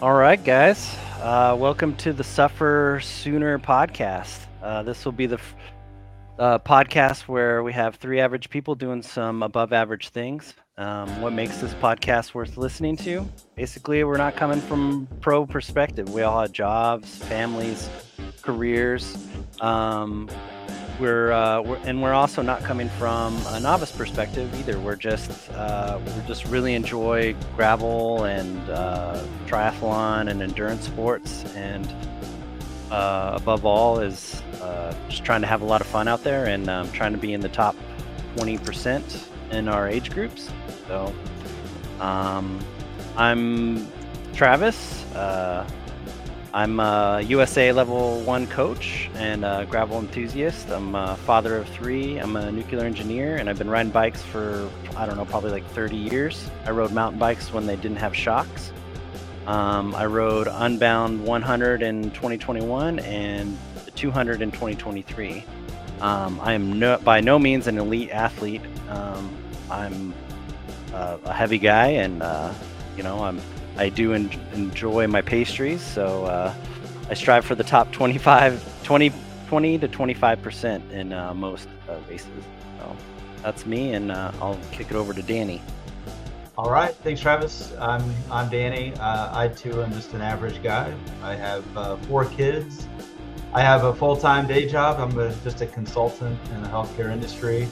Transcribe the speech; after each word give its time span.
All 0.00 0.14
right, 0.14 0.42
guys. 0.42 0.96
Uh, 1.20 1.56
welcome 1.58 1.96
to 1.96 2.12
the 2.12 2.22
Suffer 2.22 3.00
Sooner 3.02 3.58
podcast. 3.58 4.38
Uh, 4.62 4.84
this 4.84 5.04
will 5.04 5.10
be 5.10 5.26
the 5.26 5.38
f- 5.38 5.54
uh, 6.38 6.58
podcast 6.60 7.22
where 7.22 7.64
we 7.64 7.72
have 7.72 7.96
three 7.96 8.20
average 8.20 8.48
people 8.48 8.76
doing 8.76 9.02
some 9.02 9.42
above 9.42 9.72
average 9.72 10.10
things. 10.10 10.54
Um, 10.76 11.20
what 11.20 11.32
makes 11.32 11.58
this 11.60 11.74
podcast 11.74 12.32
worth 12.32 12.56
listening 12.56 12.96
to? 12.98 13.26
Basically, 13.56 14.04
we're 14.04 14.18
not 14.18 14.36
coming 14.36 14.60
from 14.60 15.08
pro 15.20 15.44
perspective. 15.44 16.08
We 16.14 16.22
all 16.22 16.42
have 16.42 16.52
jobs, 16.52 17.16
families, 17.16 17.90
careers. 18.42 19.26
Um, 19.60 20.30
we're, 20.98 21.32
uh, 21.32 21.60
we're 21.62 21.76
and 21.84 22.02
we're 22.02 22.12
also 22.12 22.42
not 22.42 22.62
coming 22.62 22.88
from 22.90 23.40
a 23.48 23.60
novice 23.60 23.92
perspective 23.92 24.52
either. 24.58 24.78
We're 24.78 24.96
just 24.96 25.50
uh, 25.50 25.98
we 26.04 26.12
just 26.26 26.46
really 26.46 26.74
enjoy 26.74 27.34
gravel 27.54 28.24
and 28.24 28.70
uh, 28.70 29.22
triathlon 29.46 30.28
and 30.30 30.42
endurance 30.42 30.86
sports, 30.86 31.44
and 31.54 31.86
uh, 32.90 33.32
above 33.34 33.64
all 33.64 34.00
is 34.00 34.42
uh, 34.60 34.94
just 35.08 35.24
trying 35.24 35.40
to 35.42 35.46
have 35.46 35.62
a 35.62 35.64
lot 35.64 35.80
of 35.80 35.86
fun 35.86 36.08
out 36.08 36.24
there 36.24 36.46
and 36.46 36.68
um, 36.68 36.90
trying 36.92 37.12
to 37.12 37.18
be 37.18 37.32
in 37.32 37.40
the 37.40 37.48
top 37.48 37.76
20% 38.36 39.24
in 39.50 39.68
our 39.68 39.88
age 39.88 40.10
groups. 40.10 40.50
So 40.86 41.14
um, 42.00 42.58
I'm 43.16 43.86
Travis. 44.32 45.04
I'm 46.54 46.80
a 46.80 47.20
USA 47.26 47.72
Level 47.72 48.20
1 48.20 48.46
coach 48.46 49.10
and 49.14 49.44
a 49.44 49.66
gravel 49.68 49.98
enthusiast. 49.98 50.70
I'm 50.70 50.94
a 50.94 51.16
father 51.16 51.58
of 51.58 51.68
three. 51.68 52.16
I'm 52.16 52.36
a 52.36 52.50
nuclear 52.50 52.84
engineer, 52.84 53.36
and 53.36 53.50
I've 53.50 53.58
been 53.58 53.68
riding 53.68 53.92
bikes 53.92 54.22
for, 54.22 54.70
I 54.96 55.04
don't 55.04 55.16
know, 55.16 55.26
probably 55.26 55.50
like 55.50 55.66
30 55.70 55.96
years. 55.96 56.50
I 56.64 56.70
rode 56.70 56.92
mountain 56.92 57.18
bikes 57.18 57.52
when 57.52 57.66
they 57.66 57.76
didn't 57.76 57.98
have 57.98 58.16
shocks. 58.16 58.72
Um, 59.46 59.94
I 59.94 60.06
rode 60.06 60.48
Unbound 60.50 61.22
100 61.24 61.82
in 61.82 62.10
2021 62.12 62.98
and 63.00 63.58
the 63.84 63.90
200 63.90 64.40
in 64.40 64.50
2023. 64.50 65.44
Um, 66.00 66.40
I 66.42 66.54
am 66.54 66.78
no, 66.78 66.96
by 66.98 67.20
no 67.20 67.38
means 67.38 67.66
an 67.66 67.76
elite 67.76 68.10
athlete. 68.10 68.62
Um, 68.88 69.36
I'm 69.70 70.14
uh, 70.94 71.18
a 71.24 71.32
heavy 71.32 71.58
guy, 71.58 71.88
and 71.88 72.22
uh, 72.22 72.54
you 72.96 73.02
know, 73.02 73.22
I'm 73.22 73.40
I 73.78 73.88
do 73.88 74.12
en- 74.12 74.30
enjoy 74.54 75.06
my 75.06 75.22
pastries, 75.22 75.80
so 75.80 76.24
uh, 76.24 76.52
I 77.08 77.14
strive 77.14 77.44
for 77.44 77.54
the 77.54 77.62
top 77.62 77.92
25, 77.92 78.82
20, 78.82 79.12
20 79.46 79.78
to 79.78 79.88
25 79.88 80.42
percent 80.42 80.92
in 80.92 81.12
uh, 81.12 81.32
most 81.32 81.68
uh, 81.88 81.96
races. 82.10 82.26
So 82.78 82.96
that's 83.42 83.66
me, 83.66 83.94
and 83.94 84.10
uh, 84.10 84.32
I'll 84.42 84.58
kick 84.72 84.90
it 84.90 84.96
over 84.96 85.14
to 85.14 85.22
Danny. 85.22 85.62
All 86.56 86.70
right, 86.70 86.92
thanks, 86.92 87.20
Travis. 87.20 87.72
I'm 87.78 88.02
I'm 88.32 88.48
Danny. 88.48 88.92
Uh, 88.94 89.30
I 89.32 89.46
too 89.46 89.80
am 89.80 89.92
just 89.92 90.12
an 90.12 90.22
average 90.22 90.60
guy. 90.60 90.92
I 91.22 91.36
have 91.36 91.64
uh, 91.76 91.96
four 91.98 92.24
kids. 92.24 92.88
I 93.54 93.62
have 93.62 93.84
a 93.84 93.94
full-time 93.94 94.48
day 94.48 94.68
job. 94.68 94.98
I'm 94.98 95.16
a, 95.18 95.32
just 95.44 95.62
a 95.62 95.66
consultant 95.66 96.38
in 96.52 96.62
the 96.62 96.68
healthcare 96.68 97.12
industry. 97.12 97.68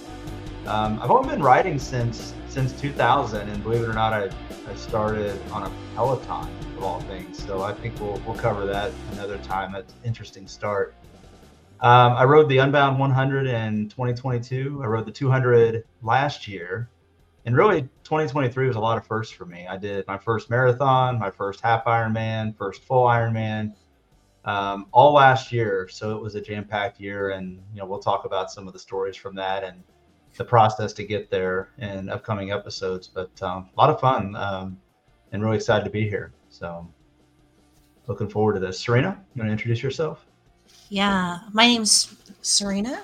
Um, 0.67 0.99
I've 1.01 1.13
only 1.13 1.29
been 1.29 1.43
riding 1.43 1.79
since 1.79 2.35
since 2.49 2.73
2000, 2.81 3.49
and 3.49 3.63
believe 3.63 3.83
it 3.83 3.89
or 3.89 3.93
not, 3.93 4.13
I, 4.13 4.31
I 4.69 4.75
started 4.75 5.39
on 5.53 5.63
a 5.63 5.71
Peloton 5.95 6.49
of 6.77 6.83
all 6.83 7.01
things. 7.03 7.41
So 7.45 7.63
I 7.63 7.73
think 7.73 8.01
we'll 8.01 8.21
we'll 8.27 8.37
cover 8.37 8.67
that 8.67 8.91
another 9.13 9.39
time. 9.39 9.73
That's 9.73 9.93
an 9.93 9.99
interesting 10.05 10.49
start. 10.49 10.95
Um, 11.81 12.15
I 12.15 12.25
rode 12.25 12.49
the 12.49 12.59
Unbound 12.59 12.99
100 12.99 13.47
in 13.47 13.89
2022. 13.91 14.81
I 14.83 14.87
rode 14.87 15.07
the 15.07 15.13
200 15.13 15.85
last 16.03 16.49
year, 16.49 16.89
and 17.45 17.57
really 17.57 17.83
2023 18.03 18.67
was 18.67 18.75
a 18.75 18.81
lot 18.81 18.99
of 18.99 19.07
firsts 19.07 19.33
for 19.33 19.45
me. 19.45 19.69
I 19.69 19.77
did 19.77 20.05
my 20.09 20.19
first 20.19 20.51
marathon, 20.51 21.17
my 21.19 21.31
first 21.31 21.61
half 21.61 21.85
Ironman, 21.85 22.57
first 22.57 22.83
full 22.83 23.07
Ironman, 23.07 23.75
um, 24.45 24.87
all 24.91 25.13
last 25.13 25.53
year. 25.53 25.87
So 25.89 26.17
it 26.17 26.23
was 26.23 26.35
a 26.35 26.41
jam-packed 26.41 26.99
year, 26.99 27.31
and 27.31 27.63
you 27.73 27.79
know 27.79 27.87
we'll 27.87 28.01
talk 28.01 28.25
about 28.25 28.51
some 28.51 28.67
of 28.67 28.73
the 28.73 28.81
stories 28.81 29.15
from 29.15 29.37
that 29.37 29.63
and 29.63 29.85
the 30.37 30.45
process 30.45 30.93
to 30.95 31.05
get 31.05 31.31
there 31.31 31.71
in 31.79 32.09
upcoming 32.09 32.53
episodes. 32.53 33.09
But 33.09 33.31
um, 33.43 33.69
a 33.77 33.81
lot 33.81 33.91
of 33.91 34.01
fun, 34.01 34.35
um, 34.37 34.79
and 35.33 35.43
really 35.43 35.57
excited 35.57 35.85
to 35.85 35.91
be 35.91 36.09
here. 36.09 36.33
So 36.49 36.87
looking 38.07 38.29
forward 38.29 38.55
to 38.55 38.61
this. 38.61 38.79
Serena, 38.79 39.19
you 39.35 39.41
want 39.41 39.49
to 39.49 39.53
introduce 39.53 39.83
yourself? 39.83 40.25
Yeah, 40.89 41.41
my 41.53 41.67
name's 41.67 42.15
Serena. 42.43 43.03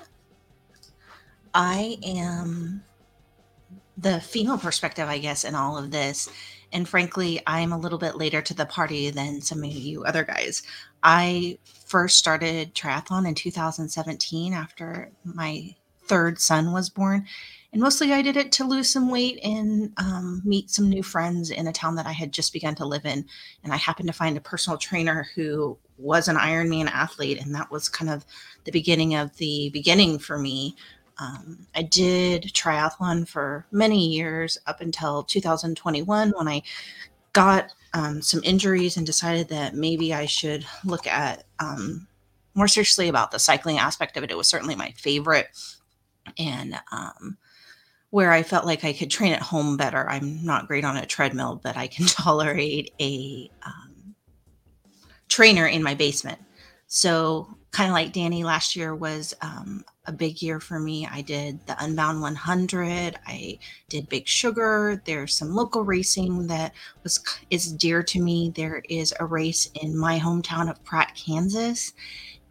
I 1.54 1.98
am 2.04 2.82
the 3.98 4.20
female 4.20 4.58
perspective, 4.58 5.08
I 5.08 5.18
guess, 5.18 5.44
in 5.44 5.54
all 5.54 5.76
of 5.76 5.90
this. 5.90 6.28
And 6.72 6.88
frankly, 6.88 7.40
I'm 7.46 7.72
a 7.72 7.78
little 7.78 7.98
bit 7.98 8.16
later 8.16 8.40
to 8.40 8.54
the 8.54 8.64
party 8.64 9.10
than 9.10 9.42
some 9.42 9.62
of 9.62 9.70
you 9.70 10.04
other 10.04 10.24
guys. 10.24 10.62
I 11.02 11.58
first 11.64 12.18
started 12.18 12.74
triathlon 12.74 13.28
in 13.28 13.34
2017 13.34 14.54
after 14.54 15.10
my 15.24 15.74
third 16.04 16.40
son 16.40 16.72
was 16.72 16.90
born. 16.90 17.26
And 17.72 17.80
mostly 17.80 18.12
I 18.12 18.20
did 18.20 18.36
it 18.36 18.52
to 18.52 18.64
lose 18.64 18.90
some 18.90 19.10
weight 19.10 19.40
and 19.42 19.92
um, 19.96 20.42
meet 20.44 20.70
some 20.70 20.90
new 20.90 21.02
friends 21.02 21.50
in 21.50 21.66
a 21.66 21.72
town 21.72 21.94
that 21.94 22.06
I 22.06 22.12
had 22.12 22.30
just 22.30 22.52
begun 22.52 22.74
to 22.76 22.84
live 22.84 23.06
in. 23.06 23.24
And 23.64 23.72
I 23.72 23.76
happened 23.76 24.08
to 24.08 24.12
find 24.12 24.36
a 24.36 24.42
personal 24.42 24.78
trainer 24.78 25.26
who 25.34 25.78
was 25.96 26.28
an 26.28 26.36
Ironman 26.36 26.90
athlete. 26.90 27.40
And 27.40 27.54
that 27.54 27.70
was 27.70 27.88
kind 27.88 28.10
of 28.10 28.26
the 28.64 28.72
beginning 28.72 29.14
of 29.14 29.34
the 29.38 29.70
beginning 29.72 30.18
for 30.18 30.38
me. 30.38 30.76
Um, 31.18 31.66
I 31.74 31.82
did 31.82 32.42
triathlon 32.54 33.26
for 33.26 33.66
many 33.70 34.06
years 34.06 34.58
up 34.66 34.82
until 34.82 35.22
2021 35.22 36.32
when 36.36 36.48
I 36.48 36.62
got 37.32 37.72
um, 37.94 38.20
some 38.20 38.42
injuries 38.44 38.96
and 38.98 39.06
decided 39.06 39.48
that 39.48 39.74
maybe 39.74 40.12
I 40.12 40.26
should 40.26 40.66
look 40.84 41.06
at 41.06 41.44
um, 41.58 42.06
more 42.54 42.68
seriously 42.68 43.08
about 43.08 43.30
the 43.30 43.38
cycling 43.38 43.78
aspect 43.78 44.16
of 44.16 44.24
it. 44.24 44.30
It 44.30 44.36
was 44.36 44.48
certainly 44.48 44.74
my 44.74 44.90
favorite 44.90 45.48
and 46.38 46.78
um, 46.90 47.36
where 48.10 48.32
I 48.32 48.42
felt 48.42 48.66
like 48.66 48.84
I 48.84 48.92
could 48.92 49.10
train 49.10 49.32
at 49.32 49.40
home 49.40 49.76
better. 49.76 50.08
I'm 50.08 50.44
not 50.44 50.68
great 50.68 50.84
on 50.84 50.96
a 50.96 51.06
treadmill, 51.06 51.60
but 51.62 51.76
I 51.76 51.86
can 51.86 52.06
tolerate 52.06 52.92
a 53.00 53.50
um, 53.64 54.14
trainer 55.28 55.66
in 55.66 55.82
my 55.82 55.94
basement. 55.94 56.38
So, 56.86 57.48
kind 57.70 57.88
of 57.88 57.94
like 57.94 58.12
Danny, 58.12 58.44
last 58.44 58.76
year 58.76 58.94
was 58.94 59.32
um, 59.40 59.82
a 60.04 60.12
big 60.12 60.42
year 60.42 60.60
for 60.60 60.78
me. 60.78 61.08
I 61.10 61.22
did 61.22 61.66
the 61.66 61.76
Unbound 61.82 62.20
100. 62.20 63.16
I 63.26 63.58
did 63.88 64.10
Big 64.10 64.28
Sugar. 64.28 65.00
There's 65.06 65.34
some 65.34 65.54
local 65.54 65.82
racing 65.82 66.48
that 66.48 66.74
was 67.02 67.18
is 67.48 67.72
dear 67.72 68.02
to 68.02 68.20
me. 68.20 68.52
There 68.54 68.82
is 68.90 69.14
a 69.20 69.24
race 69.24 69.70
in 69.80 69.96
my 69.96 70.18
hometown 70.18 70.68
of 70.68 70.84
Pratt, 70.84 71.14
Kansas, 71.14 71.94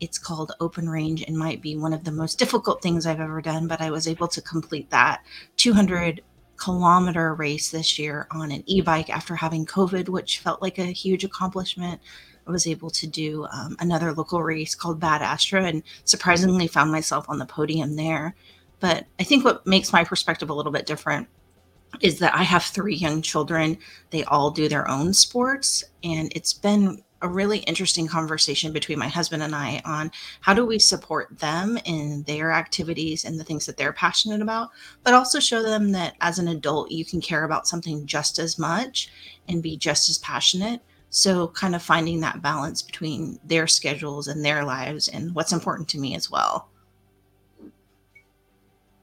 it's 0.02 0.18
called 0.18 0.52
Open 0.60 0.90
Range 0.90 1.22
and 1.22 1.38
might 1.38 1.62
be 1.62 1.78
one 1.78 1.94
of 1.94 2.04
the 2.04 2.12
most 2.12 2.40
difficult 2.40 2.82
things 2.82 3.06
I've 3.06 3.22
ever 3.22 3.42
done, 3.42 3.68
but 3.68 3.82
I 3.82 3.92
was 3.92 4.08
able 4.08 4.28
to 4.30 4.42
complete 4.42 4.90
that 4.90 5.24
200 5.58 6.22
kilometer 6.58 7.34
race 7.36 7.70
this 7.70 7.98
year 7.98 8.28
on 8.32 8.52
an 8.52 8.64
e 8.66 8.82
bike 8.82 9.10
after 9.10 9.36
having 9.36 9.66
COVID, 9.66 10.10
which 10.10 10.40
felt 10.40 10.62
like 10.62 10.80
a 10.80 10.86
huge 10.86 11.24
accomplishment. 11.24 12.02
I 12.48 12.52
was 12.52 12.66
able 12.66 12.90
to 12.90 13.08
do 13.08 13.46
um, 13.54 13.78
another 13.80 14.12
local 14.12 14.42
race 14.42 14.74
called 14.74 15.00
Bad 15.00 15.22
Astra 15.22 15.64
and 15.66 15.84
surprisingly 16.04 16.68
found 16.68 16.92
myself 16.92 17.26
on 17.30 17.38
the 17.38 17.46
podium 17.46 17.96
there. 17.96 18.36
But 18.80 19.06
I 19.20 19.24
think 19.24 19.46
what 19.46 19.66
makes 19.68 19.94
my 19.94 20.04
perspective 20.04 20.50
a 20.50 20.54
little 20.54 20.72
bit 20.72 20.88
different 20.88 21.28
is 22.02 22.18
that 22.20 22.34
I 22.34 22.42
have 22.42 22.64
three 22.64 22.96
young 22.96 23.22
children. 23.22 23.78
They 24.10 24.24
all 24.24 24.50
do 24.50 24.68
their 24.68 24.90
own 24.90 25.14
sports, 25.14 25.84
and 26.04 26.32
it's 26.36 26.54
been 26.54 27.04
a 27.22 27.28
really 27.28 27.60
interesting 27.60 28.08
conversation 28.08 28.74
between 28.74 29.00
my 29.00 29.08
husband 29.08 29.44
and 29.44 29.56
I 29.56 29.82
on 29.86 30.12
how 30.42 30.54
do 30.54 30.66
we 30.66 30.80
support 30.80 31.40
them 31.40 31.78
in 31.86 32.24
their 32.24 32.52
activities 32.52 33.26
and 33.26 33.40
the 33.40 33.44
things 33.44 33.66
that 33.66 33.78
they're 33.78 33.94
passionate 33.94 34.42
about, 34.42 34.70
but 35.04 35.14
also 35.14 35.40
show 35.40 35.62
them 35.62 35.92
that 35.92 36.16
as 36.22 36.40
an 36.40 36.48
adult, 36.48 36.92
you 36.92 37.06
can 37.06 37.22
care 37.22 37.44
about 37.44 37.68
something 37.68 38.06
just 38.06 38.40
as 38.40 38.58
much 38.58 39.12
and 39.48 39.64
be 39.64 39.78
just 39.78 40.10
as 40.10 40.18
passionate. 40.18 40.82
So, 41.14 41.50
kind 41.50 41.76
of 41.76 41.82
finding 41.82 42.22
that 42.22 42.42
balance 42.42 42.82
between 42.82 43.38
their 43.44 43.68
schedules 43.68 44.30
and 44.30 44.46
their 44.46 44.64
lives 44.64 45.10
and 45.10 45.36
what's 45.36 45.52
important 45.52 45.90
to 45.90 46.00
me 46.00 46.16
as 46.16 46.32
well. 46.32 46.70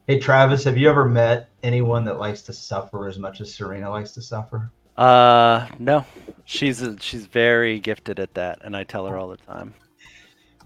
Hey, 0.07 0.17
Travis, 0.17 0.63
have 0.63 0.75
you 0.75 0.89
ever 0.89 1.05
met 1.05 1.49
anyone 1.61 2.03
that 2.05 2.17
likes 2.17 2.41
to 2.43 2.53
suffer 2.53 3.07
as 3.07 3.19
much 3.19 3.41
as 3.41 3.53
Serena 3.53 3.91
likes 3.91 4.11
to 4.13 4.23
suffer? 4.23 4.71
Uh, 4.97 5.67
no, 5.77 6.03
she's 6.49 6.81
a, 6.81 6.99
she's 6.99 7.27
very 7.27 7.79
gifted 7.79 8.19
at 8.19 8.33
that, 8.33 8.59
and 8.63 8.75
I 8.75 8.83
tell 8.83 9.05
her 9.05 9.17
all 9.17 9.29
the 9.29 9.37
time. 9.37 9.73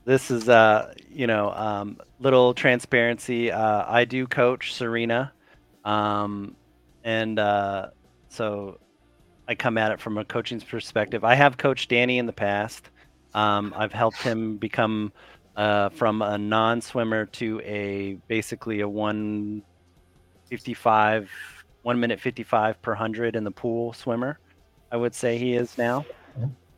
This 0.06 0.32
is 0.32 0.50
uh, 0.50 0.94
you 1.10 1.28
know, 1.28 1.52
um, 1.52 2.00
little 2.20 2.54
transparency. 2.54 3.52
Uh, 3.52 3.86
I 3.88 4.06
do 4.06 4.26
coach 4.26 4.74
Serena, 4.74 5.34
um, 5.86 6.56
and 7.04 7.38
uh, 7.38 7.90
so 8.30 8.80
I 9.48 9.54
come 9.56 9.78
at 9.78 9.92
it 9.92 10.00
from 10.00 10.18
a 10.18 10.26
coaching 10.26 10.62
perspective. 10.62 11.24
I 11.24 11.36
have 11.36 11.58
coached 11.58 11.90
Danny 11.90 12.18
in 12.18 12.26
the 12.26 12.34
past. 12.34 12.90
Um, 13.34 13.74
I've 13.76 13.94
helped 13.94 14.22
him 14.22 14.58
become 14.58 15.12
uh, 15.56 15.90
from 15.90 16.22
a 16.22 16.38
non-swimmer 16.38 17.26
to 17.26 17.60
a 17.62 18.14
basically 18.28 18.82
a 18.82 18.90
155 18.90 21.30
one 21.82 22.00
minute 22.00 22.20
55 22.20 22.80
per 22.82 22.94
hundred 22.94 23.36
in 23.36 23.44
the 23.44 23.52
pool 23.52 23.94
swimmer. 23.94 24.40
I 24.94 24.96
would 24.96 25.16
say 25.16 25.40
he 25.40 25.56
is 25.56 25.76
now. 25.76 26.06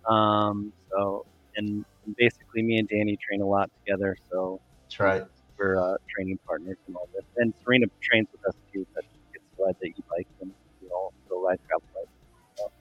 Um, 0.08 0.72
so 0.90 1.26
and 1.58 1.84
basically 2.18 2.64
me 2.64 2.78
and 2.78 2.88
Danny 2.88 3.18
train 3.18 3.42
a 3.42 3.46
lot 3.46 3.70
together. 3.84 4.16
So 4.32 4.62
That's 4.84 5.00
right. 5.02 5.24
we're 5.58 5.78
uh, 5.78 5.98
training 6.10 6.40
partners 6.48 6.78
and 6.88 6.96
all 6.96 7.10
this. 7.14 7.26
And 7.36 7.54
Serena 7.62 7.88
trains 8.02 8.28
with 8.32 8.48
us 8.48 8.56
too, 8.74 8.88
but 8.96 9.04
she 9.04 9.20
gets 9.34 9.46
to 9.58 9.64
ride 9.66 9.76
the 9.82 9.88
e-bike 9.88 10.28
and 10.40 10.52
we 10.82 10.88
all 10.90 11.14
go 11.30 11.46
ride 11.46 11.60
gravel 11.68 11.84
bikes. 11.94 12.10
So, 12.58 12.72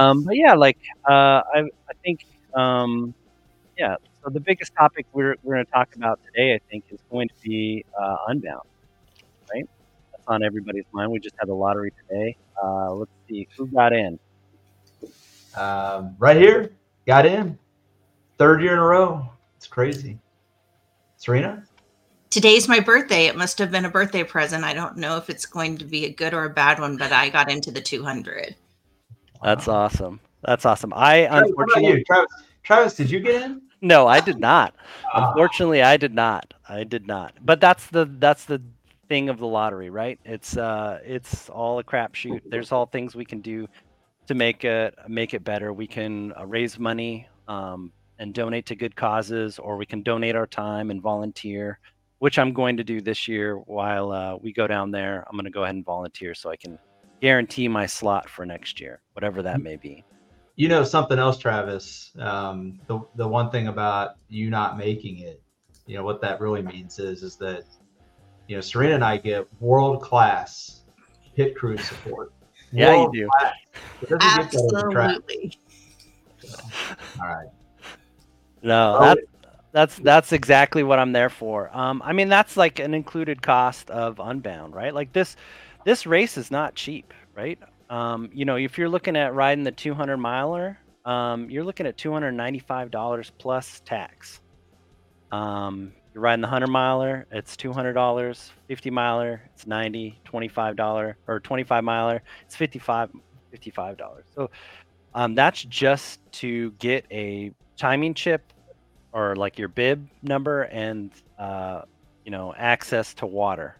um, 0.00 0.22
but 0.22 0.36
yeah, 0.36 0.54
like 0.54 0.78
uh, 1.08 1.42
I, 1.52 1.62
I 1.88 1.94
think, 2.04 2.24
um, 2.54 3.12
yeah. 3.76 3.96
So 4.22 4.30
the 4.30 4.40
biggest 4.40 4.72
topic 4.78 5.06
we're 5.12 5.34
we're 5.42 5.54
going 5.56 5.66
to 5.66 5.72
talk 5.72 5.88
about 5.96 6.20
today, 6.26 6.54
I 6.54 6.60
think, 6.70 6.84
is 6.90 7.00
going 7.10 7.28
to 7.28 7.34
be 7.42 7.84
uh, 8.00 8.16
Unbound. 8.28 8.62
Right? 9.52 9.68
That's 10.12 10.24
on 10.28 10.44
everybody's 10.44 10.84
mind. 10.92 11.10
We 11.10 11.18
just 11.18 11.34
had 11.40 11.48
the 11.48 11.54
lottery 11.54 11.92
today. 12.08 12.36
Uh, 12.62 12.92
let's 12.94 13.10
see 13.28 13.48
who 13.56 13.66
got 13.68 13.92
in. 13.92 14.18
Um, 15.56 16.14
right 16.18 16.36
here, 16.36 16.70
got 17.06 17.26
in. 17.26 17.58
Third 18.38 18.62
year 18.62 18.74
in 18.74 18.78
a 18.78 18.84
row. 18.84 19.28
It's 19.56 19.66
crazy. 19.66 20.18
Serena? 21.16 21.64
Today's 22.30 22.68
my 22.68 22.78
birthday. 22.80 23.26
It 23.26 23.36
must 23.36 23.58
have 23.58 23.70
been 23.70 23.84
a 23.84 23.90
birthday 23.90 24.22
present. 24.22 24.62
I 24.64 24.74
don't 24.74 24.96
know 24.98 25.16
if 25.16 25.30
it's 25.30 25.46
going 25.46 25.78
to 25.78 25.84
be 25.84 26.04
a 26.04 26.12
good 26.12 26.34
or 26.34 26.44
a 26.44 26.50
bad 26.50 26.78
one, 26.78 26.96
but 26.96 27.10
I 27.12 27.30
got 27.30 27.50
into 27.50 27.70
the 27.70 27.80
200. 27.80 28.54
That's 29.42 29.66
Wow. 29.66 29.74
awesome. 29.74 30.20
That's 30.42 30.64
awesome. 30.66 30.92
I 30.94 31.26
Travis, 31.26 31.50
what 31.54 31.64
about 31.64 31.76
unfortunately 31.78 31.98
you? 31.98 32.04
Travis, 32.04 32.30
Travis, 32.62 32.94
did 32.94 33.10
you 33.10 33.20
get 33.20 33.42
in? 33.42 33.62
no, 33.80 34.06
I 34.06 34.20
did 34.20 34.38
not. 34.38 34.74
Ah, 35.14 35.28
Unfortunately, 35.28 35.82
I 35.82 35.96
did 35.96 36.14
not. 36.14 36.54
I 36.68 36.84
did 36.84 37.06
not. 37.06 37.34
But 37.42 37.60
that's 37.60 37.86
the 37.86 38.04
that's 38.04 38.44
the 38.44 38.62
thing 39.08 39.28
of 39.30 39.38
the 39.38 39.46
lottery, 39.46 39.90
right? 39.90 40.18
It's 40.24 40.56
uh 40.56 41.00
it's 41.04 41.48
all 41.48 41.78
a 41.78 41.84
crapshoot. 41.84 42.42
There's 42.50 42.70
all 42.72 42.86
things 42.86 43.16
we 43.16 43.24
can 43.24 43.40
do 43.40 43.66
to 44.28 44.34
make 44.34 44.64
it 44.64 44.94
make 45.08 45.34
it 45.34 45.42
better. 45.42 45.72
We 45.72 45.86
can 45.86 46.32
uh, 46.38 46.46
raise 46.46 46.78
money 46.78 47.26
um, 47.48 47.92
and 48.18 48.32
donate 48.32 48.66
to 48.66 48.76
good 48.76 48.94
causes, 48.94 49.58
or 49.58 49.76
we 49.76 49.86
can 49.86 50.02
donate 50.02 50.36
our 50.36 50.46
time 50.46 50.90
and 50.90 51.02
volunteer, 51.02 51.78
which 52.18 52.38
I'm 52.38 52.52
going 52.52 52.76
to 52.76 52.84
do 52.84 53.00
this 53.00 53.26
year. 53.26 53.56
While 53.56 54.12
uh, 54.12 54.36
we 54.36 54.52
go 54.52 54.66
down 54.66 54.90
there, 54.90 55.24
I'm 55.28 55.36
going 55.36 55.46
to 55.46 55.50
go 55.50 55.64
ahead 55.64 55.74
and 55.74 55.84
volunteer 55.84 56.34
so 56.34 56.50
I 56.50 56.56
can 56.56 56.78
guarantee 57.20 57.68
my 57.68 57.86
slot 57.86 58.28
for 58.28 58.46
next 58.46 58.80
year, 58.80 59.00
whatever 59.14 59.42
that 59.42 59.60
may 59.60 59.76
be. 59.76 60.04
You 60.56 60.68
know 60.68 60.84
something 60.84 61.18
else, 61.18 61.38
Travis. 61.38 62.12
Um, 62.18 62.80
the 62.86 63.00
the 63.16 63.26
one 63.26 63.50
thing 63.50 63.68
about 63.68 64.16
you 64.28 64.50
not 64.50 64.76
making 64.76 65.20
it, 65.20 65.40
you 65.86 65.96
know 65.96 66.04
what 66.04 66.20
that 66.20 66.40
really 66.40 66.62
means 66.62 66.98
is 66.98 67.22
is 67.22 67.36
that 67.36 67.62
you 68.46 68.56
know 68.56 68.60
Serena 68.60 68.96
and 68.96 69.04
I 69.04 69.16
get 69.16 69.48
world 69.60 70.02
class 70.02 70.82
pit 71.34 71.56
crew 71.56 71.78
support. 71.78 72.32
Yeah, 72.72 72.94
you 72.94 73.10
do. 73.12 73.28
class. 73.40 73.54
It 74.02 74.08
doesn't 74.08 74.34
get 74.34 74.50
better 74.52 74.72
than 74.72 74.90
Travis. 74.90 75.22
Absolutely. 75.28 75.58
All 77.20 77.28
right. 77.28 77.48
No, 78.62 78.98
that's 79.00 79.20
that's 79.72 79.96
that's 79.96 80.32
exactly 80.32 80.82
what 80.82 80.98
I'm 80.98 81.12
there 81.12 81.28
for. 81.30 81.70
Um, 81.76 82.02
I 82.04 82.12
mean, 82.12 82.28
that's 82.28 82.56
like 82.56 82.78
an 82.78 82.94
included 82.94 83.42
cost 83.42 83.90
of 83.90 84.20
Unbound, 84.20 84.74
right? 84.74 84.94
Like 84.94 85.12
this, 85.12 85.36
this 85.84 86.06
race 86.06 86.36
is 86.36 86.50
not 86.50 86.74
cheap, 86.74 87.12
right? 87.34 87.58
Um, 87.90 88.30
you 88.32 88.44
know, 88.44 88.56
if 88.56 88.78
you're 88.78 88.88
looking 88.88 89.16
at 89.16 89.34
riding 89.34 89.64
the 89.64 89.72
200 89.72 90.16
miler, 90.16 90.78
um, 91.04 91.48
you're 91.50 91.64
looking 91.64 91.86
at 91.86 91.96
295 91.96 92.90
dollars 92.90 93.32
plus 93.38 93.80
tax. 93.84 94.40
Um, 95.30 95.92
you're 96.14 96.22
riding 96.22 96.40
the 96.40 96.46
100 96.46 96.66
miler, 96.68 97.26
it's 97.30 97.56
200 97.56 97.92
dollars. 97.92 98.52
50 98.68 98.90
miler, 98.90 99.42
it's 99.54 99.66
90. 99.66 100.18
25 100.24 100.76
dollar 100.76 101.16
or 101.26 101.40
25 101.40 101.84
miler, 101.84 102.22
it's 102.44 102.56
55 102.56 103.10
55 103.50 103.96
dollars. 103.96 104.24
So, 104.34 104.50
um, 105.14 105.34
that's 105.34 105.62
just 105.64 106.20
to 106.32 106.70
get 106.72 107.04
a 107.10 107.52
timing 107.76 108.14
chip 108.14 108.52
or 109.12 109.34
like 109.36 109.58
your 109.58 109.68
bib 109.68 110.06
number 110.22 110.62
and 110.64 111.10
uh, 111.38 111.82
you 112.24 112.30
know 112.30 112.54
access 112.56 113.14
to 113.14 113.26
water 113.26 113.76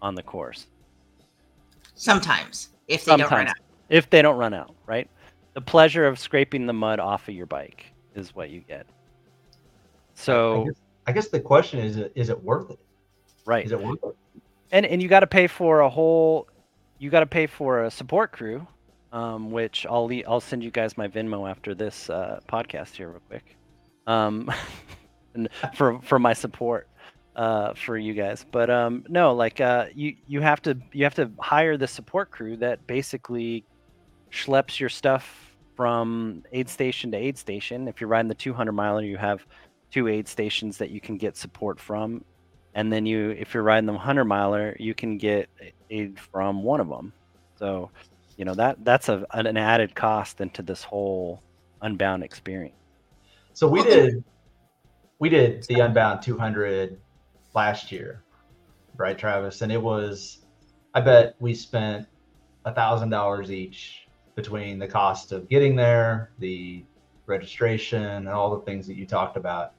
on 0.00 0.14
the 0.14 0.22
course 0.22 0.66
Sometimes, 1.94 2.68
if 2.86 3.04
they 3.04 3.16
don't 3.16 3.30
run 3.30 3.48
out. 3.48 3.56
if 3.88 4.08
they 4.10 4.22
don't 4.22 4.36
run 4.36 4.54
out 4.54 4.72
right 4.86 5.08
the 5.54 5.60
pleasure 5.60 6.06
of 6.06 6.18
scraping 6.18 6.66
the 6.66 6.72
mud 6.72 7.00
off 7.00 7.26
of 7.28 7.34
your 7.34 7.46
bike 7.46 7.86
is 8.14 8.34
what 8.36 8.50
you 8.50 8.60
get 8.60 8.86
I 8.88 8.92
so 10.14 10.64
guess, 10.66 10.74
I 11.08 11.12
guess 11.12 11.28
the 11.28 11.40
question 11.40 11.80
is: 11.80 11.96
Is 12.14 12.28
it 12.28 12.44
worth 12.44 12.70
it? 12.70 12.78
right 13.46 13.64
Is 13.64 13.72
it 13.72 13.80
worth 13.80 13.98
it? 14.04 14.14
and 14.70 14.84
and 14.84 15.02
you 15.02 15.08
got 15.08 15.20
to 15.20 15.26
pay 15.26 15.46
for 15.46 15.80
a 15.80 15.88
whole 15.88 16.46
you 16.98 17.08
got 17.08 17.20
to 17.20 17.26
pay 17.26 17.46
for 17.46 17.84
a 17.84 17.90
support 17.90 18.30
crew 18.30 18.66
um, 19.10 19.50
which 19.50 19.86
I'll 19.88 20.06
le- 20.06 20.22
I'll 20.28 20.40
send 20.40 20.62
you 20.62 20.70
guys 20.70 20.98
my 20.98 21.08
Venmo 21.08 21.50
after 21.50 21.74
this 21.74 22.10
uh, 22.10 22.40
podcast 22.46 22.94
here 22.96 23.08
real 23.08 23.22
quick 23.26 23.56
um, 24.06 24.52
and 25.34 25.48
for 25.74 25.98
for 26.02 26.18
my 26.18 26.34
support 26.34 26.88
uh, 27.36 27.72
for 27.72 27.96
you 27.96 28.12
guys 28.12 28.44
but 28.52 28.68
um, 28.68 29.02
no 29.08 29.34
like 29.34 29.62
uh, 29.62 29.86
you 29.94 30.14
you 30.26 30.42
have 30.42 30.60
to 30.62 30.76
you 30.92 31.04
have 31.04 31.14
to 31.14 31.30
hire 31.40 31.78
the 31.78 31.88
support 31.88 32.30
crew 32.30 32.56
that 32.58 32.86
basically 32.86 33.64
schleps 34.30 34.78
your 34.78 34.90
stuff 34.90 35.54
from 35.74 36.42
aid 36.52 36.68
station 36.68 37.10
to 37.12 37.16
aid 37.16 37.38
station 37.38 37.88
if 37.88 37.98
you're 37.98 38.08
riding 38.10 38.28
the 38.28 38.34
200 38.34 38.72
miler 38.72 39.02
you 39.02 39.16
have 39.16 39.46
two 39.90 40.08
aid 40.08 40.28
stations 40.28 40.78
that 40.78 40.90
you 40.90 41.00
can 41.00 41.16
get 41.16 41.36
support 41.36 41.80
from 41.80 42.24
and 42.74 42.92
then 42.92 43.06
you 43.06 43.30
if 43.30 43.54
you're 43.54 43.62
riding 43.62 43.86
the 43.86 43.92
100 43.92 44.24
miler 44.24 44.76
you 44.78 44.94
can 44.94 45.18
get 45.18 45.48
aid 45.90 46.18
from 46.18 46.62
one 46.62 46.80
of 46.80 46.88
them 46.88 47.12
so 47.58 47.90
you 48.36 48.44
know 48.44 48.54
that 48.54 48.84
that's 48.84 49.08
a, 49.08 49.26
an 49.32 49.56
added 49.56 49.94
cost 49.94 50.40
into 50.40 50.62
this 50.62 50.82
whole 50.82 51.42
unbound 51.82 52.22
experience 52.22 52.74
So 53.54 53.66
we 53.66 53.80
Well, 53.80 53.88
did 53.88 54.24
we 55.18 55.28
did 55.28 55.64
the 55.64 55.80
Unbound 55.80 56.22
200 56.22 56.98
last 57.54 57.90
year, 57.90 58.22
right, 58.96 59.18
Travis? 59.18 59.62
And 59.62 59.72
it 59.72 59.82
was, 59.82 60.44
I 60.94 61.00
bet 61.00 61.34
we 61.40 61.54
spent 61.54 62.06
a 62.64 62.72
thousand 62.72 63.10
dollars 63.10 63.50
each 63.50 64.06
between 64.36 64.78
the 64.78 64.86
cost 64.86 65.32
of 65.32 65.48
getting 65.48 65.74
there, 65.74 66.30
the 66.38 66.84
registration, 67.26 68.04
and 68.04 68.28
all 68.28 68.56
the 68.56 68.64
things 68.64 68.86
that 68.86 68.94
you 68.94 69.06
talked 69.06 69.36
about. 69.36 69.72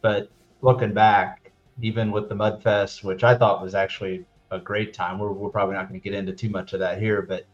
But 0.00 0.30
looking 0.62 0.94
back, 0.94 1.52
even 1.80 2.10
with 2.10 2.28
the 2.28 2.34
Mudfest, 2.34 3.04
which 3.04 3.24
I 3.24 3.36
thought 3.36 3.62
was 3.62 3.74
actually 3.74 4.24
a 4.50 4.58
great 4.58 4.94
time, 4.94 5.18
we're, 5.18 5.32
we're 5.32 5.50
probably 5.50 5.74
not 5.74 5.88
going 5.88 6.00
to 6.00 6.04
get 6.04 6.16
into 6.16 6.32
too 6.32 6.48
much 6.48 6.72
of 6.72 6.80
that 6.80 7.00
here, 7.00 7.22
but 7.22 7.46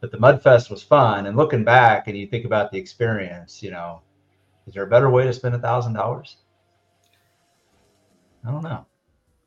but 0.00 0.12
the 0.12 0.18
Mudfest 0.18 0.70
was 0.70 0.82
fun. 0.82 1.26
And 1.26 1.36
looking 1.36 1.64
back, 1.64 2.06
and 2.06 2.16
you 2.16 2.26
think 2.26 2.44
about 2.44 2.70
the 2.70 2.78
experience, 2.78 3.62
you 3.62 3.70
know, 3.70 4.02
is 4.66 4.74
there 4.74 4.82
a 4.82 4.88
better 4.88 5.08
way 5.08 5.24
to 5.24 5.32
spend 5.32 5.54
a 5.54 5.58
thousand 5.58 5.94
dollars? 5.94 6.36
I 8.46 8.50
don't 8.50 8.62
know. 8.62 8.86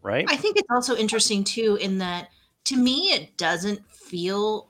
right 0.01 0.25
I 0.27 0.35
think 0.35 0.57
it's 0.57 0.69
also 0.69 0.95
interesting 0.95 1.43
too, 1.43 1.77
in 1.79 1.99
that 1.99 2.29
to 2.65 2.77
me, 2.77 3.13
it 3.13 3.37
doesn't 3.37 3.89
feel 3.91 4.69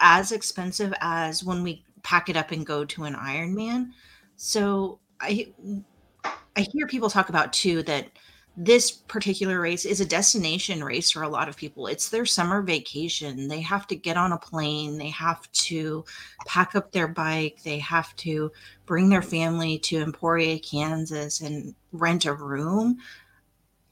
as 0.00 0.32
expensive 0.32 0.92
as 1.00 1.44
when 1.44 1.62
we 1.62 1.84
pack 2.02 2.28
it 2.28 2.36
up 2.36 2.50
and 2.50 2.66
go 2.66 2.84
to 2.84 3.04
an 3.04 3.14
Ironman. 3.14 3.90
So 4.36 5.00
I 5.20 5.52
I 6.24 6.66
hear 6.72 6.86
people 6.86 7.10
talk 7.10 7.28
about 7.28 7.52
too 7.52 7.82
that 7.84 8.08
this 8.60 8.90
particular 8.90 9.60
race 9.60 9.84
is 9.84 10.00
a 10.00 10.06
destination 10.06 10.82
race 10.82 11.12
for 11.12 11.22
a 11.22 11.28
lot 11.28 11.48
of 11.48 11.56
people. 11.56 11.86
It's 11.86 12.08
their 12.08 12.26
summer 12.26 12.60
vacation. 12.60 13.46
They 13.46 13.60
have 13.60 13.86
to 13.86 13.94
get 13.94 14.16
on 14.16 14.32
a 14.32 14.38
plane, 14.38 14.98
they 14.98 15.10
have 15.10 15.50
to 15.52 16.04
pack 16.44 16.74
up 16.74 16.90
their 16.90 17.06
bike, 17.06 17.60
they 17.62 17.78
have 17.78 18.14
to 18.16 18.50
bring 18.84 19.08
their 19.08 19.22
family 19.22 19.78
to 19.80 20.00
Emporia, 20.00 20.58
Kansas 20.58 21.40
and 21.40 21.72
rent 21.92 22.26
a 22.26 22.32
room. 22.32 22.98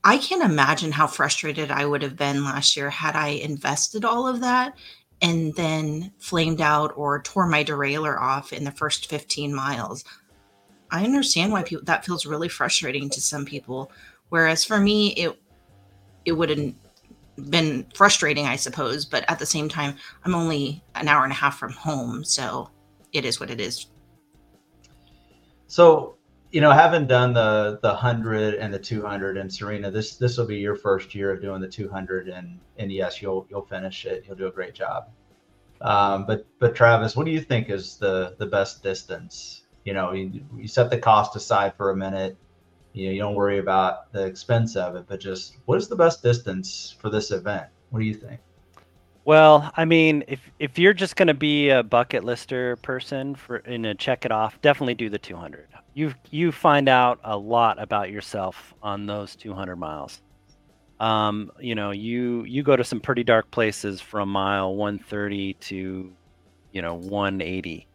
I 0.02 0.18
can't 0.18 0.42
imagine 0.42 0.90
how 0.90 1.06
frustrated 1.06 1.70
I 1.70 1.86
would 1.86 2.02
have 2.02 2.16
been 2.16 2.44
last 2.44 2.76
year 2.76 2.90
had 2.90 3.14
I 3.14 3.28
invested 3.28 4.04
all 4.04 4.26
of 4.26 4.40
that 4.40 4.76
and 5.22 5.54
then 5.54 6.12
flamed 6.18 6.60
out 6.60 6.92
or 6.96 7.22
tore 7.22 7.46
my 7.46 7.62
derailleur 7.62 8.20
off 8.20 8.52
in 8.52 8.64
the 8.64 8.72
first 8.72 9.08
15 9.08 9.54
miles. 9.54 10.04
I 10.90 11.04
understand 11.04 11.52
why 11.52 11.62
people 11.62 11.84
that 11.84 12.04
feels 12.04 12.26
really 12.26 12.48
frustrating 12.48 13.10
to 13.10 13.20
some 13.20 13.44
people. 13.44 13.90
Whereas 14.28 14.64
for 14.64 14.78
me, 14.78 15.08
it 15.14 15.38
it 16.24 16.32
wouldn't 16.32 16.76
been 17.50 17.86
frustrating, 17.94 18.46
I 18.46 18.56
suppose, 18.56 19.04
but 19.04 19.24
at 19.30 19.38
the 19.38 19.46
same 19.46 19.68
time, 19.68 19.94
I'm 20.24 20.34
only 20.34 20.82
an 20.94 21.08
hour 21.08 21.24
and 21.24 21.32
a 21.32 21.36
half 21.36 21.58
from 21.58 21.72
home, 21.72 22.24
so 22.24 22.70
it 23.12 23.24
is 23.24 23.38
what 23.38 23.50
it 23.50 23.60
is. 23.60 23.86
So, 25.66 26.16
you 26.50 26.60
know, 26.60 26.70
having 26.70 27.06
done 27.06 27.32
the 27.32 27.78
the 27.82 27.94
hundred 27.94 28.54
and 28.54 28.72
the 28.72 28.78
two 28.78 29.04
hundred, 29.04 29.36
and 29.36 29.52
Serena, 29.52 29.90
this 29.90 30.16
this 30.16 30.38
will 30.38 30.46
be 30.46 30.56
your 30.58 30.76
first 30.76 31.14
year 31.14 31.30
of 31.32 31.42
doing 31.42 31.60
the 31.60 31.68
two 31.68 31.88
hundred, 31.88 32.28
and 32.28 32.58
and 32.78 32.90
yes, 32.90 33.20
you'll 33.20 33.46
you'll 33.50 33.66
finish 33.66 34.06
it. 34.06 34.24
You'll 34.26 34.36
do 34.36 34.46
a 34.46 34.52
great 34.52 34.74
job. 34.74 35.10
Um, 35.80 36.24
but 36.26 36.46
but 36.58 36.74
Travis, 36.74 37.16
what 37.16 37.26
do 37.26 37.32
you 37.32 37.40
think 37.40 37.68
is 37.68 37.96
the 37.96 38.34
the 38.38 38.46
best 38.46 38.82
distance? 38.82 39.65
You 39.86 39.94
know, 39.94 40.12
you, 40.12 40.44
you 40.56 40.66
set 40.66 40.90
the 40.90 40.98
cost 40.98 41.36
aside 41.36 41.74
for 41.76 41.90
a 41.90 41.96
minute. 41.96 42.36
You 42.92 43.06
know, 43.06 43.12
you 43.12 43.18
don't 43.20 43.36
worry 43.36 43.60
about 43.60 44.12
the 44.12 44.26
expense 44.26 44.74
of 44.74 44.96
it, 44.96 45.04
but 45.06 45.20
just 45.20 45.58
what 45.66 45.78
is 45.78 45.86
the 45.86 45.94
best 45.94 46.24
distance 46.24 46.96
for 46.98 47.08
this 47.08 47.30
event? 47.30 47.68
What 47.90 48.00
do 48.00 48.04
you 48.04 48.14
think? 48.14 48.40
Well, 49.24 49.70
I 49.76 49.84
mean, 49.84 50.24
if 50.26 50.40
if 50.58 50.76
you're 50.76 50.92
just 50.92 51.14
going 51.14 51.28
to 51.28 51.34
be 51.34 51.68
a 51.68 51.84
bucket 51.84 52.24
lister 52.24 52.76
person 52.76 53.36
for 53.36 53.58
in 53.58 53.84
a 53.84 53.94
check 53.94 54.24
it 54.24 54.32
off, 54.32 54.60
definitely 54.60 54.94
do 54.94 55.08
the 55.08 55.18
200. 55.18 55.68
You 55.94 56.14
you 56.30 56.50
find 56.50 56.88
out 56.88 57.20
a 57.22 57.36
lot 57.36 57.80
about 57.80 58.10
yourself 58.10 58.74
on 58.82 59.06
those 59.06 59.36
200 59.36 59.76
miles. 59.76 60.20
Um, 60.98 61.52
you 61.60 61.76
know, 61.76 61.92
you 61.92 62.42
you 62.42 62.64
go 62.64 62.74
to 62.74 62.82
some 62.82 63.00
pretty 63.00 63.22
dark 63.22 63.52
places 63.52 64.00
from 64.00 64.30
mile 64.30 64.74
130 64.74 65.54
to, 65.54 66.12
you 66.72 66.82
know, 66.82 66.94
180. 66.94 67.86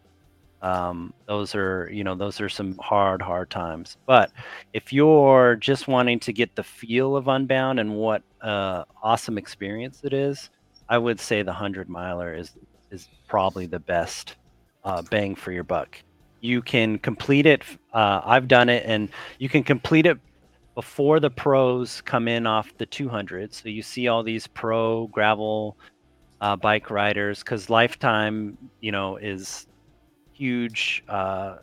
Um, 0.61 1.13
those 1.27 1.55
are 1.55 1.89
you 1.91 2.03
know 2.03 2.15
those 2.15 2.39
are 2.39 2.49
some 2.49 2.77
hard 2.77 3.21
hard 3.21 3.49
times. 3.49 3.97
But 4.05 4.31
if 4.73 4.93
you're 4.93 5.55
just 5.55 5.87
wanting 5.87 6.19
to 6.21 6.33
get 6.33 6.55
the 6.55 6.63
feel 6.63 7.15
of 7.15 7.27
Unbound 7.27 7.79
and 7.79 7.95
what 7.95 8.23
uh, 8.41 8.83
awesome 9.01 9.37
experience 9.37 10.01
it 10.03 10.13
is 10.13 10.49
I 10.91 10.97
would 10.97 11.21
say 11.21 11.41
the 11.41 11.53
hundred 11.53 11.87
miler 11.87 12.35
is 12.35 12.51
is 12.91 13.07
probably 13.29 13.65
the 13.65 13.79
best 13.79 14.35
uh, 14.83 15.01
bang 15.03 15.35
for 15.35 15.53
your 15.53 15.63
buck. 15.63 15.97
You 16.41 16.61
can 16.61 16.99
complete 16.99 17.45
it. 17.45 17.63
Uh, 17.93 18.19
I've 18.25 18.49
done 18.49 18.67
it, 18.67 18.83
and 18.85 19.07
you 19.39 19.47
can 19.47 19.63
complete 19.63 20.05
it 20.05 20.19
before 20.75 21.21
the 21.21 21.29
pros 21.29 22.01
come 22.01 22.27
in 22.27 22.45
off 22.45 22.77
the 22.77 22.85
200. 22.85 23.53
So 23.53 23.69
you 23.69 23.81
see 23.81 24.09
all 24.09 24.21
these 24.21 24.47
pro 24.47 25.07
gravel 25.07 25.77
uh, 26.41 26.57
bike 26.57 26.89
riders 26.89 27.39
because 27.39 27.69
Lifetime, 27.69 28.57
you 28.81 28.91
know, 28.91 29.15
is 29.15 29.67
huge 30.41 31.03
uh, 31.07 31.57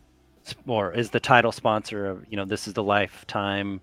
or 0.66 0.92
is 0.94 1.10
the 1.10 1.20
title 1.20 1.52
sponsor 1.52 2.06
of 2.06 2.24
you 2.30 2.36
know 2.36 2.44
this 2.44 2.68
is 2.68 2.74
the 2.74 2.82
Lifetime 2.82 3.80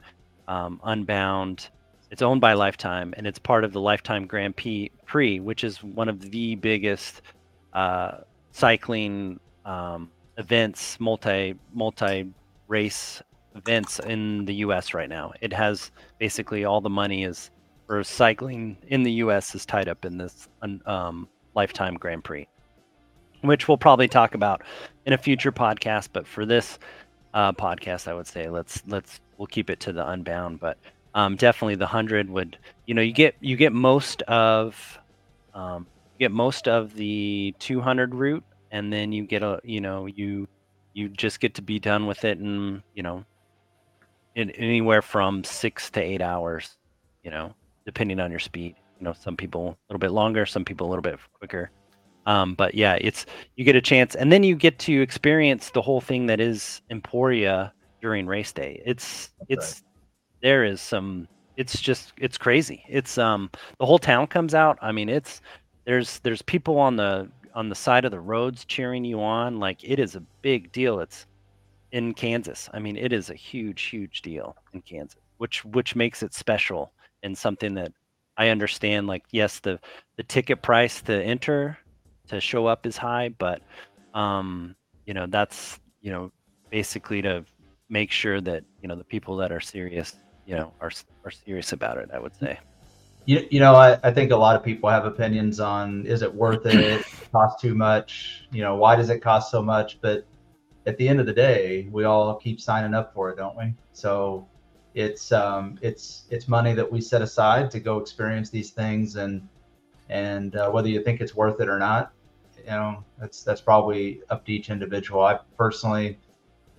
um, 0.48 0.80
Unbound 0.84 1.70
it's 2.12 2.22
owned 2.22 2.42
by 2.42 2.54
Lifetime, 2.54 3.14
and 3.18 3.25
it's 3.28 3.40
part 3.40 3.64
of 3.64 3.74
the 3.74 3.82
Lifetime 3.82 4.25
Grand 4.28 4.56
Prix, 4.56 5.40
which 5.40 5.64
is 5.64 5.84
one 5.84 6.08
of 6.08 6.22
the 6.32 6.56
biggest 6.56 7.22
uh, 7.74 8.20
cycling 8.52 9.40
um, 9.66 10.10
events, 10.38 11.00
multi 11.00 11.56
multi 11.74 12.32
race 12.68 13.22
events 13.56 14.00
in 14.00 14.46
the 14.46 14.56
U.S. 14.56 14.94
right 14.94 15.10
now. 15.10 15.34
It 15.42 15.52
has 15.54 15.92
basically 16.20 16.64
all 16.64 16.82
the 16.82 16.90
money 16.90 17.24
is 17.24 17.52
for 17.88 18.04
cycling 18.04 18.78
in 18.88 19.04
the 19.04 19.12
U.S. 19.14 19.56
is 19.56 19.66
tied 19.66 19.90
up 19.90 20.06
in 20.06 20.18
this 20.18 20.48
um, 20.86 21.28
Lifetime 21.56 21.96
Grand 21.96 22.24
Prix, 22.24 22.48
which 23.48 23.68
we'll 23.68 23.78
probably 23.78 24.08
talk 24.08 24.36
about 24.36 24.62
in 25.06 25.14
a 25.14 25.18
future 25.18 25.52
podcast. 25.52 26.10
But 26.14 26.28
for 26.28 26.46
this 26.46 26.80
uh, 27.34 27.52
podcast, 27.54 28.08
I 28.08 28.14
would 28.14 28.28
say 28.28 28.50
let's 28.50 28.84
let's 28.88 29.20
we'll 29.38 29.48
keep 29.48 29.70
it 29.70 29.80
to 29.82 29.94
the 29.94 30.08
Unbound, 30.08 30.60
but 30.60 30.78
um, 31.16 31.36
definitely 31.36 31.75
the 31.75 31.88
hundred 31.88 32.30
would 32.30 32.58
you 32.86 32.94
know 32.94 33.02
you 33.02 33.14
get 33.14 33.36
you 33.40 33.56
get 33.56 33.74
most 33.74 34.22
of 34.24 35.00
um, 35.54 35.88
you 36.18 36.25
get 36.25 36.32
most 36.32 36.68
of 36.68 36.94
the 36.94 37.56
200 37.60 38.14
route 38.14 38.44
and 38.72 38.92
then 38.92 39.12
you 39.12 39.25
get 39.25 39.42
a 39.42 39.60
you 39.64 39.82
know 39.82 40.06
you 40.06 40.48
you 40.94 41.10
just 41.10 41.40
get 41.40 41.56
to 41.56 41.62
be 41.62 41.80
done 41.80 42.06
with 42.06 42.25
it 42.25 42.38
and 42.38 42.82
you 42.94 43.04
know 43.04 43.24
in 44.36 44.52
anywhere 44.52 45.02
from 45.02 45.44
six 45.44 45.90
to 45.90 46.02
eight 46.02 46.22
hours 46.22 46.78
you 47.24 47.32
know 47.32 47.54
depending 47.86 48.20
on 48.20 48.30
your 48.30 48.40
speed 48.40 48.75
you 49.00 49.06
know 49.06 49.14
some 49.14 49.38
people 49.38 49.70
a 49.70 49.94
little 49.94 50.00
bit 50.00 50.12
longer 50.12 50.46
some 50.46 50.66
people 50.66 50.88
a 50.88 50.90
little 50.90 51.02
bit 51.02 51.18
quicker 51.40 51.72
um, 52.25 52.55
but 52.55 52.75
yeah 52.75 52.98
it's 53.01 53.25
you 53.55 53.63
get 53.63 53.75
a 53.75 53.82
chance 53.82 54.15
and 54.15 54.32
then 54.32 54.44
you 54.44 54.55
get 54.55 54.79
to 54.79 55.01
experience 55.01 55.70
the 55.70 55.82
whole 55.82 56.01
thing 56.01 56.25
that 56.25 56.39
is 56.39 56.82
emporia 56.89 57.74
during 58.01 58.27
race 58.27 58.51
day. 58.51 58.82
It's 58.86 59.29
That's 59.39 59.50
it's 59.50 59.74
right. 59.74 59.82
there 60.41 60.63
is 60.63 60.82
some 60.82 61.27
it's 61.58 61.82
just 61.82 62.13
it's 62.17 62.38
crazy. 62.38 62.84
It's 62.88 63.17
um 63.17 63.50
the 63.79 63.86
whole 63.86 64.00
town 64.00 64.27
comes 64.27 64.53
out. 64.53 64.77
I 64.82 64.91
mean 64.91 65.10
it's 65.10 65.41
there's 65.86 66.20
there's 66.20 66.41
people 66.41 66.77
on 66.77 66.96
the 66.96 67.29
on 67.53 67.70
the 67.70 67.75
side 67.75 68.05
of 68.05 68.12
the 68.12 68.20
roads 68.20 68.65
cheering 68.65 69.05
you 69.05 69.22
on. 69.22 69.60
Like 69.60 69.84
it 69.84 70.00
is 70.00 70.15
a 70.15 70.20
big 70.41 70.72
deal. 70.72 71.00
It's 71.00 71.25
in 71.91 72.13
kansas. 72.13 72.70
I 72.74 72.79
mean 72.79 72.98
it 72.98 73.12
is 73.13 73.29
a 73.29 73.36
huge 73.36 73.82
huge 73.84 74.22
deal 74.22 74.55
in 74.74 74.82
kansas 74.82 75.20
which 75.38 75.65
which 75.65 75.96
makes 75.96 76.24
it 76.24 76.34
special 76.34 76.94
and 77.24 77.38
something 77.38 77.74
that 77.74 77.91
i 78.38 78.50
understand 78.50 79.08
like 79.08 79.24
yes 79.32 79.60
the 79.60 79.79
the 80.17 80.24
ticket 80.24 80.62
price 80.62 81.01
to 81.01 81.24
enter 81.24 81.77
to 82.27 82.41
show 82.41 82.65
up 82.65 82.86
is 82.86 82.98
high 82.98 83.29
but 83.38 83.62
um 84.13 84.75
you 85.05 85.13
know 85.13 85.25
that's 85.27 85.79
you 86.01 86.12
know 86.12 86.32
basically 86.70 87.22
to 87.22 87.46
make 87.89 88.12
sure 88.12 88.41
that 88.41 88.63
you 88.82 88.88
know 88.88 88.96
the 88.96 89.03
people 89.03 89.36
that 89.38 89.51
are 89.51 89.60
serious 89.60 90.15
you 90.46 90.55
know 90.55 90.72
are 90.79 90.91
are 91.24 91.32
serious 91.32 91.74
about 91.74 91.98
it. 91.98 92.10
I 92.13 92.20
would 92.20 92.36
say. 92.36 92.60
You, 93.27 93.48
you 93.50 93.60
know, 93.60 93.74
I, 93.74 93.98
I 94.03 94.12
think 94.12 94.32
a 94.32 94.36
lot 94.36 94.55
of 94.55 94.63
people 94.63 94.88
have 94.88 95.05
opinions 95.05 95.60
on 95.60 96.05
is 96.05 96.22
it 96.22 96.34
worth 96.34 96.65
it? 96.67 96.75
it 96.75 97.05
cost 97.32 97.60
too 97.60 97.74
much? 97.74 98.48
You 98.51 98.62
know, 98.62 98.75
why 98.75 98.96
does 98.96 99.10
it 99.10 99.20
cost 99.20 99.50
so 99.50 99.63
much? 99.63 100.00
But 100.00 100.27
at 100.86 100.96
the 100.98 101.08
end 101.08 101.20
of 101.20 101.25
the 101.25 101.34
day, 101.34 101.88
we 101.91 102.03
all 102.03 102.36
keep 102.36 102.62
signing 102.62 102.94
up 102.94 103.15
for 103.15 103.32
it, 103.32 103.38
don't 103.38 103.58
we? 103.58 103.74
So 103.94 104.48
it's 104.94 105.32
um, 105.32 105.79
it's 105.82 106.25
it's 106.29 106.48
money 106.48 106.74
that 106.75 106.89
we 106.89 107.01
set 107.01 107.24
aside 107.24 107.72
to 107.72 107.79
go 107.79 107.98
experience 107.98 108.51
these 108.51 108.70
things, 108.70 109.15
and 109.15 109.48
and 110.09 110.55
uh, 110.55 110.69
whether 110.69 110.88
you 110.88 111.03
think 111.03 111.21
it's 111.21 111.35
worth 111.35 111.59
it 111.59 111.69
or 111.69 111.79
not, 111.79 112.13
you 112.57 112.71
know, 112.71 113.03
that's 113.19 113.43
that's 113.43 113.62
probably 113.62 114.21
up 114.29 114.45
to 114.45 114.51
each 114.51 114.69
individual. 114.69 115.24
I 115.24 115.39
personally, 115.57 116.19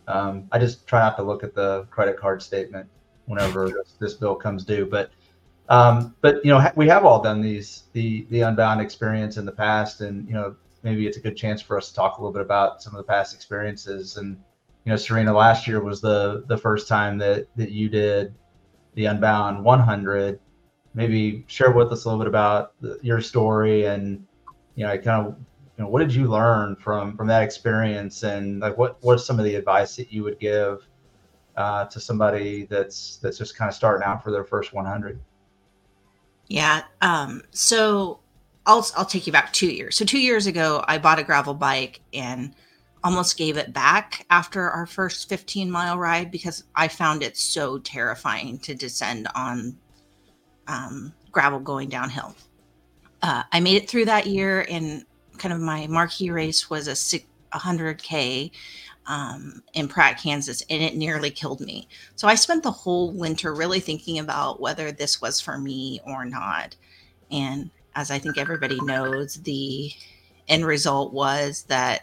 um, 0.09 0.49
I 0.53 0.59
just 0.59 0.87
try 0.87 1.01
not 1.01 1.17
to 1.17 1.23
look 1.23 1.45
at 1.45 1.55
the 1.55 1.85
credit 1.91 2.19
card 2.19 2.43
statement 2.43 2.89
whenever 3.27 3.69
this, 3.69 3.97
this 3.99 4.15
bill 4.15 4.35
comes 4.35 4.65
due. 4.65 4.87
But 4.87 5.11
um, 5.69 6.15
but 6.21 6.45
you 6.45 6.51
know 6.51 6.71
we 6.77 6.89
have 6.89 7.05
all 7.05 7.23
done 7.23 7.41
these 7.41 7.85
the 7.93 8.27
the 8.31 8.43
unbound 8.43 8.81
experience 8.81 9.37
in 9.37 9.45
the 9.45 9.53
past, 9.53 10.01
and 10.01 10.27
you 10.27 10.35
know 10.35 10.57
maybe 10.83 11.07
it's 11.07 11.17
a 11.17 11.21
good 11.21 11.37
chance 11.37 11.61
for 11.61 11.77
us 11.77 11.89
to 11.89 11.95
talk 11.95 12.19
a 12.19 12.21
little 12.21 12.33
bit 12.33 12.43
about 12.43 12.83
some 12.83 12.95
of 12.95 12.99
the 12.99 13.05
past 13.13 13.35
experiences. 13.35 14.17
And 14.17 14.37
you 14.85 14.91
know, 14.91 14.97
Serena, 14.97 15.33
last 15.33 15.67
year 15.67 15.83
was 15.83 16.01
the 16.01 16.45
the 16.47 16.57
first 16.57 16.89
time 16.89 17.19
that 17.19 17.49
that 17.57 17.71
you 17.71 17.89
did 17.89 18.35
the 18.95 19.07
Unbound 19.07 19.63
100. 19.63 20.41
Maybe 20.97 21.45
share 21.47 21.71
with 21.71 21.93
us 21.93 22.05
a 22.05 22.09
little 22.09 22.25
bit 22.25 22.29
about 22.29 22.73
the, 22.81 22.99
your 23.03 23.21
story 23.21 23.85
and 23.85 24.27
you 24.75 24.85
know, 24.85 24.99
kind 24.99 25.27
of 25.27 25.37
you 25.77 25.85
know 25.85 25.89
what 25.89 26.01
did 26.01 26.15
you 26.15 26.27
learn 26.27 26.75
from 26.77 27.17
from 27.17 27.27
that 27.29 27.43
experience 27.43 28.23
and 28.25 28.61
like 28.61 28.77
what 28.77 28.97
what's 29.03 29.25
some 29.25 29.39
of 29.39 29.45
the 29.45 29.55
advice 29.55 29.95
that 29.97 30.13
you 30.13 30.25
would 30.25 30.41
give 30.41 30.89
uh, 31.57 31.85
to 31.87 32.01
somebody 32.01 32.67
that's 32.67 33.19
that's 33.19 33.39
just 33.39 33.57
kind 33.57 33.69
of 33.69 33.75
starting 33.75 34.05
out 34.05 34.25
for 34.25 34.31
their 34.31 34.45
first 34.45 34.73
100? 34.73 35.21
Yeah. 36.49 36.83
Um, 37.03 37.43
so 37.51 38.21
I'll 38.67 38.87
I'll 38.97 39.05
take 39.05 39.27
you 39.27 39.33
back 39.33 39.53
two 39.53 39.71
years. 39.71 39.97
So 39.97 40.05
two 40.05 40.21
years 40.21 40.47
ago, 40.47 40.85
I 40.89 40.99
bought 40.99 41.19
a 41.19 41.25
gravel 41.25 41.55
bike 41.55 42.01
and 42.13 42.55
almost 43.05 43.37
gave 43.37 43.57
it 43.57 43.73
back 43.73 44.27
after 44.31 44.69
our 44.69 44.87
first 44.87 45.29
15 45.29 45.71
mile 45.71 45.99
ride 45.99 46.31
because 46.31 46.65
I 46.75 46.89
found 46.89 47.23
it 47.23 47.37
so 47.37 47.79
terrifying 47.79 48.59
to 48.61 48.75
descend 48.75 49.29
on 49.35 49.77
um, 50.69 51.13
gravel 51.33 51.61
going 51.61 51.89
downhill. 51.89 52.35
Uh, 53.23 53.43
I 53.53 53.61
made 53.61 53.77
it 53.77 53.89
through 53.89 54.07
that 54.07 54.27
year, 54.27 54.67
and 54.69 55.05
kind 55.39 55.53
of 55.53 55.61
my 55.61 55.87
marquee 55.87 56.31
race 56.31 56.71
was 56.71 56.89
a 56.89 57.21
100k 57.57 58.51
um, 59.07 59.63
in 59.75 59.89
Pratt, 59.89 60.21
Kansas, 60.21 60.63
and 60.69 60.83
it 60.83 60.97
nearly 60.97 61.31
killed 61.31 61.61
me. 61.61 61.89
So 62.17 62.29
I 62.29 62.35
spent 62.35 62.63
the 62.63 62.71
whole 62.71 63.13
winter 63.13 63.55
really 63.55 63.81
thinking 63.81 64.19
about 64.19 64.61
whether 64.61 64.93
this 64.93 65.21
was 65.21 65.41
for 65.41 65.59
me 65.59 66.01
or 66.07 66.25
not. 66.25 66.77
And 67.31 67.71
as 67.95 68.11
I 68.11 68.19
think 68.19 68.39
everybody 68.39 68.79
knows, 68.81 69.35
the 69.37 69.93
end 70.49 70.67
result 70.67 71.13
was 71.13 71.65
that 71.65 72.03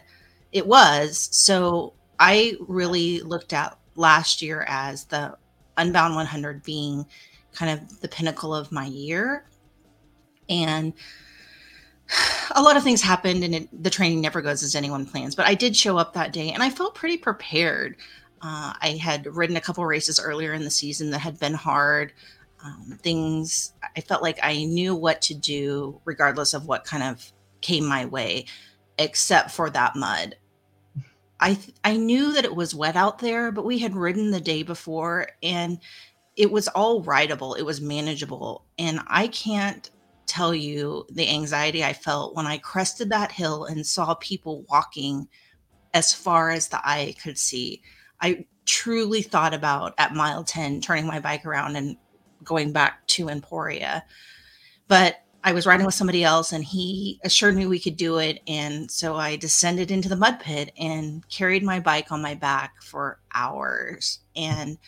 it 0.52 0.66
was. 0.66 1.28
So 1.32 1.94
I 2.18 2.56
really 2.60 3.20
looked 3.20 3.52
at 3.52 3.78
last 3.96 4.42
year 4.42 4.64
as 4.68 5.04
the 5.04 5.36
Unbound 5.76 6.14
100 6.14 6.62
being 6.62 7.04
kind 7.54 7.70
of 7.70 8.00
the 8.00 8.08
pinnacle 8.08 8.54
of 8.54 8.72
my 8.72 8.86
year. 8.86 9.46
And 10.48 10.92
a 12.54 12.62
lot 12.62 12.76
of 12.76 12.82
things 12.82 13.02
happened 13.02 13.44
and 13.44 13.54
it, 13.54 13.82
the 13.82 13.90
training 13.90 14.20
never 14.20 14.42
goes 14.42 14.62
as 14.62 14.74
anyone 14.74 15.06
plans 15.06 15.34
but 15.34 15.46
i 15.46 15.54
did 15.54 15.76
show 15.76 15.96
up 15.96 16.12
that 16.12 16.32
day 16.32 16.50
and 16.50 16.62
i 16.62 16.70
felt 16.70 16.94
pretty 16.94 17.16
prepared. 17.16 17.96
Uh, 18.42 18.74
i 18.82 18.98
had 19.00 19.26
ridden 19.26 19.56
a 19.56 19.60
couple 19.60 19.84
races 19.86 20.20
earlier 20.20 20.52
in 20.52 20.64
the 20.64 20.70
season 20.70 21.10
that 21.10 21.20
had 21.20 21.38
been 21.38 21.54
hard. 21.54 22.12
Um, 22.64 22.98
things 23.02 23.74
i 23.96 24.00
felt 24.00 24.22
like 24.22 24.38
i 24.42 24.64
knew 24.64 24.94
what 24.94 25.20
to 25.22 25.34
do 25.34 26.00
regardless 26.04 26.54
of 26.54 26.66
what 26.66 26.84
kind 26.84 27.02
of 27.02 27.32
came 27.60 27.86
my 27.86 28.04
way 28.06 28.46
except 28.98 29.50
for 29.50 29.70
that 29.70 29.96
mud. 29.96 30.36
I 31.40 31.58
i 31.82 31.96
knew 31.96 32.32
that 32.32 32.44
it 32.44 32.54
was 32.54 32.74
wet 32.74 32.96
out 32.96 33.18
there 33.18 33.50
but 33.52 33.64
we 33.64 33.78
had 33.78 33.94
ridden 33.94 34.30
the 34.30 34.40
day 34.40 34.62
before 34.62 35.28
and 35.42 35.78
it 36.36 36.50
was 36.50 36.68
all 36.68 37.02
rideable 37.02 37.54
it 37.54 37.62
was 37.62 37.80
manageable 37.80 38.64
and 38.78 39.00
i 39.06 39.28
can't 39.28 39.90
tell 40.26 40.54
you 40.54 41.06
the 41.10 41.28
anxiety 41.28 41.84
I 41.84 41.92
felt 41.92 42.34
when 42.34 42.46
I 42.46 42.58
crested 42.58 43.10
that 43.10 43.32
hill 43.32 43.64
and 43.64 43.86
saw 43.86 44.14
people 44.14 44.64
walking 44.68 45.28
as 45.92 46.12
far 46.12 46.50
as 46.50 46.68
the 46.68 46.80
eye 46.86 47.14
could 47.22 47.38
see. 47.38 47.82
I 48.20 48.46
truly 48.66 49.22
thought 49.22 49.54
about 49.54 49.94
at 49.98 50.14
mile 50.14 50.42
10 50.42 50.80
turning 50.80 51.06
my 51.06 51.20
bike 51.20 51.44
around 51.44 51.76
and 51.76 51.96
going 52.42 52.72
back 52.72 53.06
to 53.08 53.28
Emporia. 53.28 54.04
But 54.88 55.16
I 55.44 55.52
was 55.52 55.66
riding 55.66 55.84
with 55.84 55.94
somebody 55.94 56.24
else 56.24 56.52
and 56.52 56.64
he 56.64 57.20
assured 57.22 57.54
me 57.54 57.66
we 57.66 57.78
could 57.78 57.96
do 57.96 58.18
it. 58.18 58.40
And 58.48 58.90
so 58.90 59.14
I 59.14 59.36
descended 59.36 59.90
into 59.90 60.08
the 60.08 60.16
mud 60.16 60.40
pit 60.40 60.72
and 60.78 61.26
carried 61.28 61.62
my 61.62 61.80
bike 61.80 62.10
on 62.10 62.22
my 62.22 62.34
back 62.34 62.82
for 62.82 63.20
hours. 63.34 64.20
And 64.34 64.78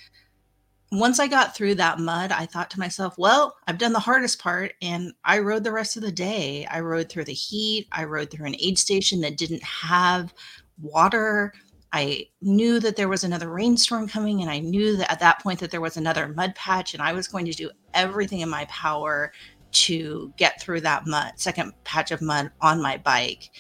once 0.93 1.19
I 1.19 1.27
got 1.27 1.57
through 1.57 1.75
that 1.77 1.99
mud, 1.99 2.31
I 2.31 2.47
thought 2.47 2.71
to 2.71 2.79
myself, 2.79 3.17
well, 3.19 3.57
I've 3.67 3.79
done 3.79 3.93
the 3.93 3.99
hardest 3.99 4.39
part 4.39 4.75
and 4.81 5.13
I 5.25 5.41
rode 5.41 5.65
the 5.65 5.73
rest 5.73 5.97
of 5.97 6.03
the 6.03 6.13
day. 6.13 6.67
I 6.71 6.81
rode 6.81 7.09
through 7.09 7.25
the 7.25 7.33
heat. 7.33 7.89
I 7.91 8.05
rode 8.05 8.31
through 8.31 8.47
an 8.47 8.57
aid 8.61 8.79
station 8.79 9.21
that 9.23 9.37
didn't 9.37 9.65
have 9.65 10.33
water. 10.81 11.53
I 11.93 12.27
knew 12.41 12.79
that 12.81 12.95
there 12.95 13.09
was 13.09 13.25
another 13.25 13.51
rainstorm 13.51 14.07
coming 14.07 14.43
and 14.43 14.51
I 14.51 14.61
knew 14.61 14.97
that 14.97 15.11
at 15.11 15.21
that 15.21 15.43
point 15.43 15.59
that 15.61 15.73
there 15.73 15.81
was 15.81 15.97
another 15.97 16.29
mud 16.29 16.55
patch 16.55 16.95
and 16.95 17.03
I 17.03 17.13
was 17.13 17.27
going 17.27 17.47
to 17.47 17.53
do 17.53 17.71
everything 17.93 18.41
in 18.41 18.49
my 18.49 18.67
power 18.67 19.33
to 19.73 20.33
get 20.37 20.61
through 20.61 20.83
that 20.83 21.07
mud, 21.07 21.33
second 21.37 21.73
patch 21.83 22.13
of 22.13 22.23
mud 22.23 22.51
on 22.61 22.81
my 22.81 22.97
bike. 22.99 23.51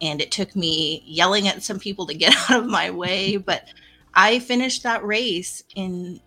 And 0.00 0.22
it 0.22 0.30
took 0.30 0.56
me 0.56 1.02
yelling 1.04 1.46
at 1.46 1.62
some 1.62 1.78
people 1.78 2.06
to 2.06 2.14
get 2.14 2.34
out 2.50 2.60
of 2.60 2.66
my 2.66 2.90
way, 2.90 3.36
but 3.36 3.64
I 4.14 4.38
finished 4.38 4.82
that 4.82 5.04
race 5.04 5.62
in 5.76 6.20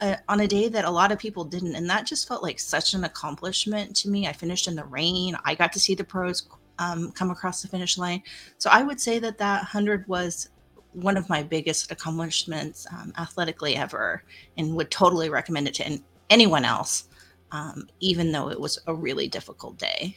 a, 0.00 0.18
on 0.28 0.40
a 0.40 0.46
day 0.46 0.68
that 0.68 0.84
a 0.84 0.90
lot 0.90 1.12
of 1.12 1.18
people 1.18 1.44
didn't, 1.44 1.74
and 1.74 1.88
that 1.90 2.06
just 2.06 2.28
felt 2.28 2.42
like 2.42 2.58
such 2.58 2.94
an 2.94 3.04
accomplishment 3.04 3.94
to 3.96 4.08
me. 4.08 4.26
I 4.26 4.32
finished 4.32 4.68
in 4.68 4.76
the 4.76 4.84
rain. 4.84 5.36
I 5.44 5.54
got 5.54 5.72
to 5.74 5.80
see 5.80 5.94
the 5.94 6.04
pros 6.04 6.48
um, 6.78 7.12
come 7.12 7.30
across 7.30 7.62
the 7.62 7.68
finish 7.68 7.98
line. 7.98 8.22
So 8.58 8.70
I 8.70 8.82
would 8.82 9.00
say 9.00 9.18
that 9.18 9.38
that 9.38 9.64
hundred 9.64 10.06
was 10.08 10.50
one 10.92 11.16
of 11.16 11.28
my 11.28 11.42
biggest 11.42 11.92
accomplishments 11.92 12.86
um, 12.92 13.12
athletically 13.18 13.76
ever, 13.76 14.24
and 14.56 14.74
would 14.76 14.90
totally 14.90 15.28
recommend 15.28 15.68
it 15.68 15.74
to 15.74 16.00
anyone 16.30 16.64
else 16.64 17.08
um, 17.52 17.88
even 18.00 18.32
though 18.32 18.50
it 18.50 18.60
was 18.60 18.78
a 18.86 18.94
really 18.94 19.28
difficult 19.28 19.78
day. 19.78 20.16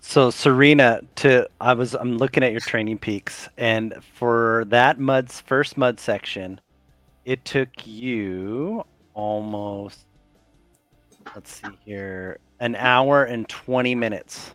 So 0.00 0.30
Serena, 0.30 1.00
to 1.16 1.48
I 1.60 1.72
was 1.72 1.94
I'm 1.94 2.18
looking 2.18 2.42
at 2.42 2.52
your 2.52 2.60
training 2.60 2.98
peaks, 2.98 3.48
and 3.56 3.94
for 4.14 4.64
that 4.68 4.98
mud's 4.98 5.40
first 5.40 5.78
mud 5.78 5.98
section, 5.98 6.60
it 7.24 7.44
took 7.44 7.86
you 7.86 8.84
almost 9.14 10.06
let's 11.34 11.60
see 11.60 11.68
here 11.84 12.38
an 12.60 12.76
hour 12.76 13.24
and 13.24 13.48
20 13.48 13.94
minutes 13.94 14.54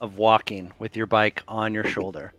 of 0.00 0.16
walking 0.18 0.72
with 0.78 0.96
your 0.96 1.06
bike 1.06 1.42
on 1.48 1.72
your 1.74 1.84
shoulder. 1.84 2.32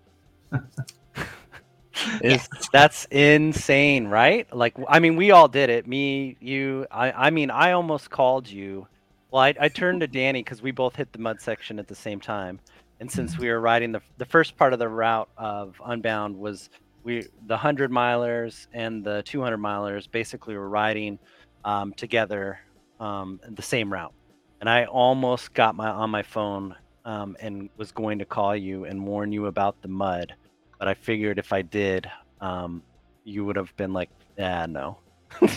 is 2.22 2.48
that's 2.72 3.06
insane, 3.06 4.08
right? 4.08 4.52
Like, 4.54 4.76
I 4.88 5.00
mean, 5.00 5.16
we 5.16 5.32
all 5.32 5.48
did 5.48 5.70
it. 5.70 5.88
Me, 5.88 6.38
you. 6.40 6.86
I. 6.92 7.12
I 7.12 7.30
mean, 7.30 7.52
I 7.52 7.72
almost 7.72 8.10
called 8.10 8.48
you. 8.48 8.88
Well, 9.32 9.42
I, 9.42 9.54
I 9.60 9.70
turned 9.70 10.02
to 10.02 10.08
Danny 10.08 10.42
because 10.42 10.62
we 10.62 10.72
both 10.72 10.96
hit 10.96 11.12
the 11.12 11.20
mud 11.20 11.42
section 11.42 11.80
at 11.80 11.88
the 11.88 11.96
same 11.96 12.20
time, 12.20 12.60
and 13.00 13.12
since 13.12 13.34
mm-hmm. 13.34 13.42
we 13.42 13.50
were 13.50 13.60
riding 13.60 13.92
the 13.92 14.02
the 14.18 14.26
first 14.26 14.58
part 14.58 14.74
of 14.74 14.80
the 14.80 14.88
route 14.88 15.30
of 15.38 15.82
Unbound 15.86 16.38
was 16.38 16.70
we 17.06 17.26
the 17.48 17.56
hundred 17.56 17.92
milers 17.92 18.68
and 18.74 19.06
the 19.06 19.24
two 19.24 19.42
hundred 19.42 19.60
milers 19.60 20.12
basically 20.12 20.56
were 20.56 20.68
riding 20.70 21.18
um, 21.64 21.94
together 21.94 22.60
um, 23.00 23.40
the 23.52 23.62
same 23.62 23.94
route, 23.94 24.14
and 24.60 24.70
I 24.70 24.86
almost 24.86 25.54
got 25.54 25.76
my 25.76 25.90
on 25.90 26.10
my 26.10 26.24
phone 26.24 26.76
um, 27.06 27.38
and 27.40 27.70
was 27.78 27.94
going 27.94 28.20
to 28.20 28.26
call 28.26 28.54
you 28.56 28.84
and 28.84 29.08
warn 29.08 29.32
you 29.32 29.46
about 29.46 29.82
the 29.82 29.88
mud 29.88 30.34
but 30.80 30.88
I 30.88 30.94
figured 30.94 31.40
if 31.40 31.54
I 31.54 31.62
did, 31.62 32.10
um, 32.42 32.84
you 33.24 33.46
would 33.46 33.56
have 33.56 33.76
been 33.78 33.94
like, 33.94 34.10
yeah, 34.38 34.66
no. 34.66 34.98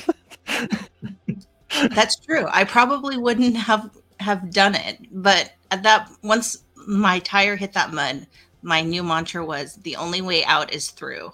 That's 1.91 2.17
true. 2.17 2.47
I 2.49 2.65
probably 2.65 3.19
wouldn't 3.19 3.57
have 3.57 3.91
have 4.21 4.51
done 4.51 4.75
it, 4.75 4.99
but 5.13 5.53
at 5.71 5.85
that 5.85 6.11
once 6.23 6.65
my 6.89 7.21
tire 7.21 7.55
hit 7.57 7.73
that 7.75 7.93
mud, 7.93 8.27
my 8.63 8.83
new 8.83 9.03
mantra 9.03 9.45
was 9.45 9.77
the 9.77 9.97
only 9.97 10.21
way 10.21 10.45
out 10.45 10.73
is 10.73 10.91
through. 10.91 11.33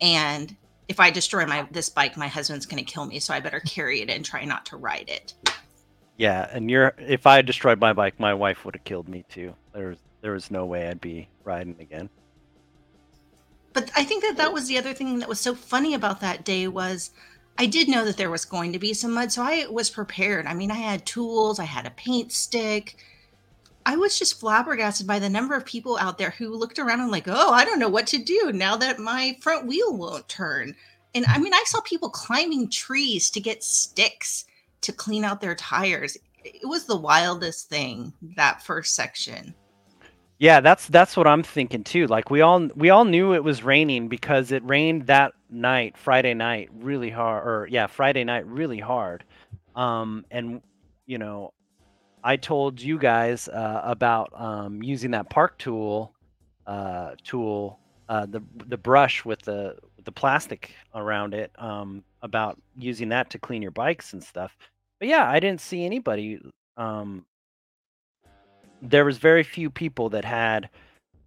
And 0.00 0.56
if 0.88 1.00
I 1.00 1.10
destroy 1.10 1.46
my 1.46 1.66
this 1.70 1.88
bike, 1.88 2.16
my 2.16 2.28
husband's 2.28 2.66
going 2.66 2.84
to 2.84 2.90
kill 2.90 3.06
me, 3.06 3.18
so 3.20 3.34
I 3.34 3.40
better 3.40 3.60
carry 3.60 4.00
it 4.00 4.10
and 4.10 4.24
try 4.24 4.44
not 4.44 4.66
to 4.66 4.76
ride 4.76 5.08
it. 5.08 5.34
Yeah, 6.16 6.48
and 6.52 6.70
you're 6.70 6.94
if 6.98 7.26
I 7.26 7.42
destroyed 7.42 7.80
my 7.80 7.92
bike, 7.92 8.18
my 8.20 8.34
wife 8.34 8.64
would 8.64 8.74
have 8.76 8.84
killed 8.84 9.08
me 9.08 9.24
too. 9.28 9.54
There's 9.72 9.98
there 10.20 10.32
was 10.32 10.50
no 10.50 10.64
way 10.64 10.88
I'd 10.88 11.00
be 11.00 11.28
riding 11.44 11.76
again 11.80 12.08
but 13.74 13.90
I 13.94 14.04
think 14.04 14.22
that 14.22 14.36
that 14.38 14.52
was 14.52 14.68
the 14.68 14.78
other 14.78 14.94
thing 14.94 15.18
that 15.18 15.28
was 15.28 15.40
so 15.40 15.54
funny 15.54 15.92
about 15.92 16.20
that 16.20 16.44
day 16.44 16.68
was 16.68 17.10
I 17.58 17.66
did 17.66 17.88
know 17.88 18.04
that 18.04 18.16
there 18.16 18.30
was 18.30 18.44
going 18.44 18.72
to 18.72 18.78
be 18.78 18.94
some 18.94 19.12
mud, 19.12 19.30
so 19.30 19.42
I 19.42 19.66
was 19.68 19.90
prepared. 19.90 20.46
I 20.46 20.54
mean, 20.54 20.70
I 20.70 20.76
had 20.76 21.04
tools, 21.04 21.58
I 21.58 21.64
had 21.64 21.86
a 21.86 21.90
paint 21.90 22.32
stick. 22.32 22.96
I 23.86 23.96
was 23.96 24.18
just 24.18 24.40
flabbergasted 24.40 25.06
by 25.06 25.18
the 25.18 25.28
number 25.28 25.54
of 25.54 25.66
people 25.66 25.98
out 25.98 26.18
there 26.18 26.30
who 26.30 26.56
looked 26.56 26.78
around 26.78 27.00
and 27.00 27.10
like, 27.10 27.28
"Oh, 27.28 27.52
I 27.52 27.64
don't 27.64 27.78
know 27.78 27.88
what 27.88 28.06
to 28.08 28.18
do 28.18 28.50
now 28.52 28.76
that 28.76 28.98
my 28.98 29.36
front 29.40 29.66
wheel 29.66 29.96
won't 29.96 30.28
turn." 30.28 30.74
And 31.14 31.24
I 31.26 31.38
mean, 31.38 31.54
I 31.54 31.62
saw 31.66 31.80
people 31.82 32.10
climbing 32.10 32.70
trees 32.70 33.30
to 33.30 33.40
get 33.40 33.62
sticks 33.62 34.46
to 34.80 34.92
clean 34.92 35.24
out 35.24 35.40
their 35.40 35.54
tires. 35.54 36.16
It 36.44 36.68
was 36.68 36.84
the 36.86 36.96
wildest 36.96 37.68
thing 37.68 38.12
that 38.36 38.62
first 38.62 38.94
section. 38.94 39.54
Yeah, 40.38 40.60
that's 40.60 40.88
that's 40.88 41.16
what 41.16 41.26
I'm 41.26 41.42
thinking 41.42 41.84
too. 41.84 42.06
Like 42.06 42.30
we 42.30 42.40
all 42.40 42.68
we 42.74 42.90
all 42.90 43.04
knew 43.04 43.34
it 43.34 43.44
was 43.44 43.62
raining 43.62 44.08
because 44.08 44.50
it 44.50 44.64
rained 44.64 45.06
that 45.06 45.32
night, 45.48 45.96
Friday 45.96 46.34
night, 46.34 46.70
really 46.74 47.10
hard 47.10 47.46
or 47.46 47.68
yeah, 47.70 47.86
Friday 47.86 48.24
night 48.24 48.46
really 48.46 48.80
hard. 48.80 49.24
Um 49.76 50.24
and 50.30 50.60
you 51.06 51.18
know, 51.18 51.52
I 52.24 52.36
told 52.36 52.80
you 52.80 52.98
guys 52.98 53.48
uh, 53.48 53.82
about 53.84 54.30
um, 54.34 54.82
using 54.82 55.10
that 55.12 55.28
park 55.30 55.58
tool 55.58 56.12
uh, 56.66 57.10
tool 57.22 57.78
uh, 58.08 58.26
the 58.26 58.42
the 58.66 58.78
brush 58.78 59.24
with 59.24 59.42
the 59.42 59.76
the 60.04 60.12
plastic 60.12 60.72
around 60.94 61.34
it 61.34 61.52
um, 61.58 62.02
about 62.22 62.60
using 62.76 63.10
that 63.10 63.30
to 63.30 63.38
clean 63.38 63.62
your 63.62 63.70
bikes 63.70 64.14
and 64.14 64.24
stuff. 64.24 64.56
But 64.98 65.08
yeah, 65.08 65.30
I 65.30 65.38
didn't 65.38 65.60
see 65.60 65.84
anybody 65.84 66.40
um, 66.76 67.24
there 68.82 69.04
was 69.04 69.18
very 69.18 69.42
few 69.42 69.70
people 69.70 70.08
that 70.10 70.24
had 70.24 70.68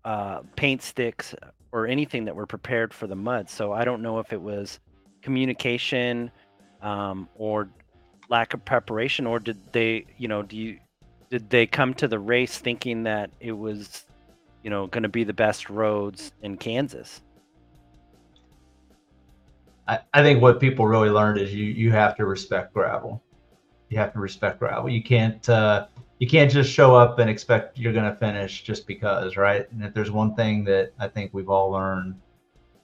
uh, 0.05 0.41
paint 0.55 0.81
sticks 0.81 1.33
or 1.71 1.87
anything 1.87 2.25
that 2.25 2.35
were 2.35 2.45
prepared 2.45 2.93
for 2.93 3.07
the 3.07 3.15
mud. 3.15 3.49
So 3.49 3.71
I 3.71 3.83
don't 3.83 4.01
know 4.01 4.19
if 4.19 4.31
it 4.31 4.41
was 4.41 4.79
communication 5.21 6.31
um, 6.81 7.27
or 7.35 7.69
lack 8.29 8.53
of 8.53 8.63
preparation, 8.63 9.25
or 9.25 9.39
did 9.39 9.57
they, 9.73 10.05
you 10.17 10.27
know, 10.27 10.43
do 10.43 10.55
you 10.55 10.79
did 11.29 11.49
they 11.49 11.65
come 11.65 11.93
to 11.95 12.07
the 12.07 12.19
race 12.19 12.57
thinking 12.57 13.03
that 13.03 13.29
it 13.39 13.51
was, 13.51 14.05
you 14.63 14.69
know, 14.69 14.87
going 14.87 15.03
to 15.03 15.09
be 15.09 15.23
the 15.23 15.33
best 15.33 15.69
roads 15.69 16.31
in 16.41 16.57
Kansas? 16.57 17.21
I, 19.87 19.99
I 20.13 20.21
think 20.21 20.41
what 20.41 20.59
people 20.59 20.85
really 20.85 21.09
learned 21.09 21.39
is 21.39 21.53
you 21.53 21.65
you 21.65 21.91
have 21.91 22.15
to 22.17 22.25
respect 22.25 22.73
gravel. 22.73 23.23
You 23.89 23.97
have 23.99 24.13
to 24.13 24.19
respect 24.19 24.59
gravel. 24.59 24.89
You 24.89 25.01
can't 25.01 25.47
uh, 25.49 25.87
you 26.19 26.27
can't 26.27 26.51
just 26.51 26.71
show 26.71 26.95
up 26.95 27.19
and 27.19 27.29
expect 27.29 27.77
you're 27.77 27.93
going 27.93 28.11
to 28.11 28.17
finish 28.17 28.63
just 28.63 28.87
because, 28.87 29.37
right? 29.37 29.69
And 29.71 29.83
if 29.83 29.93
there's 29.93 30.11
one 30.11 30.35
thing 30.35 30.63
that 30.65 30.91
I 30.99 31.07
think 31.07 31.33
we've 31.33 31.49
all 31.49 31.69
learned 31.69 32.15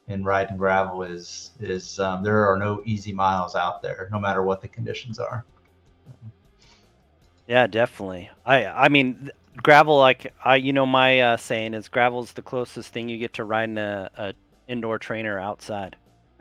in 0.07 0.23
riding 0.23 0.57
gravel 0.57 1.03
is 1.03 1.51
is 1.59 1.99
um, 1.99 2.23
there 2.23 2.49
are 2.49 2.57
no 2.57 2.81
easy 2.85 3.13
miles 3.13 3.55
out 3.55 3.81
there, 3.81 4.09
no 4.11 4.19
matter 4.19 4.43
what 4.43 4.61
the 4.61 4.67
conditions 4.67 5.19
are. 5.19 5.45
Yeah, 7.47 7.67
definitely. 7.67 8.29
I 8.45 8.65
I 8.65 8.89
mean 8.89 9.29
gravel 9.57 9.97
like 9.97 10.33
I 10.43 10.55
you 10.55 10.73
know 10.73 10.85
my 10.85 11.19
uh, 11.19 11.37
saying 11.37 11.73
is 11.73 11.87
gravel's 11.87 12.33
the 12.33 12.41
closest 12.41 12.91
thing 12.91 13.09
you 13.09 13.17
get 13.17 13.33
to 13.33 13.43
riding 13.43 13.77
a, 13.77 14.09
a 14.17 14.33
indoor 14.67 14.97
trainer 14.99 15.39
outside. 15.39 15.95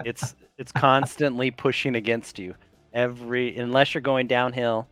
It's 0.04 0.34
it's 0.58 0.72
constantly 0.72 1.50
pushing 1.50 1.96
against 1.96 2.38
you 2.38 2.54
every 2.92 3.56
unless 3.56 3.94
you're 3.94 4.00
going 4.00 4.26
downhill 4.26 4.88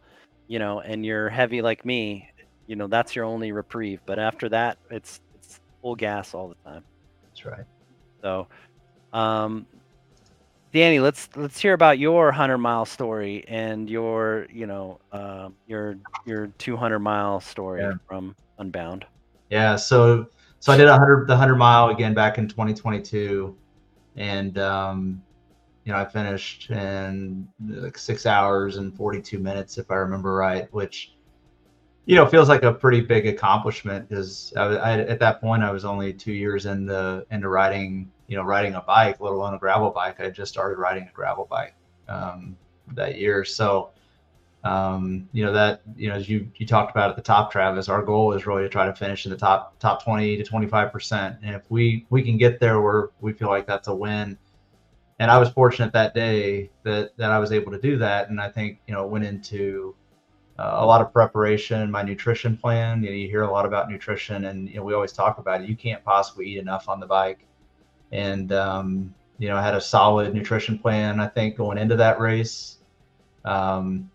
you 0.51 0.59
know, 0.59 0.81
and 0.81 1.07
you're 1.07 1.29
heavy 1.29 1.63
like 1.63 1.85
me, 1.85 2.29
you 2.67 2.75
know, 2.75 2.89
that's 2.89 3.15
your 3.15 3.25
only 3.25 3.53
reprieve. 3.53 4.01
But 4.05 4.19
after 4.19 4.49
that, 4.49 4.79
it's 4.91 5.21
it's 5.37 5.61
full 5.81 5.95
gas 5.95 6.35
all 6.35 6.49
the 6.49 6.57
time. 6.69 6.83
That's 7.23 7.45
right. 7.47 7.65
So, 8.21 8.49
um, 9.13 9.65
Danny, 10.73 11.01
let's 11.01 11.29
let's 11.37 11.59
hear 11.59 11.73
about 11.73 11.99
your 11.99 12.31
hundred 12.31 12.59
mile 12.59 12.85
story 12.85 13.45
and 13.49 13.91
your 13.91 14.47
you 14.53 14.67
know 14.67 15.01
uh, 15.13 15.49
your 15.67 15.97
your 16.27 16.49
two 16.59 16.77
hundred 16.77 17.01
mile 17.01 17.41
story 17.41 17.81
yeah. 17.81 17.95
from 18.07 18.37
Unbound. 18.59 19.05
Yeah. 19.49 19.77
So 19.77 20.29
so 20.61 20.73
I 20.73 20.77
did 20.77 20.87
a 20.87 20.97
hundred 20.99 21.27
the 21.27 21.37
hundred 21.37 21.57
mile 21.57 21.89
again 21.89 22.15
back 22.15 22.39
in 22.39 22.47
2022, 22.47 23.57
and 24.17 24.59
um, 24.59 25.23
you 25.85 25.93
know, 25.93 25.99
I 25.99 26.05
finished 26.05 26.71
in 26.71 27.49
like 27.69 27.97
six 27.97 28.27
hours 28.27 28.77
and 28.77 28.95
42 28.95 29.39
minutes, 29.39 29.79
if 29.79 29.91
I 29.91 29.95
remember 29.97 30.35
right, 30.35 30.73
which, 30.73 31.15
you 32.11 32.17
know, 32.17 32.27
feels 32.27 32.49
like 32.49 32.65
a 32.65 32.73
pretty 32.73 33.01
big 33.01 33.29
accomplishment 33.29 34.09
because 34.09 34.53
at 34.57 35.21
that 35.21 35.41
point 35.41 35.63
I 35.63 35.71
was 35.71 35.85
only 35.85 36.13
two 36.13 36.33
years 36.33 36.67
into 36.67 37.25
into 37.31 37.49
riding, 37.49 38.11
you 38.27 38.37
know, 38.37 38.43
riding 38.43 38.75
a 38.75 38.81
bike, 38.81 39.21
let 39.21 39.33
alone 39.33 39.55
a 39.55 39.59
gravel 39.59 39.91
bike. 39.91 40.19
I 40.19 40.29
just 40.29 40.51
started 40.51 40.81
riding 40.81 41.05
a 41.05 41.13
gravel 41.13 41.47
bike 41.49 41.77
um, 42.09 42.57
that 42.95 43.17
year, 43.17 43.45
so 43.45 43.91
um, 44.65 45.29
you 45.33 45.45
know 45.45 45.53
that 45.53 45.83
you 45.95 46.09
know 46.09 46.17
as 46.17 46.29
you 46.29 46.51
you 46.57 46.67
talked 46.67 46.91
about 46.91 47.11
at 47.11 47.17
the 47.17 47.23
top, 47.23 47.53
Travis, 47.53 47.89
our 47.89 48.03
goal 48.03 48.33
is 48.33 48.45
really 48.45 48.65
to 48.65 48.69
try 48.69 48.87
to 48.87 48.93
finish 48.93 49.25
in 49.25 49.31
the 49.31 49.39
top 49.39 49.79
top 49.79 50.03
20 50.03 50.37
to 50.37 50.43
25 50.43 50.91
percent, 50.91 51.37
and 51.45 51.55
if 51.55 51.63
we 51.71 52.07
we 52.11 52.25
can 52.25 52.37
get 52.37 52.59
there, 52.59 52.81
where 52.81 53.11
we 53.21 53.33
feel 53.33 53.51
like 53.51 53.69
that's 53.69 53.87
a 53.87 53.95
win. 53.95 54.37
And 55.21 55.31
I 55.31 55.39
was 55.39 55.51
fortunate 55.51 55.93
that 55.93 56.13
day 56.13 56.71
that 56.83 57.17
that 57.19 57.31
I 57.31 57.39
was 57.39 57.53
able 57.53 57.71
to 57.71 57.81
do 57.81 57.99
that, 57.99 58.31
and 58.31 58.41
I 58.41 58.49
think 58.49 58.81
you 58.89 58.95
know 58.95 59.07
went 59.07 59.25
into 59.25 59.95
a 60.63 60.87
lot 60.87 61.01
of 61.01 61.13
preparation, 61.13 61.91
my 61.91 62.03
nutrition 62.03 62.57
plan. 62.57 63.03
You 63.03 63.11
know, 63.11 63.17
you 63.17 63.29
hear 63.29 63.43
a 63.43 63.51
lot 63.51 63.67
about 63.67 63.91
nutrition, 63.91 64.47
and 64.47 64.69
you 64.69 64.77
know 64.77 64.85
we 64.85 64.95
always 64.95 65.13
talk 65.13 65.39
about 65.39 65.63
it. 65.63 65.69
You 65.69 65.77
can't 65.77 66.05
possibly 66.05 66.47
eat 66.47 66.59
enough 66.59 66.89
on 66.89 67.01
the 67.01 67.07
bike, 67.07 67.47
and 68.13 68.53
um, 68.53 69.15
you 69.39 69.49
know 69.49 69.57
I 69.57 69.63
had 69.63 69.75
a 69.75 69.81
solid 69.81 70.35
nutrition 70.35 70.79
plan. 70.79 71.21
I 71.21 71.29
think 71.29 71.57
going 71.57 71.79
into 71.79 71.97
that 71.97 72.21
race. 72.21 72.79
Um, 73.45 74.11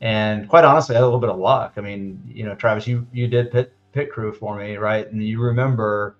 and 0.00 0.48
quite 0.48 0.64
honestly, 0.64 0.96
I 0.96 0.98
had 0.98 1.04
a 1.04 1.06
little 1.06 1.20
bit 1.20 1.30
of 1.30 1.38
luck. 1.38 1.74
I 1.76 1.80
mean, 1.80 2.20
you 2.26 2.44
know, 2.44 2.54
Travis, 2.54 2.86
you 2.86 3.06
you 3.12 3.28
did 3.28 3.52
pit 3.52 3.72
pit 3.92 4.10
crew 4.10 4.32
for 4.32 4.56
me, 4.58 4.76
right? 4.76 5.10
And 5.10 5.22
you 5.22 5.40
remember 5.40 6.16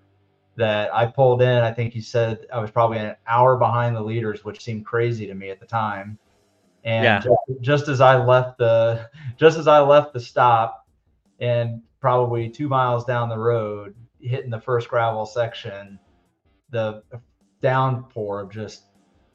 that 0.55 0.93
I 0.93 1.05
pulled 1.05 1.41
in. 1.41 1.63
I 1.63 1.71
think 1.71 1.95
you 1.95 2.01
said 2.01 2.45
I 2.53 2.59
was 2.59 2.71
probably 2.71 2.99
an 2.99 3.15
hour 3.27 3.57
behind 3.57 3.95
the 3.95 4.01
leaders, 4.01 4.45
which 4.45 4.63
seemed 4.63 4.85
crazy 4.85 5.27
to 5.27 5.33
me 5.33 5.49
at 5.49 5.59
the 5.59 5.65
time. 5.65 6.17
And 6.83 7.03
yeah. 7.03 7.19
just, 7.19 7.61
just 7.61 7.87
as 7.87 8.01
I 8.01 8.23
left 8.23 8.57
the 8.57 9.09
just 9.37 9.57
as 9.57 9.67
I 9.67 9.79
left 9.79 10.13
the 10.13 10.19
stop, 10.19 10.85
and 11.39 11.81
probably 11.99 12.49
two 12.49 12.67
miles 12.67 13.05
down 13.05 13.29
the 13.29 13.37
road, 13.37 13.95
hitting 14.19 14.49
the 14.49 14.59
first 14.59 14.89
gravel 14.89 15.25
section, 15.25 15.99
the 16.69 17.03
downpour 17.61 18.41
of 18.41 18.51
just 18.51 18.83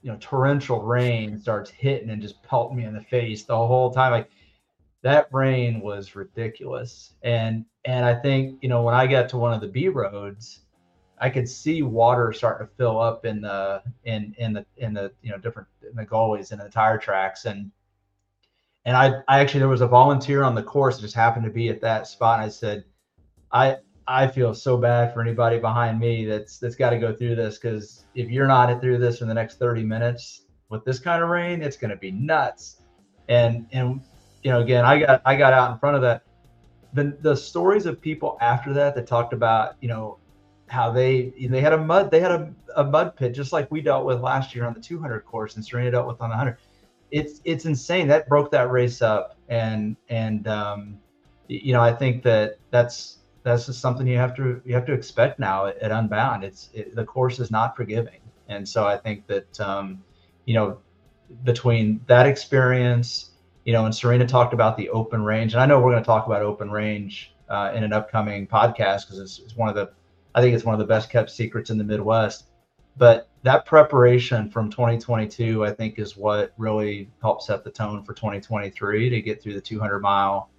you 0.02 0.10
know 0.10 0.18
torrential 0.20 0.82
rain 0.82 1.40
starts 1.40 1.70
hitting 1.70 2.10
and 2.10 2.22
just 2.22 2.42
pelting 2.42 2.76
me 2.76 2.84
in 2.84 2.94
the 2.94 3.02
face 3.02 3.44
the 3.44 3.56
whole 3.56 3.90
time. 3.90 4.12
Like 4.12 4.30
that 5.02 5.28
rain 5.32 5.80
was 5.80 6.14
ridiculous. 6.16 7.14
And 7.22 7.64
and 7.84 8.04
I 8.04 8.14
think, 8.14 8.62
you 8.62 8.68
know, 8.68 8.82
when 8.82 8.94
I 8.94 9.06
got 9.06 9.28
to 9.30 9.38
one 9.38 9.52
of 9.52 9.60
the 9.60 9.68
B 9.68 9.88
roads, 9.88 10.60
I 11.20 11.30
could 11.30 11.48
see 11.48 11.82
water 11.82 12.32
starting 12.32 12.66
to 12.66 12.72
fill 12.74 13.00
up 13.00 13.24
in 13.24 13.40
the 13.40 13.82
in 14.04 14.34
in 14.38 14.52
the 14.52 14.66
in 14.76 14.94
the 14.94 15.12
you 15.22 15.30
know 15.30 15.38
different 15.38 15.68
in 15.88 15.96
the 15.96 16.04
gullies 16.04 16.52
and 16.52 16.60
the 16.60 16.68
tire 16.68 16.98
tracks 16.98 17.44
and 17.44 17.70
and 18.84 18.96
I 18.96 19.22
I 19.28 19.40
actually 19.40 19.60
there 19.60 19.68
was 19.68 19.80
a 19.80 19.86
volunteer 19.86 20.42
on 20.42 20.54
the 20.54 20.62
course 20.62 20.96
that 20.96 21.02
just 21.02 21.14
happened 21.14 21.44
to 21.44 21.50
be 21.50 21.68
at 21.68 21.80
that 21.80 22.06
spot 22.06 22.38
and 22.38 22.46
I 22.46 22.48
said 22.48 22.84
I 23.52 23.76
I 24.06 24.26
feel 24.26 24.54
so 24.54 24.78
bad 24.78 25.12
for 25.12 25.20
anybody 25.20 25.58
behind 25.58 26.00
me 26.00 26.24
that's 26.24 26.58
that's 26.58 26.76
got 26.76 26.90
to 26.90 26.98
go 26.98 27.14
through 27.14 27.36
this 27.36 27.58
because 27.58 28.04
if 28.14 28.30
you're 28.30 28.46
not 28.46 28.80
through 28.80 28.98
this 28.98 29.20
in 29.20 29.28
the 29.28 29.34
next 29.34 29.58
30 29.58 29.82
minutes 29.82 30.46
with 30.70 30.84
this 30.84 30.98
kind 30.98 31.22
of 31.22 31.28
rain, 31.28 31.62
it's 31.62 31.76
going 31.76 31.90
to 31.90 31.96
be 31.96 32.10
nuts. 32.10 32.82
And 33.28 33.66
and 33.72 34.00
you 34.42 34.50
know, 34.50 34.60
again, 34.60 34.84
I 34.84 35.00
got 35.00 35.22
I 35.24 35.36
got 35.36 35.52
out 35.52 35.72
in 35.72 35.78
front 35.78 35.96
of 35.96 36.02
that. 36.02 36.22
The 36.94 37.16
the 37.20 37.36
stories 37.36 37.84
of 37.84 38.00
people 38.00 38.38
after 38.40 38.72
that 38.72 38.94
that 38.94 39.06
talked 39.06 39.34
about, 39.34 39.76
you 39.80 39.88
know, 39.88 40.18
how 40.70 40.90
they 40.90 41.32
they 41.48 41.60
had 41.60 41.72
a 41.72 41.78
mud 41.78 42.10
they 42.10 42.20
had 42.20 42.30
a, 42.30 42.52
a 42.76 42.84
mud 42.84 43.16
pit 43.16 43.34
just 43.34 43.52
like 43.52 43.70
we 43.70 43.80
dealt 43.80 44.04
with 44.04 44.20
last 44.20 44.54
year 44.54 44.66
on 44.66 44.74
the 44.74 44.80
200 44.80 45.20
course 45.24 45.56
and 45.56 45.64
Serena 45.64 45.90
dealt 45.90 46.06
with 46.06 46.20
on 46.20 46.30
the 46.30 46.36
100. 46.36 46.56
It's 47.10 47.40
it's 47.44 47.64
insane 47.64 48.08
that 48.08 48.28
broke 48.28 48.50
that 48.52 48.70
race 48.70 49.02
up 49.02 49.36
and 49.48 49.96
and 50.08 50.46
um, 50.46 50.98
you 51.48 51.72
know 51.72 51.80
I 51.80 51.92
think 51.92 52.22
that 52.24 52.58
that's 52.70 53.18
that's 53.42 53.66
just 53.66 53.80
something 53.80 54.06
you 54.06 54.18
have 54.18 54.36
to 54.36 54.60
you 54.64 54.74
have 54.74 54.86
to 54.86 54.92
expect 54.92 55.38
now 55.38 55.66
at, 55.66 55.78
at 55.78 55.90
Unbound. 55.90 56.44
It's 56.44 56.70
it, 56.74 56.94
the 56.94 57.04
course 57.04 57.38
is 57.38 57.50
not 57.50 57.76
forgiving, 57.76 58.20
and 58.48 58.68
so 58.68 58.86
I 58.86 58.98
think 58.98 59.26
that 59.26 59.60
um, 59.60 60.02
you 60.44 60.54
know 60.54 60.78
between 61.44 62.00
that 62.06 62.26
experience 62.26 63.30
you 63.68 63.74
know, 63.74 63.84
and 63.84 63.94
Serena 63.94 64.26
talked 64.26 64.54
about 64.54 64.78
the 64.78 64.88
open 64.88 65.22
range, 65.22 65.52
and 65.52 65.60
I 65.60 65.66
know 65.66 65.78
we're 65.78 65.90
going 65.90 66.02
to 66.02 66.06
talk 66.06 66.24
about 66.24 66.40
open 66.40 66.70
range 66.70 67.34
uh, 67.50 67.70
in 67.74 67.84
an 67.84 67.92
upcoming 67.92 68.46
podcast 68.46 69.02
because 69.04 69.18
it's, 69.18 69.40
it's 69.40 69.56
one 69.56 69.68
of 69.68 69.74
the, 69.74 69.90
I 70.34 70.40
think 70.40 70.54
it's 70.54 70.64
one 70.64 70.74
of 70.74 70.78
the 70.78 70.86
best 70.86 71.10
kept 71.10 71.30
secrets 71.30 71.70
in 71.70 71.78
the 71.78 71.84
Midwest. 71.84 72.46
But 72.96 73.28
that 73.42 73.64
preparation 73.64 74.50
from 74.50 74.70
2022, 74.70 75.64
I 75.64 75.72
think, 75.72 75.98
is 75.98 76.16
what 76.16 76.52
really 76.58 77.08
helped 77.22 77.44
set 77.44 77.64
the 77.64 77.70
tone 77.70 78.02
for 78.02 78.12
2023 78.12 79.10
to 79.10 79.22
get 79.22 79.42
through 79.42 79.54
the 79.54 79.60
200 79.60 80.00
mile. 80.00 80.50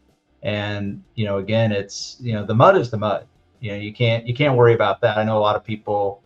And 0.42 1.04
you 1.16 1.26
know, 1.26 1.38
again, 1.38 1.72
it's 1.72 2.18
you 2.22 2.34
know, 2.34 2.46
the 2.46 2.56
mud 2.56 2.78
is 2.78 2.90
the 2.90 2.98
mud. 2.98 3.28
You 3.60 3.72
know, 3.72 3.78
you 3.78 3.94
can't 3.94 4.26
you 4.26 4.34
can't 4.34 4.56
worry 4.56 4.74
about 4.74 5.02
that. 5.02 5.18
I 5.18 5.24
know 5.24 5.38
a 5.38 5.40
lot 5.40 5.58
of 5.58 5.64
people 5.64 6.24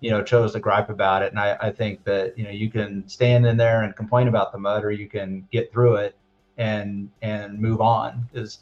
you 0.00 0.10
know 0.10 0.22
chose 0.22 0.52
to 0.52 0.60
gripe 0.60 0.90
about 0.90 1.22
it 1.22 1.30
and 1.30 1.38
I, 1.38 1.56
I, 1.60 1.70
think 1.70 2.02
that 2.04 2.36
you 2.36 2.42
know 2.42 2.50
you 2.50 2.68
can 2.68 3.08
stand 3.08 3.46
in 3.46 3.56
there 3.56 3.82
and 3.82 3.94
complain 3.94 4.26
about 4.26 4.50
the 4.50 4.58
mud 4.58 4.84
or 4.84 4.90
you 4.90 5.08
can 5.08 5.46
get 5.52 5.72
through 5.72 5.94
it 5.94 6.16
and 6.58 7.08
and 7.22 7.58
move 7.58 7.80
on 7.80 8.28
because 8.30 8.58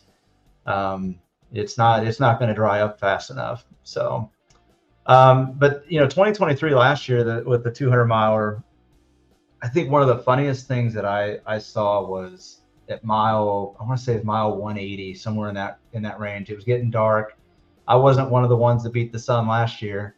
um, 0.67 1.19
it's 1.53 1.77
not 1.77 2.07
it's 2.07 2.21
not 2.21 2.39
going 2.39 2.49
to 2.49 2.55
dry 2.55 2.81
up 2.81 2.99
fast 2.99 3.31
enough. 3.31 3.65
So, 3.83 4.31
um, 5.07 5.53
but 5.53 5.85
you 5.91 5.99
know, 5.99 6.07
2023 6.07 6.75
last 6.75 7.09
year 7.09 7.25
the, 7.25 7.43
with 7.45 7.65
the 7.65 7.71
200 7.71 8.07
miler, 8.07 8.63
I 9.63 9.69
think 9.69 9.91
one 9.91 10.03
of 10.03 10.09
the 10.09 10.19
funniest 10.19 10.69
things 10.69 10.95
that 10.95 11.05
I 11.05 11.39
I 11.47 11.59
saw 11.59 12.07
was 12.07 12.61
at 12.89 13.05
mile 13.05 13.77
I 13.81 13.85
want 13.85 13.99
to 13.99 14.05
say 14.05 14.15
it's 14.15 14.25
mile 14.25 14.57
180 14.57 15.15
somewhere 15.15 15.49
in 15.49 15.55
that 15.55 15.79
in 15.93 16.03
that 16.03 16.21
range. 16.21 16.51
It 16.51 16.57
was 16.57 16.65
getting 16.65 16.91
dark. 16.91 17.37
I 17.89 17.97
wasn't 17.97 18.31
one 18.31 18.45
of 18.45 18.51
the 18.51 18.57
ones 18.57 18.85
that 18.85 18.93
beat 18.93 19.13
the 19.13 19.19
sun 19.19 19.49
last 19.49 19.83
year. 19.83 20.15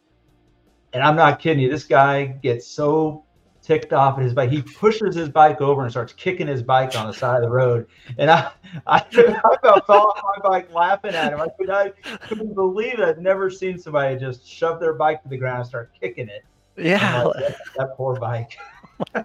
And 0.92 1.02
I'm 1.02 1.16
not 1.16 1.38
kidding 1.38 1.62
you. 1.62 1.70
This 1.70 1.84
guy 1.84 2.26
gets 2.26 2.66
so 2.66 3.24
ticked 3.62 3.92
off 3.92 4.18
at 4.18 4.24
his 4.24 4.34
bike. 4.34 4.50
He 4.50 4.62
pushes 4.62 5.14
his 5.14 5.28
bike 5.28 5.60
over 5.60 5.82
and 5.82 5.90
starts 5.90 6.12
kicking 6.12 6.46
his 6.46 6.62
bike 6.62 6.96
on 6.96 7.06
the 7.06 7.14
side 7.14 7.36
of 7.36 7.42
the 7.42 7.50
road. 7.50 7.86
And 8.18 8.30
I, 8.30 8.50
I, 8.86 9.04
I 9.12 9.56
about 9.60 9.86
fell 9.86 10.08
off 10.08 10.20
my 10.36 10.48
bike 10.48 10.72
laughing 10.74 11.14
at 11.14 11.32
him. 11.32 11.40
I, 11.40 11.48
could, 11.48 11.70
I 11.70 11.90
couldn't 12.26 12.54
believe 12.54 12.94
it. 12.94 13.00
I'd 13.00 13.18
never 13.18 13.50
seen 13.50 13.78
somebody 13.78 14.18
just 14.18 14.46
shove 14.46 14.80
their 14.80 14.94
bike 14.94 15.22
to 15.22 15.28
the 15.28 15.36
ground 15.36 15.60
and 15.60 15.66
start 15.68 15.92
kicking 15.98 16.28
it. 16.28 16.44
Yeah. 16.76 17.24
Like, 17.24 17.36
that, 17.36 17.56
that, 17.76 17.96
poor 17.96 18.16
bike. 18.16 18.58
so 19.14 19.24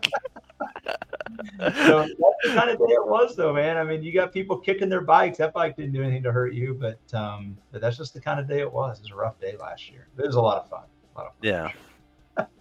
that's 1.60 2.14
the 2.44 2.54
kind 2.54 2.70
of 2.70 2.78
day 2.78 2.94
it 2.94 3.08
was, 3.08 3.36
though, 3.36 3.54
man. 3.54 3.78
I 3.78 3.84
mean, 3.84 4.04
you 4.04 4.14
got 4.14 4.34
people 4.34 4.58
kicking 4.58 4.90
their 4.90 5.02
bikes. 5.02 5.38
That 5.38 5.54
bike 5.54 5.76
didn't 5.76 5.94
do 5.94 6.04
anything 6.04 6.24
to 6.24 6.32
hurt 6.32 6.54
you, 6.54 6.78
but 6.80 7.00
um, 7.18 7.58
but 7.72 7.82
that's 7.82 7.98
just 7.98 8.14
the 8.14 8.22
kind 8.22 8.40
of 8.40 8.48
day 8.48 8.60
it 8.60 8.72
was. 8.72 9.00
It 9.00 9.04
was 9.04 9.12
a 9.12 9.16
rough 9.16 9.40
day 9.40 9.56
last 9.60 9.90
year. 9.90 10.08
It 10.18 10.26
was 10.26 10.36
a 10.36 10.42
lot 10.42 10.58
of 10.58 10.70
fun. 10.70 10.84
Lot 11.16 11.28
of 11.28 11.34
fun. 11.34 11.42
Yeah. 11.42 11.72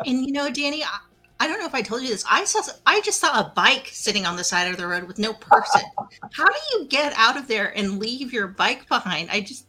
and 0.06 0.24
you 0.24 0.32
know, 0.32 0.50
Danny, 0.50 0.84
I 1.38 1.46
don't 1.46 1.58
know 1.58 1.66
if 1.66 1.74
I 1.74 1.82
told 1.82 2.02
you 2.02 2.08
this. 2.08 2.24
I 2.30 2.44
saw 2.44 2.62
I 2.86 3.00
just 3.02 3.20
saw 3.20 3.40
a 3.40 3.52
bike 3.54 3.88
sitting 3.92 4.24
on 4.26 4.36
the 4.36 4.44
side 4.44 4.70
of 4.70 4.76
the 4.76 4.86
road 4.86 5.04
with 5.04 5.18
no 5.18 5.34
person. 5.34 5.82
How 6.32 6.46
do 6.46 6.58
you 6.72 6.86
get 6.86 7.12
out 7.16 7.36
of 7.36 7.46
there 7.46 7.76
and 7.76 7.98
leave 7.98 8.32
your 8.32 8.48
bike 8.48 8.88
behind? 8.88 9.30
I 9.30 9.40
just 9.40 9.66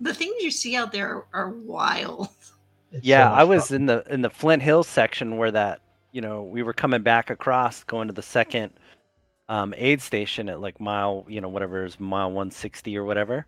the 0.00 0.14
things 0.14 0.34
you 0.40 0.50
see 0.50 0.76
out 0.76 0.92
there 0.92 1.08
are, 1.08 1.26
are 1.32 1.50
wild. 1.50 2.28
It's 2.92 3.04
yeah, 3.04 3.28
so 3.28 3.34
I 3.34 3.42
was 3.42 3.70
fun. 3.70 3.76
in 3.76 3.86
the 3.86 4.04
in 4.08 4.22
the 4.22 4.30
Flint 4.30 4.62
Hills 4.62 4.86
section 4.86 5.36
where 5.36 5.50
that 5.50 5.80
you 6.12 6.20
know 6.20 6.44
we 6.44 6.62
were 6.62 6.72
coming 6.72 7.02
back 7.02 7.28
across 7.28 7.82
going 7.82 8.06
to 8.06 8.14
the 8.14 8.22
second 8.22 8.72
um, 9.48 9.74
aid 9.76 10.00
station 10.00 10.48
at 10.48 10.60
like 10.60 10.80
mile 10.80 11.26
you 11.28 11.40
know 11.40 11.48
whatever 11.48 11.84
is 11.84 12.00
mile 12.00 12.28
160 12.28 12.96
or 12.96 13.04
whatever 13.04 13.46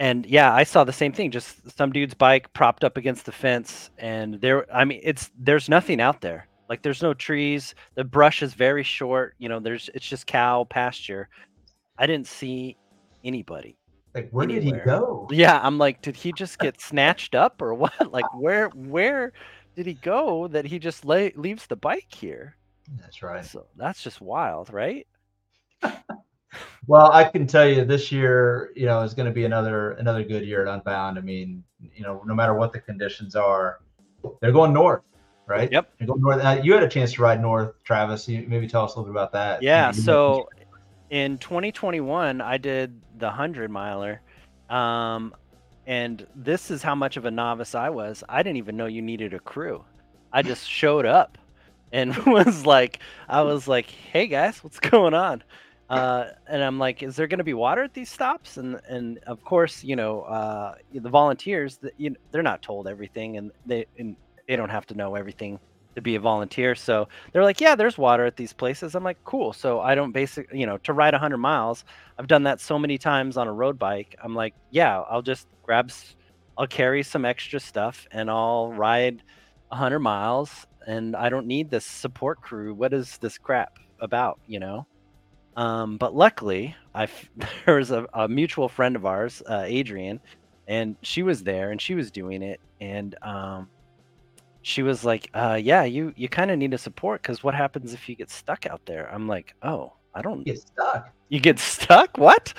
and 0.00 0.26
yeah 0.26 0.52
i 0.52 0.64
saw 0.64 0.82
the 0.82 0.92
same 0.92 1.12
thing 1.12 1.30
just 1.30 1.76
some 1.76 1.92
dude's 1.92 2.14
bike 2.14 2.52
propped 2.52 2.82
up 2.82 2.96
against 2.96 3.26
the 3.26 3.32
fence 3.32 3.90
and 3.98 4.40
there 4.40 4.66
i 4.74 4.84
mean 4.84 5.00
it's 5.04 5.30
there's 5.38 5.68
nothing 5.68 6.00
out 6.00 6.20
there 6.20 6.48
like 6.70 6.82
there's 6.82 7.02
no 7.02 7.12
trees. 7.12 7.74
The 7.96 8.04
brush 8.04 8.42
is 8.42 8.54
very 8.54 8.84
short. 8.84 9.34
You 9.38 9.48
know, 9.48 9.58
there's 9.58 9.90
it's 9.92 10.06
just 10.06 10.28
cow 10.28 10.64
pasture. 10.70 11.28
I 11.98 12.06
didn't 12.06 12.28
see 12.28 12.76
anybody. 13.24 13.76
Like 14.14 14.30
where 14.30 14.44
anywhere. 14.44 14.62
did 14.62 14.78
he 14.78 14.84
go? 14.84 15.28
Yeah, 15.30 15.60
I'm 15.62 15.78
like, 15.78 16.00
did 16.00 16.16
he 16.16 16.32
just 16.32 16.60
get 16.60 16.80
snatched 16.80 17.34
up 17.34 17.60
or 17.60 17.74
what? 17.74 17.92
Like 18.12 18.32
where 18.32 18.68
where 18.68 19.32
did 19.74 19.86
he 19.86 19.94
go 19.94 20.46
that 20.48 20.64
he 20.64 20.78
just 20.78 21.04
lay, 21.04 21.32
leaves 21.34 21.66
the 21.66 21.76
bike 21.76 22.06
here? 22.08 22.56
That's 23.00 23.22
right. 23.22 23.44
So 23.44 23.66
that's 23.76 24.02
just 24.02 24.20
wild, 24.20 24.72
right? 24.72 25.06
well, 26.86 27.10
I 27.12 27.24
can 27.24 27.48
tell 27.48 27.68
you 27.68 27.84
this 27.84 28.12
year, 28.12 28.70
you 28.76 28.86
know, 28.86 29.02
is 29.02 29.14
going 29.14 29.26
to 29.26 29.32
be 29.32 29.44
another 29.44 29.92
another 29.92 30.22
good 30.22 30.44
year 30.44 30.64
at 30.64 30.72
Unbound. 30.72 31.18
I 31.18 31.22
mean, 31.22 31.64
you 31.80 32.04
know, 32.04 32.22
no 32.24 32.34
matter 32.34 32.54
what 32.54 32.72
the 32.72 32.80
conditions 32.80 33.34
are, 33.34 33.80
they're 34.40 34.52
going 34.52 34.72
north 34.72 35.02
right? 35.50 35.70
Yep. 35.70 35.92
go 36.06 36.14
north. 36.14 36.42
Uh, 36.42 36.60
you 36.62 36.72
had 36.72 36.82
a 36.82 36.88
chance 36.88 37.12
to 37.14 37.22
ride 37.22 37.42
north, 37.42 37.74
Travis. 37.84 38.28
You 38.28 38.46
maybe 38.48 38.68
tell 38.68 38.84
us 38.84 38.94
a 38.94 38.98
little 38.98 39.12
bit 39.12 39.18
about 39.18 39.32
that. 39.32 39.62
Yeah. 39.62 39.90
So 39.90 40.48
in 41.10 41.38
2021, 41.38 42.40
I 42.40 42.56
did 42.56 42.98
the 43.18 43.26
100 43.26 43.70
miler. 43.70 44.22
Um, 44.70 45.34
and 45.86 46.26
this 46.36 46.70
is 46.70 46.82
how 46.82 46.94
much 46.94 47.16
of 47.16 47.24
a 47.24 47.30
novice 47.30 47.74
I 47.74 47.90
was. 47.90 48.22
I 48.28 48.42
didn't 48.42 48.58
even 48.58 48.76
know 48.76 48.86
you 48.86 49.02
needed 49.02 49.34
a 49.34 49.40
crew. 49.40 49.84
I 50.32 50.42
just 50.42 50.70
showed 50.70 51.04
up 51.04 51.36
and 51.92 52.16
was 52.26 52.64
like, 52.64 53.00
I 53.28 53.42
was 53.42 53.66
like, 53.66 53.90
hey 53.90 54.28
guys, 54.28 54.62
what's 54.62 54.78
going 54.80 55.14
on? 55.14 55.42
Uh, 55.90 56.28
and 56.46 56.62
I'm 56.62 56.78
like, 56.78 57.02
is 57.02 57.16
there 57.16 57.26
going 57.26 57.38
to 57.38 57.44
be 57.44 57.54
water 57.54 57.82
at 57.82 57.92
these 57.92 58.08
stops? 58.08 58.58
And 58.58 58.80
and 58.88 59.18
of 59.26 59.42
course, 59.42 59.82
you 59.82 59.96
know, 59.96 60.20
uh, 60.22 60.76
the 60.94 61.08
volunteers, 61.08 61.78
that 61.78 61.94
you 61.96 62.10
know, 62.10 62.16
they're 62.30 62.44
not 62.44 62.62
told 62.62 62.86
everything, 62.86 63.38
and 63.38 63.50
they 63.66 63.86
and 63.98 64.14
they 64.50 64.56
don't 64.56 64.68
have 64.68 64.84
to 64.84 64.94
know 64.94 65.14
everything 65.14 65.60
to 65.94 66.02
be 66.02 66.16
a 66.16 66.20
volunteer. 66.20 66.74
So 66.74 67.06
they're 67.32 67.44
like, 67.44 67.60
yeah, 67.60 67.76
there's 67.76 67.96
water 67.96 68.26
at 68.26 68.36
these 68.36 68.52
places. 68.52 68.96
I'm 68.96 69.04
like, 69.04 69.22
cool. 69.22 69.52
So 69.52 69.80
I 69.80 69.94
don't 69.94 70.10
basic, 70.10 70.52
you 70.52 70.66
know, 70.66 70.76
to 70.78 70.92
ride 70.92 71.14
100 71.14 71.38
miles. 71.38 71.84
I've 72.18 72.26
done 72.26 72.42
that 72.42 72.60
so 72.60 72.76
many 72.76 72.98
times 72.98 73.36
on 73.36 73.46
a 73.46 73.52
road 73.52 73.78
bike. 73.78 74.16
I'm 74.20 74.34
like, 74.34 74.54
yeah, 74.72 75.02
I'll 75.02 75.22
just 75.22 75.46
grab, 75.62 75.92
I'll 76.58 76.66
carry 76.66 77.04
some 77.04 77.24
extra 77.24 77.60
stuff 77.60 78.08
and 78.10 78.28
I'll 78.28 78.72
ride 78.72 79.22
100 79.68 80.00
miles 80.00 80.66
and 80.84 81.14
I 81.14 81.28
don't 81.28 81.46
need 81.46 81.70
this 81.70 81.86
support 81.86 82.40
crew. 82.40 82.74
What 82.74 82.92
is 82.92 83.18
this 83.18 83.38
crap 83.38 83.78
about, 84.00 84.40
you 84.48 84.58
know? 84.58 84.84
Um, 85.56 85.96
but 85.96 86.12
luckily, 86.12 86.74
I 86.92 87.06
there 87.66 87.76
was 87.76 87.92
a, 87.92 88.04
a, 88.14 88.26
mutual 88.26 88.68
friend 88.68 88.96
of 88.96 89.06
ours, 89.06 89.44
uh, 89.48 89.62
Adrian, 89.64 90.18
and 90.66 90.96
she 91.02 91.22
was 91.22 91.44
there 91.44 91.70
and 91.70 91.80
she 91.80 91.94
was 91.94 92.10
doing 92.10 92.42
it, 92.42 92.60
and 92.80 93.14
um, 93.22 93.68
she 94.62 94.82
was 94.82 95.04
like, 95.04 95.30
uh, 95.34 95.58
"Yeah, 95.60 95.84
you 95.84 96.12
you 96.16 96.28
kind 96.28 96.50
of 96.50 96.58
need 96.58 96.74
a 96.74 96.78
support 96.78 97.22
because 97.22 97.42
what 97.42 97.54
happens 97.54 97.94
if 97.94 98.08
you 98.08 98.14
get 98.14 98.30
stuck 98.30 98.66
out 98.66 98.84
there?" 98.86 99.12
I'm 99.12 99.26
like, 99.26 99.54
"Oh, 99.62 99.94
I 100.14 100.22
don't 100.22 100.44
get 100.44 100.58
stuck. 100.58 101.10
You 101.28 101.40
get 101.40 101.58
stuck? 101.74 102.18
What?" 102.18 102.52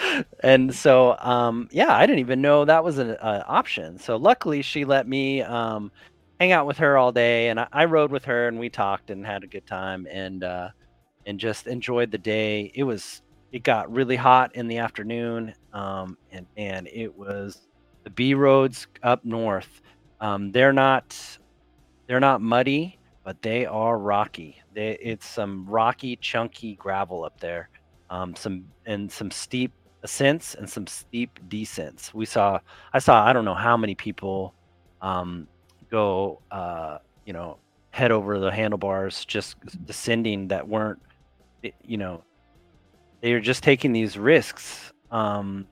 And 0.43 0.73
so, 0.73 1.17
um, 1.19 1.69
yeah, 1.71 1.95
I 1.95 2.05
didn't 2.05 2.19
even 2.19 2.41
know 2.41 2.65
that 2.65 2.83
was 2.83 2.97
an 2.97 3.17
option. 3.21 3.99
So 3.99 4.15
luckily, 4.15 4.61
she 4.61 4.85
let 4.85 5.07
me 5.07 5.41
um, 5.41 5.91
hang 6.39 6.51
out 6.51 6.65
with 6.65 6.77
her 6.77 6.97
all 6.97 7.11
day, 7.11 7.49
and 7.49 7.59
I, 7.59 7.67
I, 7.71 7.85
rode 7.85 8.11
with 8.11 8.25
her, 8.25 8.47
and 8.47 8.59
we 8.59 8.69
talked 8.69 9.11
and 9.11 9.25
had 9.25 9.43
a 9.43 9.47
good 9.47 9.67
time, 9.67 10.07
and 10.09 10.43
uh, 10.43 10.69
and 11.25 11.39
just 11.39 11.67
enjoyed 11.67 12.11
the 12.11 12.17
day. 12.17 12.71
It 12.73 12.83
was 12.83 13.21
it 13.51 13.63
got 13.63 13.91
really 13.91 14.15
hot 14.15 14.55
in 14.55 14.67
the 14.67 14.77
afternoon, 14.77 15.53
um, 15.73 16.17
and 16.31 16.47
and 16.57 16.87
it 16.87 17.15
was 17.15 17.67
the 18.03 18.09
B 18.09 18.33
roads 18.33 18.87
up 19.03 19.23
north. 19.23 19.81
Um, 20.19 20.51
they're 20.51 20.73
not 20.73 21.15
they're 22.11 22.19
not 22.19 22.41
muddy, 22.41 22.99
but 23.23 23.41
they 23.41 23.65
are 23.65 23.97
rocky. 23.97 24.61
They, 24.73 24.97
it's 25.01 25.25
some 25.25 25.65
rocky, 25.65 26.17
chunky 26.17 26.75
gravel 26.75 27.23
up 27.23 27.39
there. 27.39 27.69
Um, 28.09 28.35
some 28.35 28.65
and 28.85 29.09
some 29.09 29.31
steep 29.31 29.71
ascents 30.03 30.55
and 30.55 30.69
some 30.69 30.87
steep 30.87 31.39
descents. 31.47 32.13
We 32.13 32.25
saw, 32.25 32.59
I 32.91 32.99
saw, 32.99 33.25
I 33.25 33.31
don't 33.31 33.45
know 33.45 33.53
how 33.53 33.77
many 33.77 33.95
people 33.95 34.53
um, 35.01 35.47
go, 35.89 36.41
uh, 36.51 36.97
you 37.25 37.31
know, 37.31 37.59
head 37.91 38.11
over 38.11 38.39
the 38.39 38.51
handlebars, 38.51 39.23
just 39.23 39.55
descending 39.85 40.49
that 40.49 40.67
weren't, 40.67 41.01
you 41.87 41.95
know, 41.95 42.25
they 43.21 43.31
are 43.31 43.39
just 43.39 43.63
taking 43.63 43.93
these 43.93 44.17
risks 44.17 44.91
um, 45.11 45.65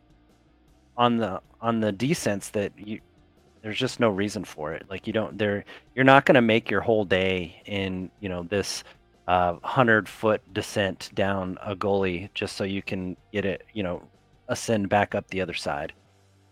on 0.96 1.18
the 1.18 1.42
on 1.60 1.82
the 1.82 1.92
descents 1.92 2.52
that 2.52 2.72
you 2.78 3.02
there's 3.62 3.78
just 3.78 4.00
no 4.00 4.10
reason 4.10 4.44
for 4.44 4.74
it. 4.74 4.86
Like 4.90 5.08
you 5.08 5.14
don't 5.14 5.38
there 5.38 5.66
you're 5.96 6.06
not 6.06 6.26
going 6.26 6.36
to 6.36 6.42
make 6.42 6.70
your 6.70 6.82
whole 6.82 7.06
day 7.06 7.62
in, 7.66 8.10
you 8.20 8.30
know, 8.30 8.44
this 8.44 8.84
uh, 9.28 9.54
100 9.54 10.10
foot 10.10 10.42
descent 10.54 11.12
down 11.14 11.58
a 11.64 11.76
gully 11.76 12.30
just 12.34 12.56
so 12.56 12.64
you 12.64 12.82
can 12.82 13.16
get 13.32 13.46
it, 13.46 13.66
you 13.74 13.84
know, 13.84 14.02
ascend 14.48 14.90
back 14.90 15.14
up 15.14 15.28
the 15.28 15.42
other 15.42 15.54
side. 15.54 15.94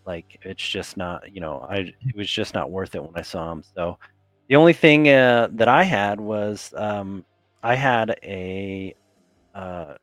Like 0.06 0.38
it's 0.42 0.66
just 0.66 0.96
not, 0.96 1.34
you 1.34 1.40
know, 1.40 1.66
I 1.68 1.92
it 2.00 2.16
was 2.16 2.30
just 2.30 2.54
not 2.54 2.70
worth 2.70 2.94
it 2.94 3.02
when 3.02 3.16
I 3.16 3.22
saw 3.22 3.52
him. 3.52 3.62
So 3.74 3.98
the 4.48 4.56
only 4.56 4.72
thing 4.72 5.08
uh, 5.08 5.48
that 5.52 5.68
I 5.68 5.82
had 5.82 6.20
was 6.20 6.72
um, 6.76 7.24
I 7.62 7.74
had 7.74 8.18
a 8.22 8.94
uh, 9.54 9.94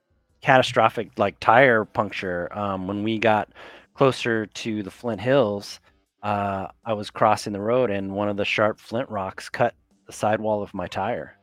catastrophic 0.42 1.18
like 1.18 1.40
tire 1.40 1.86
puncture 1.86 2.56
um, 2.58 2.88
when 2.88 3.04
we 3.04 3.18
got 3.18 3.50
closer 3.96 4.46
to 4.46 4.84
the 4.84 4.92
Flint 4.92 5.22
Hills 5.22 5.80
uh, 6.26 6.68
I 6.84 6.94
was 6.94 7.12
crossing 7.12 7.54
the 7.54 7.62
road 7.62 7.92
and 7.92 8.12
one 8.12 8.30
of 8.30 8.36
the 8.36 8.44
sharp 8.44 8.80
flint 8.80 9.08
rocks 9.12 9.48
cut 9.48 9.76
the 10.08 10.12
sidewall 10.12 10.64
of 10.64 10.74
my 10.74 10.88
tire, 10.88 11.38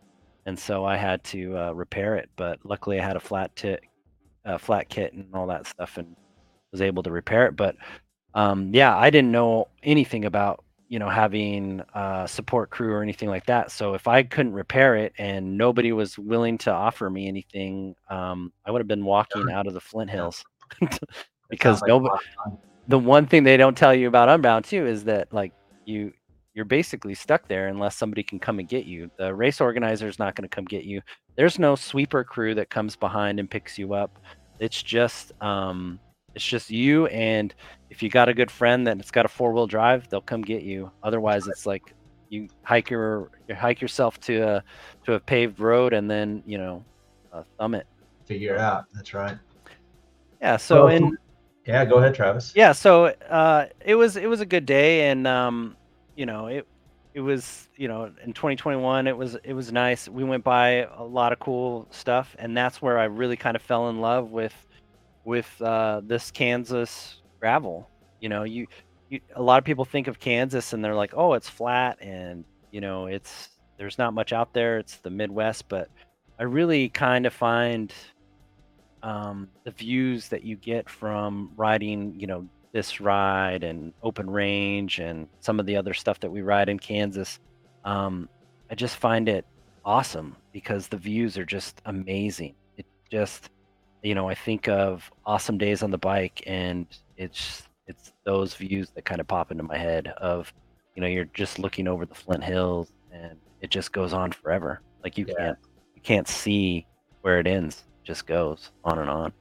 and 0.44 0.58
so 0.58 0.84
I 0.84 0.96
had 0.96 1.22
to 1.24 1.56
uh, 1.56 1.72
repair 1.72 2.16
it. 2.16 2.28
But 2.34 2.58
luckily, 2.64 2.98
I 2.98 3.04
had 3.04 3.14
a 3.14 3.20
flat 3.20 3.54
tit, 3.54 3.80
uh, 4.44 4.58
flat 4.58 4.88
kit, 4.88 5.12
and 5.12 5.32
all 5.34 5.46
that 5.46 5.68
stuff, 5.68 5.98
and 5.98 6.16
was 6.72 6.80
able 6.80 7.04
to 7.04 7.12
repair 7.12 7.46
it. 7.46 7.54
But 7.54 7.76
um, 8.34 8.74
yeah, 8.74 8.96
I 8.96 9.08
didn't 9.08 9.30
know 9.30 9.68
anything 9.84 10.24
about 10.24 10.64
you 10.88 10.98
know 10.98 11.08
having 11.08 11.80
a 11.94 12.26
support 12.26 12.70
crew 12.70 12.92
or 12.92 13.04
anything 13.04 13.28
like 13.28 13.46
that. 13.46 13.70
So 13.70 13.94
if 13.94 14.08
I 14.08 14.24
couldn't 14.24 14.52
repair 14.52 14.96
it 14.96 15.12
and 15.16 15.56
nobody 15.56 15.92
was 15.92 16.18
willing 16.18 16.58
to 16.58 16.72
offer 16.72 17.08
me 17.08 17.28
anything, 17.28 17.94
um, 18.10 18.52
I 18.66 18.72
would 18.72 18.80
have 18.80 18.88
been 18.88 19.04
walking 19.04 19.48
out 19.48 19.68
of 19.68 19.74
the 19.74 19.80
Flint 19.80 20.10
Hills 20.10 20.44
because 21.50 21.82
like 21.82 21.88
nobody 21.88 22.16
the 22.88 22.98
one 22.98 23.26
thing 23.26 23.44
they 23.44 23.56
don't 23.56 23.76
tell 23.76 23.94
you 23.94 24.08
about 24.08 24.28
Unbound 24.28 24.64
too 24.64 24.86
is 24.86 25.04
that 25.04 25.32
like 25.32 25.52
you 25.84 26.12
you're 26.54 26.64
basically 26.64 27.14
stuck 27.14 27.48
there 27.48 27.68
unless 27.68 27.96
somebody 27.96 28.22
can 28.22 28.38
come 28.38 28.58
and 28.58 28.68
get 28.68 28.84
you. 28.84 29.10
The 29.16 29.34
race 29.34 29.60
organizer 29.60 30.06
is 30.06 30.18
not 30.18 30.34
going 30.34 30.48
to 30.48 30.54
come 30.54 30.66
get 30.66 30.84
you. 30.84 31.00
There's 31.34 31.58
no 31.58 31.74
sweeper 31.76 32.24
crew 32.24 32.54
that 32.56 32.68
comes 32.68 32.94
behind 32.94 33.40
and 33.40 33.50
picks 33.50 33.78
you 33.78 33.94
up. 33.94 34.18
It's 34.58 34.82
just 34.82 35.32
um 35.40 35.98
it's 36.34 36.44
just 36.44 36.70
you 36.70 37.06
and 37.06 37.54
if 37.90 38.02
you 38.02 38.08
got 38.08 38.28
a 38.28 38.34
good 38.34 38.50
friend 38.50 38.86
that 38.86 38.98
it's 38.98 39.10
got 39.10 39.26
a 39.26 39.28
four-wheel 39.28 39.66
drive, 39.66 40.08
they'll 40.08 40.20
come 40.20 40.42
get 40.42 40.62
you. 40.62 40.90
Otherwise, 41.02 41.46
it's 41.46 41.66
like 41.66 41.94
you 42.30 42.48
hike 42.62 42.88
your 42.90 43.30
you 43.48 43.54
hike 43.54 43.80
yourself 43.80 44.18
to 44.20 44.40
a 44.40 44.64
to 45.04 45.14
a 45.14 45.20
paved 45.20 45.60
road 45.60 45.92
and 45.92 46.10
then, 46.10 46.42
you 46.46 46.58
know, 46.58 46.84
uh, 47.32 47.42
thumb 47.58 47.74
it. 47.74 47.86
Figure 48.24 48.54
it 48.54 48.60
out. 48.60 48.84
That's 48.94 49.12
right. 49.14 49.36
Yeah, 50.40 50.56
so 50.56 50.86
well, 50.86 50.96
in 50.96 51.16
yeah, 51.66 51.84
go 51.84 51.98
ahead, 51.98 52.14
Travis. 52.14 52.52
Yeah, 52.54 52.72
so 52.72 53.06
uh, 53.06 53.66
it 53.84 53.94
was 53.94 54.16
it 54.16 54.28
was 54.28 54.40
a 54.40 54.46
good 54.46 54.66
day, 54.66 55.10
and 55.10 55.26
um, 55.26 55.76
you 56.16 56.26
know 56.26 56.46
it 56.46 56.66
it 57.14 57.20
was 57.20 57.68
you 57.76 57.88
know 57.88 58.10
in 58.24 58.32
2021 58.32 59.06
it 59.06 59.16
was 59.16 59.36
it 59.44 59.52
was 59.52 59.72
nice. 59.72 60.08
We 60.08 60.24
went 60.24 60.44
by 60.44 60.88
a 60.96 61.04
lot 61.04 61.32
of 61.32 61.38
cool 61.38 61.86
stuff, 61.90 62.34
and 62.38 62.56
that's 62.56 62.82
where 62.82 62.98
I 62.98 63.04
really 63.04 63.36
kind 63.36 63.56
of 63.56 63.62
fell 63.62 63.88
in 63.90 64.00
love 64.00 64.30
with 64.30 64.54
with 65.24 65.60
uh, 65.62 66.00
this 66.04 66.30
Kansas 66.30 67.20
gravel. 67.38 67.88
You 68.20 68.28
know, 68.28 68.42
you, 68.42 68.66
you 69.08 69.20
a 69.36 69.42
lot 69.42 69.58
of 69.58 69.64
people 69.64 69.84
think 69.84 70.08
of 70.08 70.18
Kansas 70.18 70.72
and 70.72 70.84
they're 70.84 70.94
like, 70.94 71.14
oh, 71.16 71.34
it's 71.34 71.48
flat, 71.48 71.98
and 72.00 72.44
you 72.70 72.80
know 72.80 73.06
it's 73.06 73.50
there's 73.76 73.98
not 73.98 74.14
much 74.14 74.32
out 74.32 74.52
there. 74.52 74.78
It's 74.78 74.96
the 74.96 75.10
Midwest, 75.10 75.68
but 75.68 75.88
I 76.38 76.44
really 76.44 76.88
kind 76.88 77.26
of 77.26 77.32
find 77.32 77.92
um, 79.02 79.48
the 79.64 79.70
views 79.70 80.28
that 80.28 80.44
you 80.44 80.56
get 80.56 80.88
from 80.88 81.50
riding, 81.56 82.18
you 82.18 82.26
know, 82.26 82.48
this 82.72 83.00
ride 83.00 83.64
and 83.64 83.92
open 84.02 84.30
range 84.30 84.98
and 84.98 85.28
some 85.40 85.60
of 85.60 85.66
the 85.66 85.76
other 85.76 85.92
stuff 85.92 86.20
that 86.20 86.30
we 86.30 86.40
ride 86.40 86.68
in 86.68 86.78
Kansas, 86.78 87.38
um, 87.84 88.28
I 88.70 88.74
just 88.74 88.96
find 88.96 89.28
it 89.28 89.44
awesome 89.84 90.36
because 90.52 90.88
the 90.88 90.96
views 90.96 91.36
are 91.36 91.44
just 91.44 91.82
amazing. 91.84 92.54
It 92.76 92.86
just, 93.10 93.50
you 94.02 94.14
know, 94.14 94.28
I 94.28 94.34
think 94.34 94.68
of 94.68 95.10
awesome 95.26 95.58
days 95.58 95.82
on 95.82 95.90
the 95.90 95.98
bike 95.98 96.42
and 96.46 96.86
it's 97.16 97.68
it's 97.88 98.12
those 98.24 98.54
views 98.54 98.90
that 98.90 99.04
kind 99.04 99.20
of 99.20 99.26
pop 99.26 99.50
into 99.50 99.64
my 99.64 99.76
head 99.76 100.06
of, 100.18 100.52
you 100.94 101.02
know, 101.02 101.08
you're 101.08 101.24
just 101.26 101.58
looking 101.58 101.88
over 101.88 102.06
the 102.06 102.14
Flint 102.14 102.44
Hills 102.44 102.92
and 103.12 103.36
it 103.60 103.70
just 103.70 103.92
goes 103.92 104.12
on 104.12 104.32
forever. 104.32 104.80
Like 105.02 105.18
you 105.18 105.26
yeah. 105.28 105.34
can't 105.36 105.58
you 105.94 106.02
can't 106.02 106.28
see 106.28 106.86
where 107.20 107.38
it 107.38 107.46
ends 107.46 107.84
just 108.04 108.26
goes 108.26 108.70
on 108.84 108.98
and 108.98 109.08
on. 109.08 109.32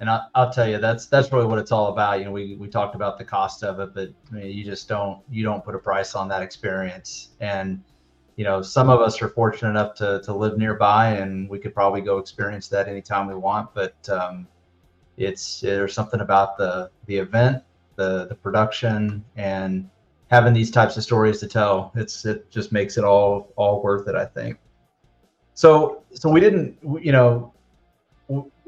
And 0.00 0.08
I, 0.08 0.22
will 0.34 0.50
tell 0.50 0.66
you, 0.66 0.78
that's 0.78 1.06
that's 1.06 1.30
really 1.30 1.46
what 1.46 1.58
it's 1.58 1.72
all 1.72 1.88
about. 1.88 2.18
You 2.18 2.24
know, 2.24 2.32
we, 2.32 2.56
we 2.56 2.68
talked 2.68 2.94
about 2.94 3.18
the 3.18 3.24
cost 3.24 3.62
of 3.62 3.80
it, 3.80 3.94
but 3.94 4.10
I 4.30 4.34
mean, 4.34 4.56
you 4.56 4.64
just 4.64 4.88
don't 4.88 5.20
you 5.30 5.44
don't 5.44 5.62
put 5.62 5.74
a 5.74 5.78
price 5.78 6.14
on 6.14 6.26
that 6.28 6.42
experience. 6.42 7.30
And 7.40 7.82
you 8.36 8.44
know, 8.44 8.62
some 8.62 8.88
of 8.88 9.00
us 9.00 9.20
are 9.20 9.28
fortunate 9.28 9.68
enough 9.68 9.94
to 9.96 10.22
to 10.24 10.34
live 10.34 10.56
nearby, 10.56 11.10
and 11.10 11.50
we 11.50 11.58
could 11.58 11.74
probably 11.74 12.00
go 12.00 12.16
experience 12.16 12.68
that 12.68 12.88
anytime 12.88 13.26
we 13.28 13.34
want. 13.34 13.74
But 13.74 14.08
um, 14.08 14.48
it's 15.18 15.60
there's 15.60 15.92
something 15.92 16.20
about 16.20 16.56
the 16.56 16.90
the 17.04 17.18
event, 17.18 17.62
the 17.96 18.26
the 18.26 18.34
production, 18.34 19.22
and 19.36 19.90
having 20.30 20.54
these 20.54 20.70
types 20.70 20.96
of 20.96 21.02
stories 21.02 21.40
to 21.40 21.46
tell. 21.46 21.92
It's 21.94 22.24
it 22.24 22.50
just 22.50 22.72
makes 22.72 22.96
it 22.96 23.04
all 23.04 23.52
all 23.56 23.82
worth 23.82 24.08
it. 24.08 24.14
I 24.14 24.24
think. 24.24 24.58
So 25.52 26.04
so 26.14 26.30
we 26.30 26.40
didn't 26.40 26.78
you 27.02 27.12
know 27.12 27.52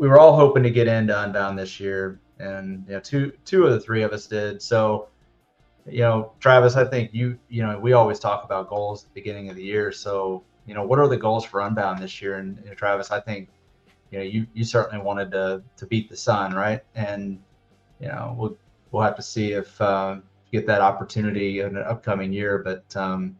we 0.03 0.09
were 0.09 0.19
all 0.19 0.35
hoping 0.35 0.65
to 0.65 0.71
get 0.71 0.89
into 0.89 1.17
Unbound 1.17 1.57
this 1.57 1.79
year, 1.79 2.19
and 2.41 2.85
you 2.89 2.95
know, 2.95 3.01
two 3.01 3.33
two 3.45 3.67
of 3.67 3.73
the 3.73 3.79
three 3.79 4.03
of 4.03 4.11
us 4.11 4.27
did. 4.27 4.61
So, 4.61 5.11
you 5.87 6.01
know, 6.01 6.33
Travis, 6.41 6.75
I 6.75 6.85
think 6.85 7.15
you 7.15 7.39
you 7.49 7.63
know 7.63 7.79
we 7.79 7.93
always 7.93 8.19
talk 8.19 8.43
about 8.43 8.69
goals 8.69 9.05
at 9.05 9.15
the 9.15 9.21
beginning 9.21 9.49
of 9.49 9.55
the 9.55 9.63
year. 9.63 9.93
So, 9.93 10.43
you 10.67 10.75
know, 10.75 10.85
what 10.85 10.99
are 10.99 11.07
the 11.07 11.17
goals 11.17 11.45
for 11.45 11.61
Unbound 11.61 12.01
this 12.03 12.21
year? 12.21 12.39
And 12.39 12.59
you 12.65 12.71
know, 12.71 12.75
Travis, 12.75 13.13
I 13.13 13.21
think 13.21 13.49
you 14.11 14.19
know 14.19 14.25
you 14.25 14.45
you 14.55 14.65
certainly 14.65 15.05
wanted 15.05 15.31
to 15.31 15.63
to 15.77 15.87
beat 15.87 16.11
the 16.11 16.17
sun, 16.17 16.53
right? 16.53 16.83
And 16.97 17.41
you 18.01 18.09
know, 18.09 18.35
we'll 18.37 18.59
we'll 18.91 19.05
have 19.05 19.15
to 19.15 19.23
see 19.23 19.53
if 19.53 19.81
uh, 19.81 20.17
get 20.51 20.67
that 20.67 20.81
opportunity 20.81 21.61
in 21.61 21.77
an 21.77 21.85
upcoming 21.85 22.33
year. 22.33 22.59
But 22.59 22.85
um, 22.97 23.37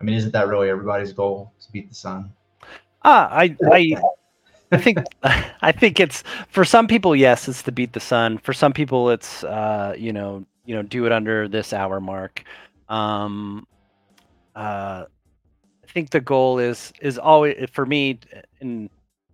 I 0.00 0.04
mean, 0.04 0.16
isn't 0.16 0.32
that 0.32 0.48
really 0.48 0.68
everybody's 0.68 1.12
goal 1.12 1.52
to 1.60 1.70
beat 1.70 1.88
the 1.88 1.94
sun? 1.94 2.32
Ah, 3.04 3.28
I 3.30 3.56
I 3.70 3.94
I 4.72 4.78
think 4.78 4.98
I 5.62 5.72
think 5.72 6.00
it's 6.00 6.24
for 6.48 6.64
some 6.64 6.86
people, 6.88 7.14
yes, 7.14 7.48
it's 7.48 7.62
to 7.64 7.72
beat 7.72 7.92
the 7.92 8.00
sun. 8.00 8.38
For 8.38 8.52
some 8.52 8.72
people, 8.72 9.10
it's 9.10 9.44
uh, 9.44 9.94
you 9.98 10.12
know, 10.12 10.44
you 10.64 10.74
know, 10.74 10.82
do 10.82 11.06
it 11.06 11.12
under 11.12 11.48
this 11.48 11.72
hour 11.72 12.00
mark. 12.00 12.44
Um, 12.88 13.66
uh, 14.56 15.04
I 15.84 15.92
think 15.92 16.10
the 16.10 16.20
goal 16.20 16.58
is 16.58 16.92
is 17.00 17.18
always 17.18 17.68
for 17.72 17.86
me 17.86 18.18
and 18.60 18.90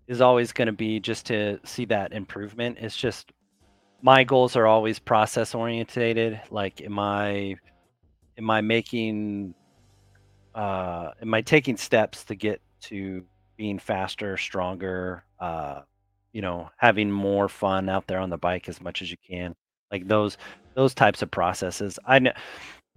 is 0.09 0.21
always 0.21 0.53
going 0.53 0.67
to 0.67 0.73
be 0.73 1.01
just 1.01 1.27
to 1.27 1.61
see 1.65 1.85
that 1.87 2.13
improvement. 2.13 2.79
It's 2.81 2.97
just 2.97 3.33
my 4.03 4.25
goals 4.25 4.57
are 4.57 4.67
always 4.67 4.99
process 4.99 5.55
orientated. 5.55 6.41
Like, 6.51 6.81
am 6.83 6.99
I 6.99 7.57
am 8.39 8.51
I 8.51 8.61
making 8.61 9.55
uh, 10.55 11.11
am 11.23 11.35
I 11.35 11.43
taking 11.43 11.77
steps 11.77 12.25
to 12.25 12.35
get 12.35 12.61
to 12.83 13.25
being 13.59 13.79
faster, 13.79 14.39
stronger, 14.39 15.25
uh, 15.41 15.81
you 16.33 16.41
know, 16.41 16.71
having 16.79 17.11
more 17.11 17.49
fun 17.49 17.89
out 17.91 18.07
there 18.07 18.21
on 18.21 18.31
the 18.31 18.39
bike 18.39 18.69
as 18.69 18.81
much 18.81 19.03
as 19.03 19.11
you 19.11 19.19
can. 19.29 19.55
Like 19.93 20.09
those 20.09 20.39
those 20.75 20.95
types 20.95 21.21
of 21.23 21.31
processes. 21.31 21.99
I 22.07 22.21
know 22.21 22.33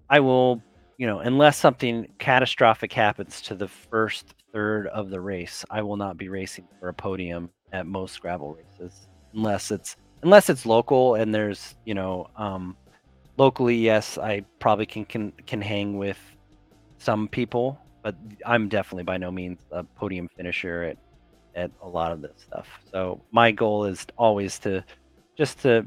I 0.09 0.19
will, 0.19 0.61
you 0.97 1.07
know, 1.07 1.19
unless 1.19 1.57
something 1.57 2.07
catastrophic 2.19 2.93
happens 2.93 3.41
to 3.43 3.55
the 3.55 3.67
first 3.67 4.35
third 4.53 4.87
of 4.87 5.09
the 5.09 5.19
race, 5.19 5.65
I 5.69 5.81
will 5.81 5.97
not 5.97 6.17
be 6.17 6.29
racing 6.29 6.67
for 6.79 6.89
a 6.89 6.93
podium 6.93 7.49
at 7.73 7.87
most 7.87 8.21
gravel 8.21 8.53
races 8.55 9.07
unless 9.33 9.71
it's 9.71 9.95
unless 10.23 10.49
it's 10.49 10.65
local 10.65 11.15
and 11.15 11.33
there's, 11.33 11.75
you 11.85 11.93
know, 11.95 12.29
um 12.37 12.77
locally 13.37 13.75
yes, 13.77 14.17
I 14.17 14.41
probably 14.59 14.85
can 14.85 15.05
can 15.05 15.31
can 15.47 15.61
hang 15.61 15.97
with 15.97 16.19
some 16.99 17.27
people, 17.27 17.79
but 18.01 18.15
I'm 18.45 18.67
definitely 18.67 19.03
by 19.03 19.17
no 19.17 19.31
means 19.31 19.59
a 19.71 19.83
podium 19.83 20.29
finisher 20.35 20.83
at 20.83 20.97
at 21.53 21.71
a 21.81 21.87
lot 21.87 22.11
of 22.11 22.21
this 22.21 22.31
stuff. 22.37 22.67
So 22.91 23.21
my 23.31 23.51
goal 23.51 23.85
is 23.85 24.05
always 24.17 24.57
to 24.59 24.83
just 25.37 25.59
to 25.59 25.85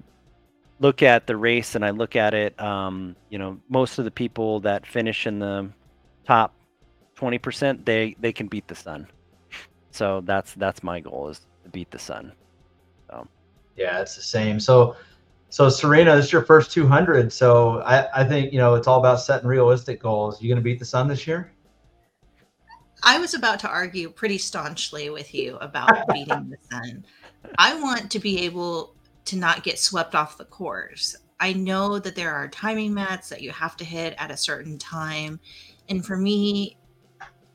look 0.80 1.02
at 1.02 1.26
the 1.26 1.36
race 1.36 1.74
and 1.74 1.84
I 1.84 1.90
look 1.90 2.16
at 2.16 2.34
it 2.34 2.60
um, 2.60 3.16
you 3.30 3.38
know, 3.38 3.58
most 3.68 3.98
of 3.98 4.04
the 4.04 4.10
people 4.10 4.60
that 4.60 4.86
finish 4.86 5.26
in 5.26 5.38
the 5.38 5.70
top 6.26 6.54
20%, 7.16 7.84
they 7.84 8.16
they 8.20 8.32
can 8.32 8.48
beat 8.48 8.68
the 8.68 8.74
sun. 8.74 9.06
So 9.90 10.22
that's 10.24 10.54
that's 10.54 10.82
my 10.82 11.00
goal 11.00 11.28
is 11.28 11.40
to 11.62 11.70
beat 11.70 11.90
the 11.90 11.98
sun. 11.98 12.32
So 13.08 13.26
yeah, 13.76 14.00
it's 14.00 14.16
the 14.16 14.22
same. 14.22 14.60
So 14.60 14.96
so 15.54 15.68
Serena, 15.68 16.16
this 16.16 16.26
is 16.26 16.32
your 16.32 16.42
first 16.42 16.72
200. 16.72 17.32
So 17.32 17.80
I, 17.82 18.22
I 18.22 18.24
think, 18.24 18.52
you 18.52 18.58
know, 18.58 18.74
it's 18.74 18.88
all 18.88 18.98
about 18.98 19.20
setting 19.20 19.46
realistic 19.46 20.02
goals. 20.02 20.42
You 20.42 20.48
going 20.48 20.56
to 20.56 20.64
beat 20.64 20.80
the 20.80 20.84
sun 20.84 21.06
this 21.06 21.28
year? 21.28 21.53
I 23.06 23.18
was 23.18 23.34
about 23.34 23.60
to 23.60 23.68
argue 23.68 24.08
pretty 24.08 24.38
staunchly 24.38 25.10
with 25.10 25.34
you 25.34 25.56
about 25.56 26.08
beating 26.08 26.48
the 26.48 26.56
sun. 26.70 27.04
I 27.58 27.78
want 27.78 28.10
to 28.10 28.18
be 28.18 28.40
able 28.46 28.94
to 29.26 29.36
not 29.36 29.62
get 29.62 29.78
swept 29.78 30.14
off 30.14 30.38
the 30.38 30.46
course. 30.46 31.14
I 31.38 31.52
know 31.52 31.98
that 31.98 32.16
there 32.16 32.32
are 32.32 32.48
timing 32.48 32.94
mats 32.94 33.28
that 33.28 33.42
you 33.42 33.50
have 33.50 33.76
to 33.76 33.84
hit 33.84 34.14
at 34.16 34.30
a 34.30 34.36
certain 34.36 34.78
time. 34.78 35.38
And 35.90 36.04
for 36.04 36.16
me, 36.16 36.78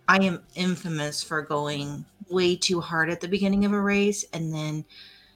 I 0.08 0.18
am 0.18 0.44
infamous 0.54 1.24
for 1.24 1.42
going 1.42 2.06
way 2.30 2.56
too 2.56 2.80
hard 2.80 3.10
at 3.10 3.20
the 3.20 3.28
beginning 3.28 3.66
of 3.66 3.74
a 3.74 3.82
race 3.82 4.26
and 4.34 4.54
then 4.54 4.86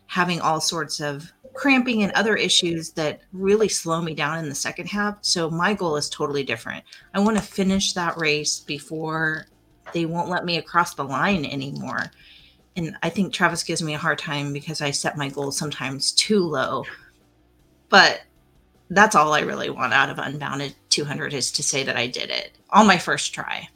having 0.05 0.39
all 0.39 0.61
sorts 0.61 0.99
of 0.99 1.31
cramping 1.55 2.03
and 2.03 2.11
other 2.11 2.35
issues 2.35 2.91
that 2.91 3.21
really 3.31 3.69
slow 3.69 3.99
me 3.99 4.13
down 4.13 4.37
in 4.37 4.49
the 4.49 4.53
second 4.53 4.87
half. 4.87 5.17
So 5.21 5.49
my 5.49 5.73
goal 5.73 5.95
is 5.95 6.07
totally 6.07 6.43
different. 6.43 6.83
I 7.15 7.19
want 7.19 7.37
to 7.37 7.43
finish 7.43 7.93
that 7.93 8.17
race 8.17 8.59
before 8.59 9.47
they 9.93 10.05
won't 10.05 10.29
let 10.29 10.45
me 10.45 10.57
across 10.57 10.95
the 10.95 11.03
line 11.03 11.45
anymore. 11.45 12.11
And 12.75 12.95
I 13.03 13.09
think 13.09 13.33
Travis 13.33 13.63
gives 13.63 13.83
me 13.83 13.93
a 13.93 13.99
hard 13.99 14.17
time 14.17 14.51
because 14.51 14.81
I 14.81 14.91
set 14.91 15.17
my 15.17 15.29
goals 15.29 15.57
sometimes 15.57 16.11
too 16.11 16.39
low. 16.39 16.85
But 17.89 18.21
that's 18.89 19.15
all 19.15 19.33
I 19.33 19.41
really 19.41 19.69
want 19.69 19.93
out 19.93 20.09
of 20.09 20.17
Unbounded 20.17 20.75
200 20.89 21.33
is 21.33 21.51
to 21.51 21.63
say 21.63 21.83
that 21.83 21.97
I 21.97 22.07
did 22.07 22.29
it 22.29 22.57
on 22.69 22.87
my 22.87 22.97
first 22.97 23.33
try. 23.33 23.69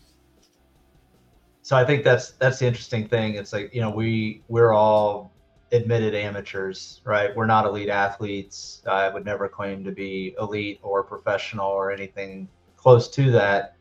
So 1.61 1.75
I 1.75 1.83
think 1.83 2.03
that's 2.03 2.31
that's 2.31 2.59
the 2.59 2.65
interesting 2.65 3.07
thing. 3.07 3.35
It's 3.35 3.51
like 3.51 3.73
you 3.73 3.81
know 3.81 3.89
we 3.89 4.41
we're 4.47 4.71
all 4.71 5.31
admitted 5.71 6.15
amateurs, 6.15 7.01
right? 7.03 7.35
We're 7.35 7.45
not 7.45 7.65
elite 7.65 7.89
athletes. 7.89 8.81
I 8.87 9.09
would 9.09 9.25
never 9.25 9.49
claim 9.49 9.83
to 9.83 9.91
be 9.91 10.35
elite 10.39 10.79
or 10.81 11.03
professional 11.03 11.67
or 11.67 11.91
anything 11.91 12.47
close 12.77 13.09
to 13.09 13.31
that. 13.31 13.75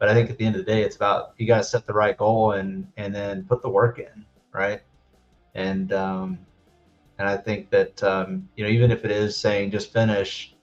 But 0.00 0.08
I 0.08 0.14
think 0.14 0.30
at 0.30 0.38
the 0.38 0.46
end 0.46 0.56
of 0.56 0.64
the 0.64 0.72
day, 0.72 0.82
it's 0.82 0.96
about 0.96 1.34
you 1.36 1.46
got 1.46 1.58
to 1.58 1.62
set 1.62 1.86
the 1.86 1.92
right 1.92 2.16
goal 2.16 2.52
and 2.52 2.90
and 2.96 3.14
then 3.14 3.44
put 3.44 3.60
the 3.60 3.68
work 3.68 3.98
in, 3.98 4.24
right? 4.50 4.80
And 5.54 5.92
um, 5.92 6.38
and 7.18 7.28
I 7.28 7.36
think 7.36 7.68
that 7.68 8.02
um, 8.02 8.48
you 8.56 8.64
know 8.64 8.70
even 8.70 8.90
if 8.90 9.04
it 9.04 9.10
is 9.10 9.36
saying 9.36 9.72
just 9.72 9.92
finish, 9.92 10.56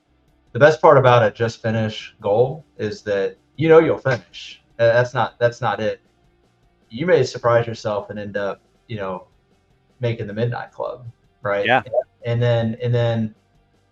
the 0.53 0.59
best 0.59 0.81
part 0.81 0.97
about 0.97 1.21
a 1.21 1.29
just 1.29 1.61
finish 1.61 2.15
goal 2.19 2.65
is 2.79 3.03
that 3.03 3.37
you 3.57 3.69
know 3.69 3.77
you'll 3.77 3.99
finish. 3.99 4.63
That's 4.77 5.13
not 5.13 5.37
that's 5.37 5.61
not 5.61 5.79
it. 5.79 6.01
You 6.89 7.05
may 7.05 7.23
surprise 7.23 7.67
yourself 7.67 8.09
and 8.09 8.17
end 8.17 8.37
up 8.37 8.61
you 8.87 8.97
know 8.97 9.27
making 9.99 10.25
the 10.25 10.33
midnight 10.33 10.71
club, 10.71 11.05
right? 11.43 11.63
Yeah. 11.63 11.83
And 12.25 12.41
then 12.41 12.75
and 12.81 12.93
then 12.93 13.35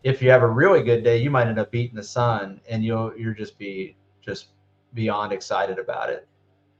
if 0.01 0.23
you 0.23 0.31
have 0.31 0.41
a 0.41 0.47
really 0.47 0.81
good 0.81 1.03
day, 1.03 1.17
you 1.17 1.29
might 1.29 1.45
end 1.45 1.59
up 1.59 1.69
beating 1.69 1.95
the 1.95 2.03
sun, 2.03 2.61
and 2.67 2.83
you'll 2.83 3.15
you'll 3.15 3.35
just 3.35 3.59
be 3.59 3.95
just 4.23 4.47
beyond 4.95 5.31
excited 5.31 5.77
about 5.77 6.09
it. 6.09 6.27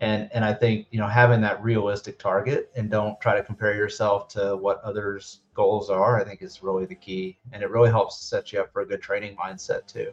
And 0.01 0.29
and 0.33 0.43
I 0.43 0.53
think 0.53 0.87
you 0.89 0.99
know 0.99 1.07
having 1.07 1.39
that 1.41 1.63
realistic 1.63 2.17
target 2.19 2.71
and 2.75 2.89
don't 2.89 3.19
try 3.21 3.35
to 3.35 3.43
compare 3.43 3.75
yourself 3.75 4.27
to 4.29 4.57
what 4.57 4.81
others' 4.81 5.41
goals 5.53 5.89
are. 5.89 6.19
I 6.19 6.23
think 6.23 6.41
is 6.41 6.63
really 6.63 6.85
the 6.85 6.95
key, 6.95 7.37
and 7.53 7.61
it 7.61 7.69
really 7.69 7.89
helps 7.89 8.17
set 8.17 8.51
you 8.51 8.59
up 8.59 8.73
for 8.73 8.81
a 8.81 8.85
good 8.85 9.01
training 9.01 9.37
mindset 9.37 9.85
too. 9.85 10.11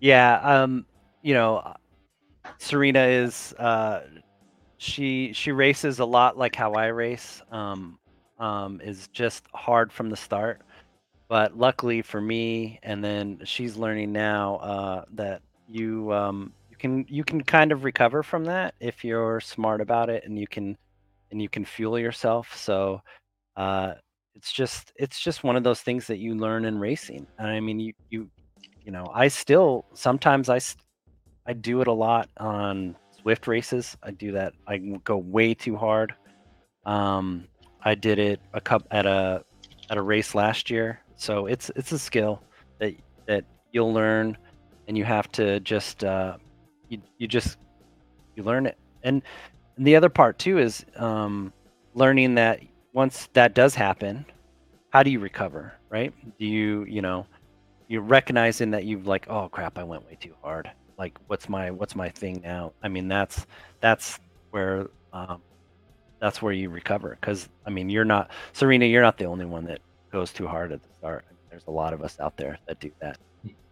Yeah, 0.00 0.40
um, 0.42 0.86
you 1.22 1.34
know, 1.34 1.74
Serena 2.58 3.04
is 3.04 3.52
uh, 3.58 4.00
she 4.78 5.32
she 5.32 5.52
races 5.52 6.00
a 6.00 6.04
lot 6.04 6.36
like 6.36 6.56
how 6.56 6.72
I 6.72 6.86
race. 6.86 7.42
Um, 7.50 7.98
um, 8.38 8.80
is 8.82 9.08
just 9.08 9.44
hard 9.54 9.92
from 9.92 10.10
the 10.10 10.16
start, 10.16 10.62
but 11.28 11.56
luckily 11.56 12.02
for 12.02 12.20
me, 12.20 12.78
and 12.82 13.02
then 13.02 13.40
she's 13.44 13.76
learning 13.76 14.12
now 14.12 14.56
uh, 14.56 15.04
that 15.14 15.42
you 15.68 16.12
um, 16.12 16.52
you 16.70 16.76
can 16.76 17.06
you 17.08 17.24
can 17.24 17.42
kind 17.42 17.72
of 17.72 17.84
recover 17.84 18.22
from 18.22 18.44
that 18.44 18.74
if 18.80 19.04
you're 19.04 19.40
smart 19.40 19.80
about 19.80 20.08
it 20.10 20.24
and 20.24 20.38
you 20.38 20.46
can 20.46 20.76
and 21.30 21.40
you 21.40 21.48
can 21.48 21.64
fuel 21.64 21.98
yourself. 21.98 22.56
So 22.56 23.00
uh, 23.56 23.94
it's 24.34 24.52
just 24.52 24.92
it's 24.96 25.20
just 25.20 25.44
one 25.44 25.56
of 25.56 25.64
those 25.64 25.80
things 25.80 26.06
that 26.06 26.18
you 26.18 26.34
learn 26.34 26.64
in 26.64 26.78
racing. 26.78 27.26
I 27.38 27.60
mean, 27.60 27.80
you 27.80 27.92
you 28.10 28.30
you 28.84 28.92
know, 28.92 29.10
I 29.12 29.28
still 29.28 29.86
sometimes 29.94 30.48
I 30.48 30.60
I 31.46 31.52
do 31.52 31.80
it 31.80 31.88
a 31.88 31.92
lot 31.92 32.28
on 32.38 32.96
Zwift 33.22 33.46
races. 33.46 33.96
I 34.02 34.10
do 34.12 34.32
that. 34.32 34.52
I 34.66 34.78
go 34.78 35.16
way 35.16 35.54
too 35.54 35.76
hard. 35.76 36.14
Um, 36.84 37.48
I 37.82 37.94
did 37.94 38.18
it 38.18 38.40
a 38.52 38.60
cup 38.60 38.86
at 38.90 39.06
a 39.06 39.44
at 39.90 39.96
a 39.96 40.02
race 40.02 40.34
last 40.34 40.70
year. 40.70 41.00
So 41.16 41.46
it's 41.46 41.70
it's 41.76 41.92
a 41.92 41.98
skill 41.98 42.42
that 42.78 42.94
that 43.26 43.44
you'll 43.72 43.92
learn 43.92 44.36
and 44.88 44.96
you 44.96 45.04
have 45.04 45.30
to 45.32 45.60
just 45.60 46.04
uh, 46.04 46.36
you 46.88 47.00
you 47.18 47.26
just 47.26 47.58
you 48.34 48.42
learn 48.42 48.66
it. 48.66 48.78
And, 49.02 49.22
the 49.78 49.94
other 49.94 50.08
part 50.08 50.38
too 50.38 50.56
is 50.58 50.86
um, 50.96 51.52
learning 51.92 52.36
that 52.36 52.60
once 52.94 53.28
that 53.34 53.52
does 53.52 53.74
happen, 53.74 54.24
how 54.88 55.02
do 55.02 55.10
you 55.10 55.18
recover? 55.18 55.74
Right? 55.90 56.14
Do 56.38 56.46
you 56.46 56.84
you 56.88 57.02
know 57.02 57.26
you're 57.88 58.00
recognizing 58.00 58.70
that 58.70 58.84
you've 58.84 59.06
like 59.06 59.28
oh 59.28 59.50
crap 59.50 59.76
I 59.76 59.84
went 59.84 60.06
way 60.06 60.16
too 60.18 60.34
hard. 60.42 60.70
Like 60.98 61.18
what's 61.26 61.48
my 61.50 61.70
what's 61.70 61.94
my 61.94 62.08
thing 62.08 62.40
now? 62.42 62.72
I 62.82 62.88
mean 62.88 63.06
that's 63.06 63.46
that's 63.80 64.18
where 64.50 64.86
um, 65.12 65.42
that's 66.20 66.40
where 66.40 66.54
you 66.54 66.70
recover 66.70 67.18
because 67.20 67.50
I 67.66 67.70
mean 67.70 67.90
you're 67.90 68.06
not 68.06 68.30
Serena 68.54 68.86
you're 68.86 69.02
not 69.02 69.18
the 69.18 69.26
only 69.26 69.44
one 69.44 69.66
that 69.66 69.80
goes 70.10 70.32
too 70.32 70.46
hard 70.46 70.72
at 70.72 70.82
the 70.82 70.88
start. 70.98 71.26
There's 71.50 71.66
a 71.66 71.70
lot 71.70 71.92
of 71.92 72.00
us 72.00 72.18
out 72.18 72.38
there 72.38 72.58
that 72.66 72.80
do 72.80 72.90
that. 73.00 73.18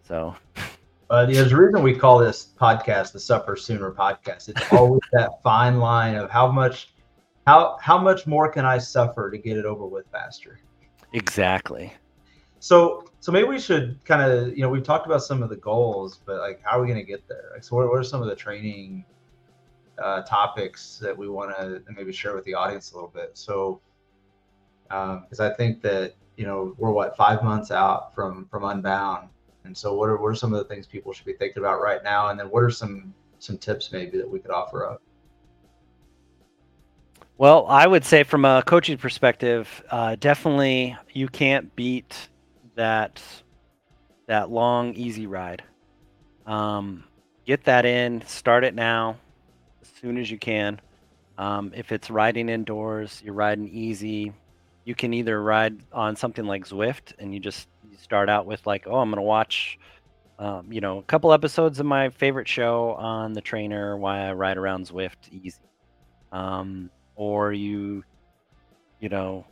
So 0.07 0.37
uh, 1.11 1.27
there's 1.27 1.53
a 1.53 1.57
reason 1.57 1.83
we 1.83 1.95
call 1.95 2.19
this 2.19 2.49
podcast 2.59 3.13
the 3.13 3.21
Suffer 3.21 3.57
Sooner 3.57 3.91
podcast. 3.93 4.49
It's 4.49 4.73
always 4.73 5.03
that 5.13 5.31
fine 5.43 5.79
line 5.79 6.15
of 6.15 6.31
how 6.31 6.51
much, 6.51 6.95
how 7.47 7.77
how 7.81 7.99
much 7.99 8.27
more 8.27 8.49
can 8.51 8.65
I 8.65 8.79
suffer 8.79 9.31
to 9.31 9.39
get 9.39 9.57
it 9.57 9.67
over 9.67 9.87
with 9.87 10.07
faster. 10.11 10.61
Exactly. 11.13 11.93
So 12.59 13.05
so 13.21 13.31
maybe 13.33 13.49
we 13.49 13.61
should 13.61 14.03
kind 14.05 14.23
of 14.23 14.57
you 14.57 14.63
know 14.63 14.71
we've 14.71 14.83
talked 14.83 15.07
about 15.07 15.23
some 15.23 15.43
of 15.43 15.51
the 15.51 15.57
goals, 15.57 16.21
but 16.25 16.39
like 16.39 16.61
how 16.65 16.79
are 16.79 16.81
we 16.81 16.87
going 16.87 16.99
to 16.99 17.07
get 17.07 17.29
there? 17.29 17.51
Like 17.53 17.65
so 17.65 17.77
what, 17.77 17.89
what 17.89 17.99
are 17.99 18.05
some 18.05 18.23
of 18.23 18.29
the 18.29 18.37
training 18.37 19.05
uh, 20.03 20.23
topics 20.23 20.99
that 21.03 21.17
we 21.17 21.29
want 21.29 21.57
to 21.57 21.83
maybe 21.95 22.13
share 22.13 22.35
with 22.35 22.45
the 22.45 22.55
audience 22.55 22.93
a 22.93 22.95
little 22.95 23.13
bit? 23.15 23.33
So 23.35 23.81
because 24.85 25.41
um, 25.41 25.53
I 25.53 25.55
think 25.55 25.83
that 25.83 26.15
you 26.37 26.47
know 26.47 26.75
we're 26.79 26.93
what 26.93 27.15
five 27.17 27.43
months 27.43 27.71
out 27.71 28.15
from 28.15 28.47
from 28.51 28.65
Unbound 28.65 29.29
and 29.65 29.77
so, 29.77 29.95
what 29.95 30.09
are 30.09 30.17
what 30.17 30.29
are 30.29 30.35
some 30.35 30.53
of 30.53 30.59
the 30.59 30.65
things 30.73 30.87
people 30.87 31.13
should 31.13 31.27
be 31.27 31.33
thinking 31.33 31.63
about 31.63 31.81
right 31.81 32.03
now? 32.05 32.29
And 32.29 32.39
then, 32.39 32.51
what 32.51 32.63
are 32.63 32.71
some 32.71 33.15
some 33.39 33.59
tips 33.59 33.93
maybe 33.93 34.19
that 34.19 34.29
we 34.29 34.39
could 34.39 34.51
offer 34.51 34.87
up? 34.87 35.03
Well, 37.37 37.67
I 37.67 37.87
would 37.87 38.05
say 38.05 38.23
from 38.23 38.45
a 38.45 38.63
coaching 38.65 38.97
perspective, 38.97 39.83
uh, 39.91 40.17
definitely 40.17 40.97
you 41.13 41.29
can't 41.29 41.75
beat 41.75 42.29
that 42.77 43.23
that 44.27 44.51
long 44.51 44.95
easy 44.95 45.27
ride. 45.27 45.63
Um, 46.47 47.05
get 47.45 47.65
that 47.65 47.85
in, 47.87 48.23
start 48.27 48.65
it 48.65 48.75
now. 48.75 49.17
as 49.83 49.89
soon 50.01 50.19
as 50.19 50.31
you 50.31 50.39
can. 50.39 50.81
Um, 51.37 51.73
if 51.75 51.91
it's 51.91 52.11
riding 52.11 52.49
indoors, 52.49 53.21
you're 53.25 53.35
riding 53.35 53.69
easy. 53.69 54.33
You 54.85 54.95
can 54.95 55.15
either 55.15 55.43
ride 55.43 55.79
on 55.93 56.17
something 56.17 56.45
like 56.47 56.67
Zwift, 56.67 57.15
and 57.19 57.33
you 57.33 57.41
just 57.41 57.69
you 57.91 57.97
start 57.97 58.29
out 58.29 58.47
with 58.47 58.67
like, 58.67 58.87
oh, 58.87 58.99
I'm 58.99 59.11
gonna 59.11 59.23
watch, 59.23 59.79
um, 60.39 60.71
you 60.71 60.81
know, 60.81 60.99
a 60.99 61.03
couple 61.03 61.33
episodes 61.33 61.81
of 61.81 61.87
my 61.87 62.11
favorite 62.11 62.49
show 62.49 62.93
on 62.93 63.33
the 63.33 63.41
trainer. 63.41 63.97
Why 63.97 64.29
I 64.29 64.33
ride 64.33 64.57
around 64.57 64.89
Zwift 64.89 65.31
easy. 65.31 65.59
Um, 66.33 66.91
or 67.17 67.53
you, 67.53 68.05
you 69.01 69.09
know, 69.09 69.47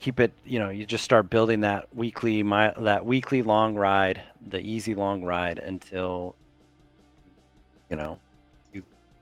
keep 0.00 0.20
it. 0.20 0.32
You 0.44 0.60
know, 0.60 0.70
you 0.70 0.86
just 0.86 1.04
start 1.04 1.28
building 1.28 1.60
that 1.60 1.94
weekly 1.94 2.42
my 2.42 2.72
that 2.78 3.04
weekly 3.04 3.42
long 3.42 3.74
ride, 3.74 4.22
the 4.46 4.60
easy 4.60 4.94
long 4.94 5.24
ride 5.24 5.58
until, 5.58 6.36
you 7.90 7.96
know, 7.96 8.18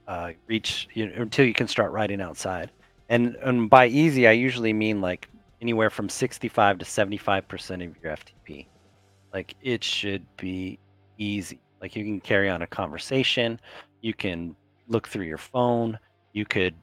uh, 0.07 0.33
reach 0.47 0.89
you 0.95 1.13
until 1.17 1.47
you 1.47 1.55
can 1.55 1.69
start 1.69 1.93
riding 1.93 2.21
outside. 2.21 2.71
And 3.09 3.37
and 3.37 3.69
by 3.71 3.87
easy, 3.87 4.27
I 4.27 4.33
usually 4.33 4.73
mean 4.73 5.01
like 5.01 5.29
anywhere 5.63 5.89
from 5.89 6.09
65 6.09 6.79
to 6.79 6.85
75 6.85 7.49
percent 7.49 7.83
of 7.83 7.95
your 8.03 8.15
FTP. 8.17 8.67
Like 9.33 9.55
it 9.63 9.83
should 9.83 10.27
be 10.37 10.79
easy. 11.17 11.61
Like 11.81 11.97
you 11.97 12.05
can 12.05 12.21
carry 12.21 12.51
on 12.51 12.63
a 12.63 12.67
conversation, 12.67 13.59
you 14.03 14.13
can 14.13 14.55
look 14.89 15.09
through 15.09 15.25
your 15.25 15.39
phone, 15.39 15.99
you 16.33 16.45
could 16.45 16.75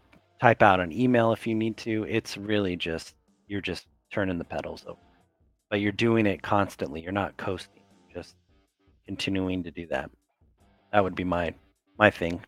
type 0.41 0.63
out 0.63 0.79
an 0.79 0.91
email 0.91 1.31
if 1.33 1.45
you 1.45 1.53
need 1.53 1.77
to. 1.77 2.05
It's 2.09 2.37
really 2.37 2.75
just 2.75 3.15
you're 3.47 3.61
just 3.61 3.87
turning 4.11 4.37
the 4.37 4.45
pedals 4.45 4.85
over, 4.87 4.97
but 5.69 5.81
you're 5.81 5.91
doing 5.91 6.25
it 6.25 6.41
constantly. 6.41 7.01
You're 7.01 7.11
not 7.11 7.37
coasting, 7.37 7.83
just 8.13 8.35
continuing 9.05 9.63
to 9.63 9.71
do 9.71 9.85
that. 9.87 10.09
That 10.93 11.03
would 11.03 11.15
be 11.15 11.23
my 11.23 11.53
my 11.97 12.09
thing. 12.09 12.41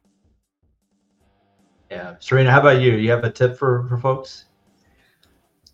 Yeah, 1.90 2.16
Serena, 2.20 2.52
how 2.52 2.62
about 2.62 2.80
you? 2.82 2.94
You 2.94 3.12
have 3.12 3.26
a 3.26 3.30
tip 3.30 3.58
for 3.58 3.86
for 3.88 3.98
folks? 3.98 4.46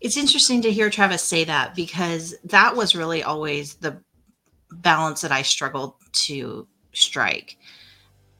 It's 0.00 0.16
interesting 0.16 0.62
to 0.62 0.72
hear 0.72 0.90
Travis 0.90 1.22
say 1.22 1.44
that 1.44 1.74
because 1.74 2.34
that 2.44 2.76
was 2.76 2.94
really 2.94 3.22
always 3.22 3.74
the 3.74 4.00
balance 4.70 5.20
that 5.22 5.32
I 5.32 5.42
struggled 5.42 5.94
to 6.12 6.68
strike. 6.92 7.58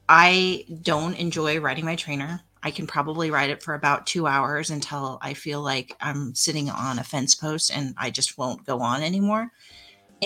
I 0.07 0.65
don't 0.81 1.15
enjoy 1.15 1.59
riding 1.59 1.85
my 1.85 1.95
trainer. 1.95 2.41
I 2.63 2.71
can 2.71 2.87
probably 2.87 3.31
ride 3.31 3.49
it 3.49 3.63
for 3.63 3.73
about 3.73 4.07
two 4.07 4.27
hours 4.27 4.69
until 4.69 5.17
I 5.21 5.33
feel 5.33 5.61
like 5.61 5.95
I'm 6.01 6.33
sitting 6.33 6.69
on 6.69 6.99
a 6.99 7.03
fence 7.03 7.35
post 7.35 7.71
and 7.73 7.93
I 7.97 8.09
just 8.09 8.37
won't 8.37 8.65
go 8.65 8.81
on 8.81 9.01
anymore. 9.01 9.51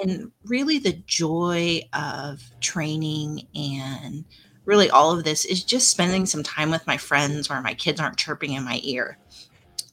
And 0.02 0.32
really, 0.46 0.80
the 0.80 0.94
joy 1.06 1.82
of 1.94 2.42
training 2.60 3.48
and 3.54 4.26
really 4.66 4.90
all 4.90 5.12
of 5.12 5.24
this 5.24 5.46
is 5.46 5.64
just 5.64 5.92
spending 5.92 6.26
some 6.26 6.42
time 6.42 6.72
with 6.72 6.88
my 6.88 6.98
friends 6.98 7.50
where 7.50 7.62
my 7.62 7.74
kids 7.74 8.00
aren't 8.00 8.18
chirping 8.18 8.54
in 8.54 8.64
my 8.64 8.80
ear. 8.84 9.18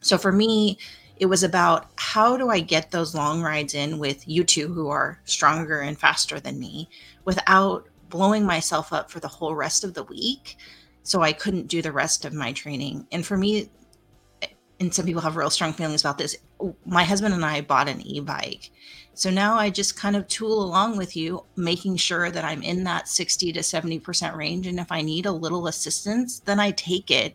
So 0.01 0.16
for 0.16 0.32
me, 0.32 0.78
it 1.20 1.26
was 1.26 1.42
about 1.42 1.90
how 1.96 2.38
do 2.38 2.48
I 2.48 2.60
get 2.60 2.90
those 2.90 3.14
long 3.14 3.42
rides 3.42 3.74
in 3.74 3.98
with 3.98 4.26
you 4.26 4.42
two 4.42 4.72
who 4.72 4.88
are 4.88 5.20
stronger 5.24 5.80
and 5.80 5.96
faster 5.96 6.40
than 6.40 6.58
me 6.58 6.88
without 7.26 7.86
blowing 8.08 8.44
myself 8.46 8.90
up 8.90 9.10
for 9.10 9.20
the 9.20 9.28
whole 9.28 9.54
rest 9.54 9.84
of 9.84 9.92
the 9.92 10.02
week 10.04 10.56
so 11.02 11.20
I 11.20 11.34
couldn't 11.34 11.68
do 11.68 11.82
the 11.82 11.92
rest 11.92 12.24
of 12.24 12.32
my 12.32 12.52
training. 12.52 13.06
And 13.12 13.24
for 13.24 13.36
me, 13.36 13.70
and 14.80 14.94
some 14.94 15.04
people 15.04 15.20
have 15.20 15.36
real 15.36 15.50
strong 15.50 15.74
feelings 15.74 16.00
about 16.00 16.16
this. 16.16 16.38
My 16.86 17.04
husband 17.04 17.34
and 17.34 17.44
I 17.44 17.60
bought 17.60 17.88
an 17.88 18.00
e 18.00 18.20
bike. 18.20 18.70
So 19.12 19.28
now 19.28 19.56
I 19.56 19.68
just 19.68 19.98
kind 19.98 20.16
of 20.16 20.26
tool 20.26 20.62
along 20.62 20.96
with 20.96 21.14
you, 21.14 21.44
making 21.54 21.96
sure 21.96 22.30
that 22.30 22.46
I'm 22.46 22.62
in 22.62 22.84
that 22.84 23.08
60 23.08 23.52
to 23.52 23.60
70% 23.60 24.36
range. 24.36 24.66
And 24.66 24.80
if 24.80 24.90
I 24.90 25.02
need 25.02 25.26
a 25.26 25.32
little 25.32 25.66
assistance, 25.66 26.40
then 26.40 26.58
I 26.58 26.70
take 26.70 27.10
it 27.10 27.34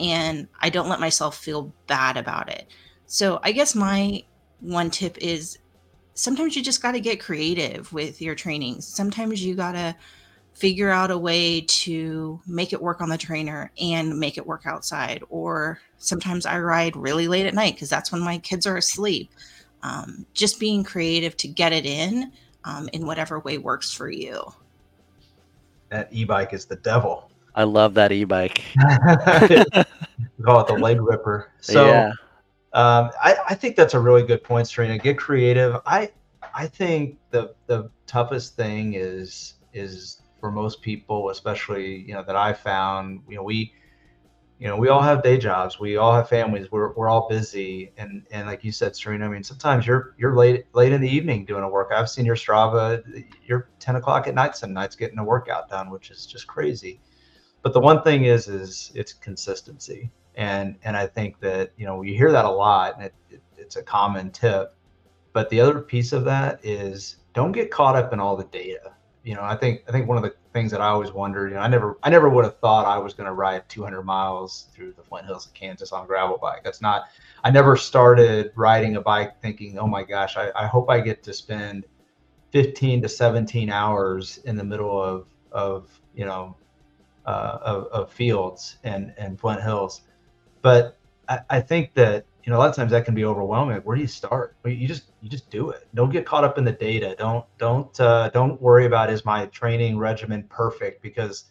and 0.00 0.48
I 0.60 0.70
don't 0.70 0.88
let 0.88 1.00
myself 1.00 1.36
feel 1.36 1.74
bad 1.86 2.16
about 2.16 2.48
it. 2.48 2.70
So 3.12 3.40
I 3.42 3.50
guess 3.50 3.74
my 3.74 4.22
one 4.60 4.88
tip 4.88 5.18
is 5.18 5.58
sometimes 6.14 6.54
you 6.54 6.62
just 6.62 6.80
got 6.80 6.92
to 6.92 7.00
get 7.00 7.18
creative 7.18 7.92
with 7.92 8.22
your 8.22 8.36
trainings. 8.36 8.86
Sometimes 8.86 9.44
you 9.44 9.56
got 9.56 9.72
to 9.72 9.96
figure 10.54 10.90
out 10.90 11.10
a 11.10 11.18
way 11.18 11.62
to 11.62 12.40
make 12.46 12.72
it 12.72 12.80
work 12.80 13.00
on 13.00 13.08
the 13.08 13.18
trainer 13.18 13.72
and 13.80 14.20
make 14.20 14.38
it 14.38 14.46
work 14.46 14.62
outside. 14.64 15.24
Or 15.28 15.80
sometimes 15.98 16.46
I 16.46 16.60
ride 16.60 16.94
really 16.94 17.26
late 17.26 17.46
at 17.46 17.54
night 17.54 17.74
because 17.74 17.90
that's 17.90 18.12
when 18.12 18.20
my 18.20 18.38
kids 18.38 18.64
are 18.64 18.76
asleep. 18.76 19.32
Um, 19.82 20.24
just 20.32 20.60
being 20.60 20.84
creative 20.84 21.36
to 21.38 21.48
get 21.48 21.72
it 21.72 21.86
in 21.86 22.30
um, 22.62 22.88
in 22.92 23.06
whatever 23.06 23.40
way 23.40 23.58
works 23.58 23.92
for 23.92 24.08
you. 24.08 24.40
That 25.88 26.06
e 26.12 26.24
bike 26.24 26.52
is 26.52 26.64
the 26.64 26.76
devil. 26.76 27.28
I 27.56 27.64
love 27.64 27.94
that 27.94 28.12
e 28.12 28.22
bike. 28.22 28.62
call 30.44 30.60
it 30.60 30.68
the 30.68 30.74
leg 30.78 31.00
ripper. 31.00 31.50
So 31.60 31.86
yeah. 31.86 32.12
Um, 32.72 33.10
I, 33.22 33.36
I 33.48 33.54
think 33.54 33.76
that's 33.76 33.94
a 33.94 34.00
really 34.00 34.22
good 34.22 34.44
point, 34.44 34.68
Serena. 34.68 34.98
Get 34.98 35.18
creative. 35.18 35.76
I 35.86 36.10
I 36.54 36.66
think 36.66 37.18
the 37.30 37.54
the 37.66 37.90
toughest 38.06 38.56
thing 38.56 38.94
is 38.94 39.54
is 39.72 40.20
for 40.40 40.50
most 40.50 40.80
people, 40.82 41.30
especially 41.30 41.96
you 41.96 42.14
know 42.14 42.22
that 42.24 42.36
I 42.36 42.52
found, 42.52 43.20
you 43.28 43.36
know, 43.36 43.42
we, 43.42 43.72
you 44.58 44.68
know, 44.68 44.76
we 44.76 44.88
all 44.88 45.02
have 45.02 45.22
day 45.22 45.36
jobs, 45.36 45.78
we 45.78 45.96
all 45.96 46.14
have 46.14 46.28
families, 46.28 46.70
we're, 46.72 46.92
we're 46.94 47.08
all 47.08 47.28
busy, 47.28 47.92
and 47.96 48.24
and 48.30 48.46
like 48.46 48.64
you 48.64 48.72
said, 48.72 48.96
Serena, 48.96 49.26
I 49.26 49.28
mean, 49.28 49.42
sometimes 49.42 49.86
you're 49.86 50.14
you're 50.18 50.34
late 50.36 50.66
late 50.72 50.92
in 50.92 51.00
the 51.00 51.08
evening 51.08 51.44
doing 51.44 51.62
a 51.62 51.68
workout. 51.68 51.98
I've 51.98 52.10
seen 52.10 52.24
your 52.24 52.36
Strava, 52.36 53.02
you're 53.44 53.68
10 53.78 53.96
o'clock 53.96 54.26
at 54.26 54.34
night 54.34 54.56
some 54.56 54.72
nights 54.72 54.96
getting 54.96 55.18
a 55.18 55.24
workout 55.24 55.68
done, 55.68 55.90
which 55.90 56.10
is 56.10 56.26
just 56.26 56.46
crazy. 56.46 57.00
But 57.62 57.74
the 57.74 57.80
one 57.80 58.02
thing 58.02 58.24
is, 58.24 58.48
is 58.48 58.90
it's 58.94 59.12
consistency, 59.12 60.10
and 60.40 60.76
and 60.82 60.96
I 60.96 61.06
think 61.06 61.38
that 61.40 61.70
you 61.76 61.86
know 61.86 62.02
you 62.02 62.14
hear 62.14 62.32
that 62.32 62.44
a 62.44 62.50
lot, 62.50 62.96
and 62.96 63.04
it, 63.04 63.14
it, 63.30 63.42
it's 63.56 63.76
a 63.76 63.82
common 63.82 64.32
tip. 64.32 64.74
But 65.32 65.48
the 65.50 65.60
other 65.60 65.80
piece 65.80 66.12
of 66.12 66.24
that 66.24 66.58
is 66.64 67.18
don't 67.34 67.52
get 67.52 67.70
caught 67.70 67.94
up 67.94 68.12
in 68.12 68.18
all 68.18 68.36
the 68.36 68.44
data 68.44 68.94
you 69.22 69.34
know, 69.34 69.42
I 69.42 69.54
think 69.54 69.82
I 69.86 69.92
think 69.92 70.08
one 70.08 70.16
of 70.16 70.22
the 70.22 70.34
things 70.52 70.70
that 70.70 70.80
I 70.80 70.88
always 70.88 71.12
wondered, 71.12 71.50
you 71.50 71.56
know, 71.56 71.60
I 71.60 71.68
never 71.68 71.98
I 72.02 72.10
never 72.10 72.28
would 72.28 72.44
have 72.44 72.58
thought 72.58 72.86
I 72.86 72.98
was 72.98 73.12
going 73.12 73.26
to 73.26 73.32
ride 73.32 73.68
200 73.68 74.02
miles 74.02 74.68
through 74.74 74.94
the 74.94 75.02
Flint 75.02 75.26
Hills 75.26 75.46
of 75.46 75.54
Kansas 75.54 75.92
on 75.92 76.04
a 76.04 76.06
gravel 76.06 76.38
bike. 76.38 76.64
That's 76.64 76.80
not. 76.80 77.04
I 77.44 77.50
never 77.50 77.76
started 77.76 78.52
riding 78.56 78.96
a 78.96 79.00
bike 79.00 79.40
thinking, 79.42 79.78
oh 79.78 79.86
my 79.86 80.02
gosh, 80.04 80.36
I, 80.36 80.50
I 80.56 80.66
hope 80.66 80.88
I 80.88 81.00
get 81.00 81.22
to 81.24 81.34
spend 81.34 81.84
15 82.52 83.02
to 83.02 83.08
17 83.08 83.70
hours 83.70 84.38
in 84.44 84.56
the 84.56 84.64
middle 84.64 85.00
of 85.00 85.26
of 85.52 86.00
you 86.14 86.24
know 86.24 86.56
uh, 87.26 87.58
of, 87.60 87.84
of 87.86 88.12
fields 88.12 88.78
and 88.84 89.12
and 89.18 89.38
Flint 89.38 89.62
Hills. 89.62 90.02
But 90.62 90.98
I, 91.28 91.40
I 91.48 91.60
think 91.60 91.94
that 91.94 92.26
you 92.44 92.52
know, 92.52 92.58
a 92.58 92.60
lot 92.60 92.70
of 92.70 92.76
times 92.76 92.90
that 92.92 93.04
can 93.04 93.14
be 93.14 93.24
overwhelming. 93.24 93.76
Where 93.78 93.96
do 93.96 94.02
you 94.02 94.08
start? 94.08 94.56
You 94.64 94.88
just 94.88 95.12
you 95.20 95.28
just 95.28 95.50
do 95.50 95.70
it. 95.70 95.86
Don't 95.94 96.10
get 96.10 96.24
caught 96.24 96.44
up 96.44 96.58
in 96.58 96.64
the 96.64 96.72
data. 96.72 97.14
Don't 97.18 97.44
don't 97.58 98.00
uh, 98.00 98.30
don't 98.30 98.60
worry 98.60 98.86
about 98.86 99.10
is 99.10 99.24
my 99.24 99.46
training 99.46 99.98
regimen 99.98 100.44
perfect 100.48 101.02
because 101.02 101.44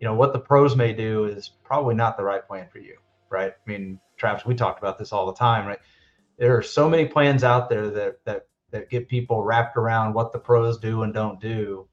you 0.00 0.06
know 0.06 0.14
what 0.14 0.32
the 0.32 0.40
pros 0.40 0.74
may 0.74 0.92
do 0.92 1.24
is 1.24 1.50
probably 1.62 1.94
not 1.94 2.16
the 2.16 2.24
right 2.24 2.46
plan 2.46 2.68
for 2.70 2.78
you, 2.78 2.96
right? 3.30 3.52
I 3.52 3.70
mean, 3.70 4.00
Travis, 4.16 4.44
we 4.44 4.54
talked 4.54 4.80
about 4.80 4.98
this 4.98 5.12
all 5.12 5.26
the 5.26 5.34
time, 5.34 5.66
right? 5.66 5.78
There 6.38 6.56
are 6.56 6.62
so 6.62 6.88
many 6.90 7.06
plans 7.06 7.44
out 7.44 7.68
there 7.68 7.88
that 7.90 8.24
that 8.24 8.46
that 8.72 8.90
get 8.90 9.08
people 9.08 9.44
wrapped 9.44 9.76
around 9.76 10.14
what 10.14 10.32
the 10.32 10.38
pros 10.38 10.78
do 10.78 11.02
and 11.02 11.14
don't 11.14 11.40
do, 11.40 11.86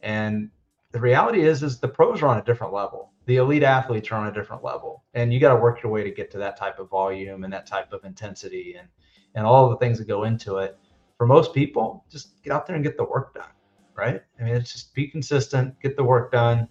and 0.00 0.50
the 0.90 1.00
reality 1.00 1.42
is 1.42 1.62
is 1.62 1.78
the 1.78 1.88
pros 1.88 2.20
are 2.20 2.26
on 2.26 2.38
a 2.38 2.44
different 2.44 2.72
level 2.72 3.11
the 3.26 3.36
elite 3.36 3.62
athletes 3.62 4.10
are 4.10 4.16
on 4.16 4.28
a 4.28 4.32
different 4.32 4.64
level. 4.64 5.04
And 5.14 5.32
you 5.32 5.40
got 5.40 5.54
to 5.54 5.60
work 5.60 5.82
your 5.82 5.92
way 5.92 6.02
to 6.02 6.10
get 6.10 6.30
to 6.32 6.38
that 6.38 6.56
type 6.56 6.78
of 6.78 6.90
volume 6.90 7.44
and 7.44 7.52
that 7.52 7.66
type 7.66 7.92
of 7.92 8.04
intensity 8.04 8.76
and 8.78 8.88
and 9.34 9.46
all 9.46 9.70
the 9.70 9.76
things 9.78 9.98
that 9.98 10.08
go 10.08 10.24
into 10.24 10.58
it. 10.58 10.78
For 11.16 11.26
most 11.26 11.54
people 11.54 12.04
just 12.10 12.42
get 12.42 12.52
out 12.52 12.66
there 12.66 12.76
and 12.76 12.84
get 12.84 12.96
the 12.96 13.04
work 13.04 13.34
done 13.34 13.52
right? 13.96 14.22
I 14.38 14.42
mean 14.42 14.54
it's 14.54 14.72
just 14.72 14.94
be 14.94 15.08
consistent 15.08 15.78
get 15.80 15.96
the 15.96 16.04
work 16.04 16.32
done 16.32 16.68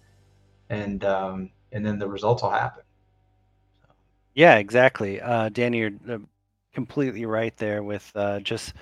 and 0.70 1.04
um 1.04 1.50
and 1.72 1.84
then 1.84 1.98
the 1.98 2.08
results 2.08 2.42
will 2.42 2.50
happen. 2.50 2.82
Yeah 4.34 4.56
exactly. 4.56 5.20
Uh 5.20 5.48
danny 5.48 5.78
you're 5.78 5.92
uh, 6.08 6.18
completely 6.74 7.26
right 7.26 7.56
there 7.56 7.82
with 7.82 8.10
uh 8.14 8.40
just 8.40 8.74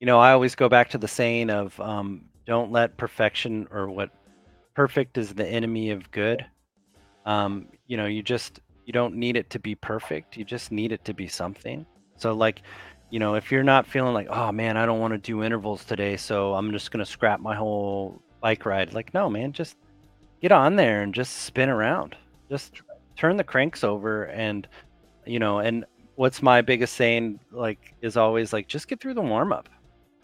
you 0.00 0.06
know 0.06 0.18
i 0.18 0.32
always 0.32 0.54
go 0.54 0.66
back 0.66 0.88
to 0.88 0.98
the 0.98 1.08
saying 1.08 1.50
of 1.50 1.78
um 1.78 2.24
don't 2.46 2.72
let 2.72 2.96
perfection 2.96 3.68
or 3.70 3.90
what 3.90 4.10
perfect 4.74 5.18
is 5.18 5.34
the 5.34 5.46
enemy 5.46 5.90
of 5.90 6.10
good 6.10 6.44
um, 7.24 7.68
you 7.86 7.96
know, 7.96 8.06
you 8.06 8.22
just 8.22 8.60
you 8.86 8.92
don't 8.92 9.14
need 9.14 9.36
it 9.36 9.50
to 9.50 9.58
be 9.58 9.74
perfect. 9.74 10.36
You 10.36 10.44
just 10.44 10.70
need 10.70 10.92
it 10.92 11.04
to 11.06 11.14
be 11.14 11.26
something. 11.26 11.86
So 12.16 12.32
like, 12.32 12.62
you 13.10 13.18
know, 13.18 13.34
if 13.34 13.50
you're 13.50 13.62
not 13.62 13.86
feeling 13.86 14.14
like, 14.14 14.28
oh 14.30 14.52
man, 14.52 14.76
I 14.76 14.86
don't 14.86 15.00
want 15.00 15.12
to 15.14 15.18
do 15.18 15.42
intervals 15.42 15.84
today, 15.84 16.16
so 16.16 16.54
I'm 16.54 16.70
just 16.72 16.90
gonna 16.90 17.06
scrap 17.06 17.40
my 17.40 17.54
whole 17.54 18.20
bike 18.40 18.66
ride. 18.66 18.92
Like, 18.92 19.14
no, 19.14 19.30
man, 19.30 19.52
just 19.52 19.76
get 20.40 20.52
on 20.52 20.76
there 20.76 21.02
and 21.02 21.14
just 21.14 21.42
spin 21.42 21.68
around. 21.68 22.16
Just 22.50 22.82
turn 23.16 23.36
the 23.36 23.44
cranks 23.44 23.84
over 23.84 24.24
and 24.24 24.68
you 25.26 25.38
know, 25.38 25.58
and 25.58 25.84
what's 26.16 26.42
my 26.42 26.60
biggest 26.60 26.94
saying 26.94 27.40
like 27.50 27.94
is 28.02 28.16
always 28.16 28.52
like 28.52 28.68
just 28.68 28.88
get 28.88 29.00
through 29.00 29.14
the 29.14 29.22
warm 29.22 29.52
up. 29.52 29.68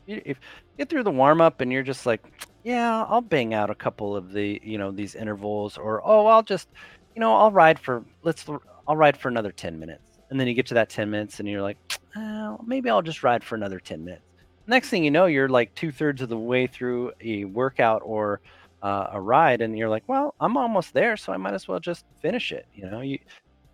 If 0.07 0.41
get 0.81 0.89
through 0.89 1.03
the 1.03 1.11
warm 1.11 1.43
up 1.43 1.61
and 1.61 1.71
you're 1.71 1.83
just 1.83 2.07
like, 2.07 2.23
yeah, 2.65 3.05
I'll 3.05 3.21
bang 3.21 3.53
out 3.53 3.69
a 3.69 3.75
couple 3.75 4.17
of 4.17 4.33
the, 4.33 4.59
you 4.65 4.79
know, 4.79 4.91
these 4.91 5.15
intervals 5.15 5.77
or 5.77 6.01
oh, 6.05 6.27
I'll 6.27 6.43
just 6.43 6.69
you 7.15 7.21
know, 7.21 7.35
I'll 7.35 7.53
ride 7.53 7.79
for 7.79 8.03
let's 8.23 8.47
I'll 8.89 8.97
ride 8.97 9.17
for 9.17 9.29
another 9.29 9.53
10 9.53 9.79
minutes. 9.79 10.19
And 10.31 10.41
then 10.41 10.49
you 10.49 10.55
get 10.55 10.67
to 10.67 10.75
that 10.75 10.89
10 10.89 11.11
minutes 11.11 11.39
and 11.39 11.49
you're 11.49 11.61
like, 11.61 11.77
oh, 12.17 12.59
maybe 12.67 12.89
I'll 12.89 13.03
just 13.03 13.23
ride 13.23 13.45
for 13.45 13.57
another 13.57 13.79
10 13.79 14.03
minutes. 14.05 14.23
Next 14.67 14.89
thing 14.89 15.05
you 15.05 15.11
know, 15.11 15.27
you're 15.27 15.49
like 15.51 15.75
two 15.75 15.93
thirds 15.93 16.23
of 16.23 16.31
the 16.31 16.39
way 16.39 16.67
through 16.67 17.13
a 17.21 17.45
workout 17.45 18.01
or 18.03 18.41
uh, 18.83 19.09
a 19.13 19.21
ride, 19.21 19.61
and 19.61 19.77
you're 19.77 19.89
like, 19.89 20.05
well, 20.07 20.35
I'm 20.41 20.57
almost 20.57 20.95
there, 20.95 21.17
so 21.17 21.33
I 21.33 21.37
might 21.37 21.55
as 21.55 21.69
well 21.69 21.81
just 21.81 22.07
finish 22.23 22.53
it. 22.53 22.67
You 22.75 22.89
know, 22.89 23.01
you, 23.01 23.19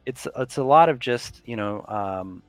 it's 0.06 0.26
it's 0.36 0.56
a 0.56 0.64
lot 0.64 0.88
of 0.88 0.98
just 0.98 1.42
you 1.44 1.54
know, 1.54 1.84
um, 1.86 2.42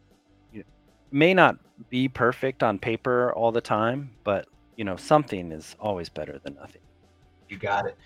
may 1.12 1.34
not 1.34 1.58
be 1.90 2.08
perfect 2.08 2.64
on 2.64 2.80
paper 2.80 3.34
all 3.34 3.52
the 3.52 3.62
time, 3.62 4.12
but 4.24 4.48
you 4.76 4.84
know, 4.84 4.96
something 4.96 5.52
is 5.52 5.76
always 5.80 6.10
better 6.10 6.40
than 6.44 6.56
nothing. 6.56 6.82
You 7.50 7.58
got 7.58 7.86
it. 7.86 7.98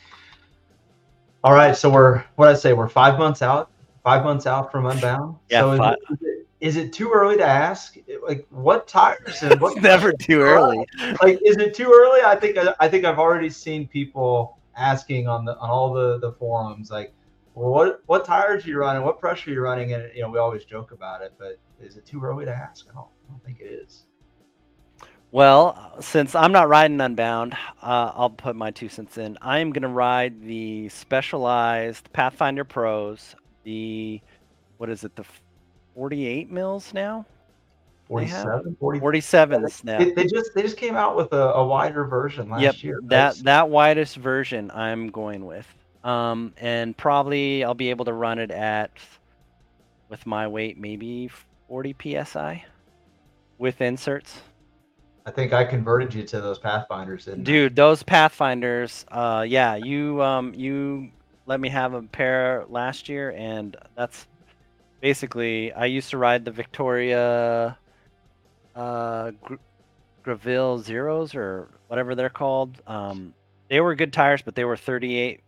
All 1.44 1.54
right, 1.54 1.76
so 1.76 1.90
we're 1.90 2.24
what 2.36 2.50
I 2.50 2.54
say 2.54 2.74
we're 2.74 2.90
five 2.90 3.18
months 3.18 3.42
out, 3.42 3.72
five 4.04 4.24
months 4.24 4.46
out 4.46 4.72
from 4.72 4.86
Unbound. 4.86 5.36
Yeah, 5.50 5.62
so 5.62 5.78
five. 5.78 5.98
Is, 6.12 6.18
it, 6.22 6.48
is 6.62 6.76
it 6.78 6.94
too 6.94 7.12
early 7.12 7.38
to 7.38 7.46
ask? 7.46 7.98
Like 8.28 8.46
what 8.50 8.88
tires 8.88 9.42
and 9.42 9.60
what? 9.60 9.74
It's 9.78 9.84
never 9.84 10.14
too 10.14 10.42
early. 10.42 10.86
Like, 11.22 11.40
is 11.44 11.58
it 11.58 11.74
too 11.74 11.92
early? 11.92 12.22
I 12.24 12.36
think 12.36 12.58
I 12.80 12.88
think 12.88 13.06
I've 13.06 13.20
already 13.20 13.50
seen 13.50 13.88
people 13.88 14.60
asking 14.78 15.28
on 15.28 15.44
the 15.46 15.58
on 15.58 15.70
all 15.70 15.92
the 15.92 16.20
the 16.20 16.34
forums 16.34 16.92
like, 16.92 17.14
well, 17.56 17.72
what 17.72 18.02
what 18.06 18.26
tires 18.26 18.66
are 18.66 18.70
you 18.70 18.78
running? 18.78 19.04
What 19.04 19.20
pressure 19.20 19.50
are 19.50 19.54
you 19.54 19.62
running? 19.62 19.94
And 19.94 20.10
you 20.16 20.22
know, 20.22 20.30
we 20.30 20.40
always 20.40 20.66
joke 20.66 20.92
about 20.92 21.22
it, 21.22 21.34
but 21.38 21.60
is 21.80 21.98
it 21.98 22.06
too 22.06 22.22
early 22.24 22.46
to 22.46 22.52
ask? 22.54 22.86
I 22.90 22.94
don't, 22.94 23.08
I 23.28 23.32
don't 23.32 23.44
think 23.44 23.60
it 23.60 23.66
is. 23.66 24.04
Well, 25.32 25.94
since 26.02 26.36
I'm 26.36 26.52
not 26.52 26.68
riding 26.68 27.00
Unbound, 27.00 27.54
uh, 27.82 28.12
I'll 28.14 28.30
put 28.30 28.56
my 28.56 28.70
two 28.72 28.90
cents 28.90 29.18
in. 29.18 29.38
I 29.42 29.60
am 29.60 29.72
going 29.72 29.84
to 29.84 29.88
ride 29.88 30.42
the 30.42 30.90
specialized 30.90 32.12
Pathfinder 32.12 32.66
Pros, 32.66 33.34
the, 33.64 34.20
what 34.78 34.90
is 34.90 35.06
it, 35.06 35.16
the 35.16 35.24
48 35.96 36.52
mils 36.52 36.94
now? 36.94 37.26
They 38.14 38.26
have 38.26 38.64
47, 38.82 39.62
47s 39.62 39.84
now. 39.86 40.00
They, 40.00 40.12
they 40.12 40.26
just 40.26 40.54
they 40.54 40.62
just 40.62 40.76
came 40.76 40.98
out 40.98 41.16
with 41.16 41.32
a, 41.32 41.54
a 41.54 41.66
wider 41.66 42.04
version 42.04 42.50
last 42.50 42.62
Yep, 42.62 42.76
year. 42.84 43.00
that 43.04 43.36
that 43.46 43.70
widest 43.70 44.18
version 44.18 44.70
I'm 44.72 45.08
going 45.08 45.46
with. 45.46 45.66
Um, 46.04 46.54
and 46.58 46.98
probably 46.98 47.64
I'll 47.64 47.74
be 47.74 47.90
able 47.90 48.06
to 48.06 48.14
run 48.14 48.40
it 48.40 48.52
at, 48.52 48.92
with 50.10 50.26
my 50.26 50.48
weight, 50.48 50.80
maybe 50.80 51.30
40 51.68 51.96
psi, 52.24 52.66
with 53.58 53.82
inserts. 53.82 54.42
I 55.26 55.32
think 55.32 55.54
I 55.54 55.64
converted 55.64 56.14
you 56.14 56.24
to 56.24 56.42
those 56.42 56.58
Pathfinders, 56.58 57.28
and 57.28 57.46
Dude, 57.46 57.76
those 57.76 58.02
Pathfinders, 58.02 59.06
uh, 59.12 59.46
yeah, 59.48 59.76
you 59.76 60.22
um, 60.24 60.54
you 60.56 61.12
let 61.46 61.60
me 61.60 61.70
have 61.70 61.94
a 61.94 62.02
pair 62.02 62.66
last 62.70 63.08
year, 63.08 63.32
and 63.38 63.78
that's 63.96 64.26
basically 65.00 65.72
I 65.74 65.86
used 65.86 66.10
to 66.12 66.18
ride 66.18 66.44
the 66.44 66.52
Vittoria, 66.52 67.78
uh, 68.76 69.32
Gr- 69.44 69.56
Graville 70.24 70.80
Zeros 70.80 71.36
or 71.36 71.68
whatever 71.88 72.16
they're 72.16 72.30
called. 72.30 72.82
Um, 72.88 73.34
they 73.70 73.80
were 73.80 73.94
good 73.96 74.14
tires, 74.14 74.42
but 74.42 74.56
they 74.56 74.66
were 74.66 74.78
38 74.78 75.42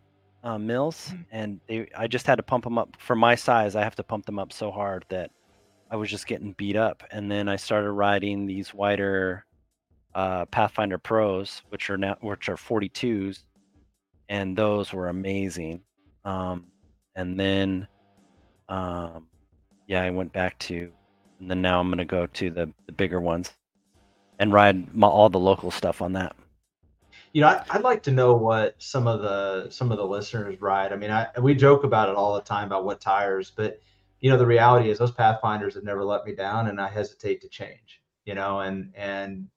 uh, 0.44 0.58
mils, 0.58 1.12
and 1.32 1.60
they 1.66 1.88
I 1.96 2.06
just 2.06 2.26
had 2.26 2.36
to 2.36 2.42
pump 2.42 2.64
them 2.64 2.78
up 2.78 2.96
for 3.00 3.16
my 3.16 3.34
size. 3.34 3.74
I 3.74 3.82
have 3.82 3.96
to 3.96 4.04
pump 4.04 4.26
them 4.26 4.38
up 4.38 4.52
so 4.52 4.70
hard 4.70 5.04
that 5.08 5.30
I 5.90 5.96
was 5.96 6.10
just 6.10 6.26
getting 6.26 6.52
beat 6.52 6.76
up, 6.76 7.02
and 7.10 7.30
then 7.30 7.48
I 7.48 7.56
started 7.56 7.90
riding 7.92 8.46
these 8.46 8.74
wider 8.74 9.46
uh, 10.14 10.44
Pathfinder 10.46 10.98
Pros, 10.98 11.62
which 11.70 11.90
are 11.90 11.96
now 11.96 12.16
which 12.20 12.48
are 12.48 12.56
42s, 12.56 13.42
and 14.28 14.56
those 14.56 14.92
were 14.92 15.08
amazing. 15.08 15.80
Um, 16.24 16.66
and 17.16 17.40
then, 17.40 17.88
um, 18.68 19.26
yeah, 19.86 20.02
I 20.02 20.10
went 20.10 20.32
back 20.32 20.58
to, 20.60 20.92
and 21.40 21.50
then 21.50 21.62
now 21.62 21.80
I'm 21.80 21.88
gonna 21.90 22.04
go 22.04 22.26
to 22.26 22.50
the, 22.50 22.70
the 22.86 22.92
bigger 22.92 23.20
ones, 23.20 23.52
and 24.38 24.52
ride 24.52 24.94
my, 24.94 25.06
all 25.06 25.30
the 25.30 25.38
local 25.38 25.70
stuff 25.70 26.02
on 26.02 26.12
that. 26.14 26.36
You 27.34 27.40
know, 27.40 27.48
I, 27.48 27.64
I'd 27.68 27.82
like 27.82 28.04
to 28.04 28.12
know 28.12 28.34
what 28.34 28.76
some 28.78 29.08
of 29.08 29.20
the 29.20 29.68
some 29.68 29.90
of 29.90 29.98
the 29.98 30.06
listeners 30.06 30.60
ride. 30.60 30.92
I 30.92 30.96
mean, 30.96 31.10
I 31.10 31.28
we 31.42 31.54
joke 31.54 31.82
about 31.82 32.08
it 32.08 32.14
all 32.14 32.34
the 32.34 32.40
time 32.40 32.68
about 32.68 32.84
what 32.84 33.00
tires, 33.00 33.50
but 33.50 33.80
you 34.20 34.30
know, 34.30 34.38
the 34.38 34.46
reality 34.46 34.88
is 34.88 34.98
those 34.98 35.10
Pathfinders 35.10 35.74
have 35.74 35.82
never 35.82 36.04
let 36.04 36.24
me 36.24 36.34
down, 36.34 36.68
and 36.68 36.80
I 36.80 36.88
hesitate 36.88 37.42
to 37.42 37.48
change. 37.48 38.00
You 38.24 38.34
know, 38.34 38.60
and 38.60 38.92
and 38.94 39.48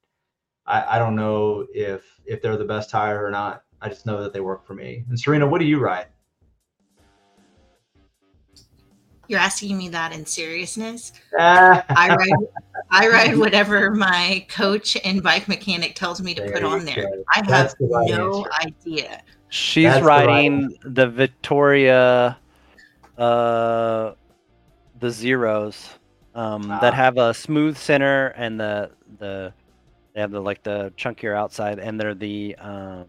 I, 0.66 0.96
I 0.96 1.00
don't 1.00 1.16
know 1.16 1.68
if 1.72 2.04
if 2.26 2.42
they're 2.42 2.58
the 2.58 2.66
best 2.66 2.90
tire 2.90 3.24
or 3.24 3.30
not. 3.30 3.64
I 3.80 3.90
just 3.90 4.08
know 4.08 4.24
that 4.24 4.34
they 4.34 4.42
work 4.42 4.66
for 4.66 4.74
me. 4.74 5.06
And 5.08 5.20
Serena, 5.20 5.48
what 5.48 5.62
do 5.62 5.68
you 5.68 5.80
ride? 5.80 6.08
You're 9.28 9.40
asking 9.40 9.78
me 9.78 9.90
that 9.90 10.14
in 10.14 10.26
seriousness. 10.26 11.12
Ah, 11.38 11.84
I 11.90 12.10
ride 12.16 12.48
I 12.90 13.08
ride 13.10 13.38
whatever 13.38 13.92
my 13.92 14.46
coach 14.50 14.96
and 15.04 15.22
bike 15.22 15.48
mechanic 15.48 15.96
tells 15.96 16.22
me 16.22 16.34
to 16.36 16.42
There 16.42 16.52
put 16.54 16.64
on 16.64 16.86
there. 16.86 16.96
go. 16.96 17.24
I 17.36 17.46
have 17.52 17.76
the 17.80 17.88
right 17.88 18.10
no 18.10 18.46
answer. 18.46 18.50
idea. 18.62 19.22
She's 19.50 19.84
That's 19.86 20.00
the 20.00 20.06
right 20.06 20.28
riding 20.28 20.78
the 20.84 21.08
Vittoria, 21.08 22.38
uh, 23.18 24.14
the 25.00 25.10
zeros, 25.12 25.90
um, 26.36 26.70
Ah. 26.72 26.80
that 26.80 26.94
have 26.94 27.18
a 27.18 27.34
smooth 27.34 27.78
center 27.78 28.28
and 28.38 28.60
the 28.60 28.92
the 29.20 29.54
they 30.14 30.22
have 30.22 30.32
the 30.32 30.42
like 30.42 30.64
the 30.64 30.92
chunkier 30.98 31.36
outside, 31.36 31.80
and 31.80 32.00
they're 32.00 32.16
the 32.16 32.56
um, 32.58 33.06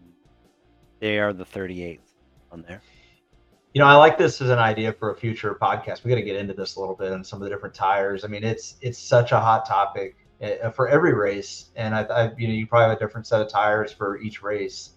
they 0.99 1.17
are 1.19 1.33
the 1.33 1.45
38s 1.45 1.99
on 2.51 2.61
there. 2.67 2.81
You 3.73 3.79
know, 3.79 3.85
I 3.85 3.95
like 3.95 4.17
this 4.17 4.41
as 4.41 4.49
an 4.49 4.59
idea 4.59 4.93
for 4.93 5.11
a 5.11 5.15
future 5.15 5.55
podcast. 5.61 6.03
We 6.03 6.09
got 6.09 6.15
to 6.15 6.23
get 6.23 6.35
into 6.35 6.53
this 6.53 6.75
a 6.75 6.79
little 6.79 6.95
bit 6.95 7.11
and 7.11 7.25
some 7.25 7.39
of 7.41 7.43
the 7.43 7.49
different 7.49 7.75
tires. 7.75 8.25
I 8.25 8.27
mean, 8.27 8.43
it's 8.43 8.77
it's 8.81 8.97
such 8.97 9.31
a 9.31 9.39
hot 9.39 9.67
topic 9.67 10.17
uh, 10.41 10.71
for 10.71 10.87
every 10.87 11.13
race, 11.13 11.69
and 11.75 11.93
I, 11.93 12.03
I 12.03 12.31
you 12.37 12.47
know 12.47 12.53
you 12.53 12.65
probably 12.65 12.89
have 12.89 12.97
a 12.97 12.99
different 12.99 13.27
set 13.27 13.41
of 13.41 13.49
tires 13.49 13.91
for 13.91 14.19
each 14.21 14.41
race. 14.41 14.91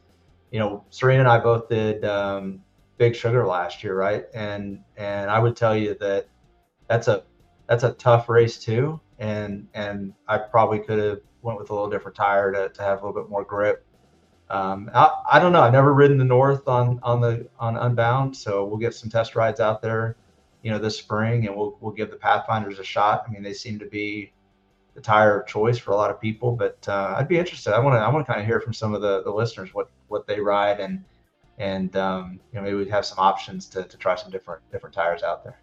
You 0.50 0.58
know, 0.58 0.84
Serena 0.90 1.20
and 1.20 1.28
I 1.28 1.38
both 1.38 1.68
did 1.68 2.04
um, 2.04 2.60
Big 2.96 3.14
Sugar 3.14 3.46
last 3.46 3.84
year, 3.84 3.94
right? 3.94 4.24
And 4.34 4.80
and 4.96 5.30
I 5.30 5.38
would 5.38 5.56
tell 5.56 5.76
you 5.76 5.94
that 6.00 6.28
that's 6.88 7.08
a 7.08 7.24
that's 7.68 7.84
a 7.84 7.92
tough 7.92 8.30
race 8.30 8.58
too, 8.58 9.00
and 9.18 9.68
and 9.74 10.14
I 10.28 10.38
probably 10.38 10.78
could 10.78 10.98
have 10.98 11.20
went 11.42 11.58
with 11.58 11.70
a 11.70 11.74
little 11.74 11.90
different 11.90 12.16
tire 12.16 12.52
to, 12.52 12.70
to 12.70 12.82
have 12.82 13.02
a 13.02 13.06
little 13.06 13.22
bit 13.22 13.30
more 13.30 13.44
grip. 13.44 13.84
Um, 14.52 14.90
I, 14.92 15.10
I 15.32 15.38
don't 15.40 15.52
know. 15.52 15.62
I've 15.62 15.72
never 15.72 15.94
ridden 15.94 16.18
the 16.18 16.24
north 16.24 16.68
on 16.68 17.00
on 17.02 17.22
the 17.22 17.48
on 17.58 17.78
Unbound, 17.78 18.36
so 18.36 18.64
we'll 18.66 18.76
get 18.76 18.94
some 18.94 19.08
test 19.08 19.34
rides 19.34 19.60
out 19.60 19.80
there, 19.80 20.14
you 20.62 20.70
know, 20.70 20.78
this 20.78 20.98
spring, 20.98 21.46
and 21.46 21.56
we'll 21.56 21.78
we'll 21.80 21.92
give 21.92 22.10
the 22.10 22.16
Pathfinders 22.16 22.78
a 22.78 22.84
shot. 22.84 23.24
I 23.26 23.30
mean, 23.30 23.42
they 23.42 23.54
seem 23.54 23.78
to 23.78 23.86
be 23.86 24.30
the 24.94 25.00
tire 25.00 25.40
of 25.40 25.46
choice 25.46 25.78
for 25.78 25.92
a 25.92 25.96
lot 25.96 26.10
of 26.10 26.20
people, 26.20 26.52
but 26.52 26.86
uh, 26.86 27.14
I'd 27.16 27.28
be 27.28 27.38
interested. 27.38 27.72
I 27.72 27.78
want 27.78 27.96
to 27.96 28.00
I 28.00 28.12
want 28.12 28.26
to 28.26 28.30
kind 28.30 28.42
of 28.42 28.46
hear 28.46 28.60
from 28.60 28.74
some 28.74 28.92
of 28.92 29.00
the, 29.00 29.22
the 29.22 29.30
listeners 29.30 29.72
what 29.72 29.88
what 30.08 30.26
they 30.26 30.38
ride 30.38 30.80
and 30.80 31.02
and 31.56 31.96
um, 31.96 32.38
you 32.52 32.58
know 32.58 32.64
maybe 32.64 32.76
we 32.76 32.90
have 32.90 33.06
some 33.06 33.18
options 33.18 33.66
to, 33.68 33.84
to 33.84 33.96
try 33.96 34.16
some 34.16 34.30
different 34.30 34.60
different 34.70 34.94
tires 34.94 35.22
out 35.22 35.44
there. 35.44 35.58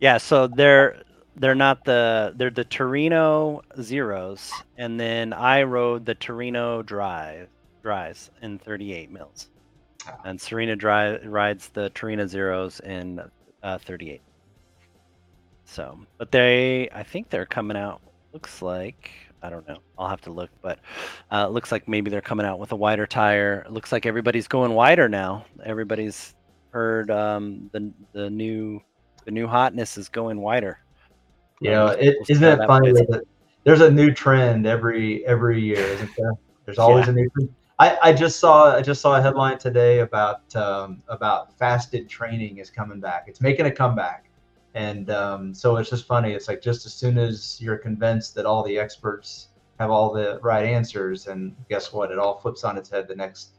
Yeah, 0.00 0.16
so 0.16 0.46
they're 0.46 1.02
they're 1.36 1.54
not 1.54 1.84
the 1.84 2.32
they're 2.34 2.48
the 2.48 2.64
Terreno 2.64 3.60
zeros, 3.78 4.50
and 4.78 4.98
then 4.98 5.34
I 5.34 5.64
rode 5.64 6.06
the 6.06 6.14
Terreno 6.14 6.84
drive 6.84 7.48
dries 7.88 8.30
in 8.42 8.58
38 8.58 9.10
mils, 9.12 9.48
Ah. 10.08 10.16
and 10.24 10.40
Serena 10.40 10.74
dri- 10.74 11.18
rides 11.26 11.68
the 11.68 11.90
Terreno 11.90 12.26
zeros 12.26 12.80
in 12.80 13.20
uh, 13.62 13.78
38. 13.78 14.22
So, 15.66 15.98
but 16.18 16.32
they 16.32 16.88
I 16.94 17.02
think 17.02 17.28
they're 17.30 17.46
coming 17.46 17.76
out. 17.76 18.00
Looks 18.32 18.62
like 18.62 19.10
I 19.42 19.50
don't 19.50 19.66
know. 19.68 19.78
I'll 19.98 20.08
have 20.08 20.22
to 20.22 20.30
look, 20.32 20.50
but 20.62 20.78
uh, 21.30 21.44
it 21.48 21.52
looks 21.52 21.70
like 21.70 21.86
maybe 21.86 22.10
they're 22.10 22.20
coming 22.22 22.46
out 22.46 22.58
with 22.58 22.72
a 22.72 22.76
wider 22.76 23.06
tire. 23.06 23.62
It 23.66 23.72
looks 23.72 23.92
like 23.92 24.06
everybody's 24.06 24.48
going 24.48 24.72
wider 24.72 25.08
now. 25.08 25.44
Everybody's 25.64 26.34
heard 26.70 27.10
um, 27.10 27.68
the 27.72 27.92
the 28.12 28.30
new 28.30 28.80
the 29.26 29.30
new 29.30 29.46
hotness 29.46 29.96
is 29.98 30.08
going 30.08 30.40
wider. 30.40 30.78
Yeah, 31.60 31.84
Um, 31.84 31.96
it 32.00 32.16
isn't 32.28 32.44
it 32.62 32.66
funny 32.66 32.92
that 32.92 33.22
there's 33.64 33.80
a 33.82 33.90
new 33.90 34.10
trend 34.12 34.66
every 34.66 35.24
every 35.26 35.60
year, 35.60 35.80
isn't 35.96 36.10
there? 36.16 36.32
There's 36.64 36.78
always 36.84 37.06
Yeah. 37.06 37.12
a 37.12 37.14
new 37.14 37.28
trend. 37.30 37.54
I, 37.78 37.98
I 38.02 38.12
just 38.12 38.38
saw 38.38 38.76
I 38.76 38.82
just 38.82 39.00
saw 39.00 39.16
a 39.16 39.22
headline 39.22 39.58
today 39.58 40.00
about 40.00 40.54
um, 40.54 41.02
about 41.08 41.58
fasted 41.58 42.08
training 42.08 42.58
is 42.58 42.70
coming 42.70 43.00
back. 43.00 43.24
It's 43.26 43.40
making 43.40 43.66
a 43.66 43.70
comeback, 43.70 44.30
and 44.74 45.10
um, 45.10 45.52
so 45.54 45.76
it's 45.76 45.90
just 45.90 46.06
funny. 46.06 46.32
It's 46.32 46.46
like 46.46 46.62
just 46.62 46.86
as 46.86 46.94
soon 46.94 47.18
as 47.18 47.60
you're 47.60 47.78
convinced 47.78 48.34
that 48.36 48.46
all 48.46 48.62
the 48.62 48.78
experts 48.78 49.48
have 49.80 49.90
all 49.90 50.12
the 50.12 50.38
right 50.40 50.64
answers, 50.64 51.26
and 51.26 51.56
guess 51.68 51.92
what? 51.92 52.12
It 52.12 52.18
all 52.18 52.38
flips 52.38 52.62
on 52.62 52.78
its 52.78 52.88
head 52.88 53.08
the 53.08 53.16
next 53.16 53.54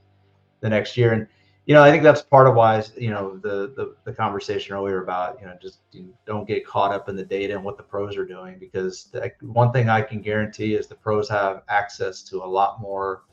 the 0.61 0.69
next 0.69 0.95
year. 0.95 1.11
And 1.11 1.27
you 1.65 1.73
know, 1.73 1.83
I 1.83 1.91
think 1.91 2.01
that's 2.01 2.21
part 2.21 2.47
of 2.47 2.55
why 2.55 2.83
you 2.95 3.09
know 3.09 3.37
the 3.37 3.73
the, 3.75 3.95
the 4.05 4.13
conversation 4.13 4.77
earlier 4.77 5.03
about 5.03 5.41
you 5.41 5.45
know 5.45 5.57
just 5.61 5.79
don't 6.25 6.47
get 6.47 6.65
caught 6.65 6.93
up 6.93 7.09
in 7.09 7.17
the 7.17 7.25
data 7.25 7.53
and 7.53 7.65
what 7.65 7.75
the 7.75 7.83
pros 7.83 8.15
are 8.15 8.25
doing 8.25 8.59
because 8.59 9.09
the, 9.11 9.29
one 9.41 9.73
thing 9.73 9.89
I 9.89 10.01
can 10.01 10.21
guarantee 10.21 10.75
is 10.75 10.87
the 10.87 10.95
pros 10.95 11.27
have 11.27 11.63
access 11.67 12.23
to 12.23 12.37
a 12.37 12.45
lot 12.45 12.79
more 12.79 13.23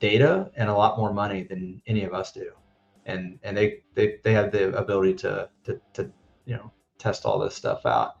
data 0.00 0.50
and 0.56 0.68
a 0.68 0.74
lot 0.74 0.98
more 0.98 1.12
money 1.12 1.42
than 1.42 1.80
any 1.86 2.04
of 2.04 2.12
us 2.14 2.32
do. 2.32 2.50
and 3.06 3.38
and 3.42 3.56
they 3.56 3.80
they, 3.94 4.16
they 4.24 4.32
have 4.32 4.50
the 4.52 4.76
ability 4.76 5.14
to, 5.14 5.48
to 5.64 5.80
to 5.94 6.10
you 6.44 6.54
know 6.56 6.70
test 6.98 7.24
all 7.24 7.38
this 7.38 7.54
stuff 7.54 7.86
out. 7.86 8.16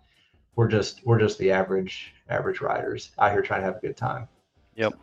We're 0.54 0.68
just 0.68 1.04
we're 1.04 1.18
just 1.18 1.38
the 1.38 1.50
average 1.50 2.14
average 2.28 2.60
riders 2.60 3.10
out 3.18 3.32
here 3.32 3.42
trying 3.42 3.60
to 3.60 3.66
have 3.66 3.76
a 3.76 3.80
good 3.80 3.96
time. 3.96 4.28
Yep. 4.76 4.94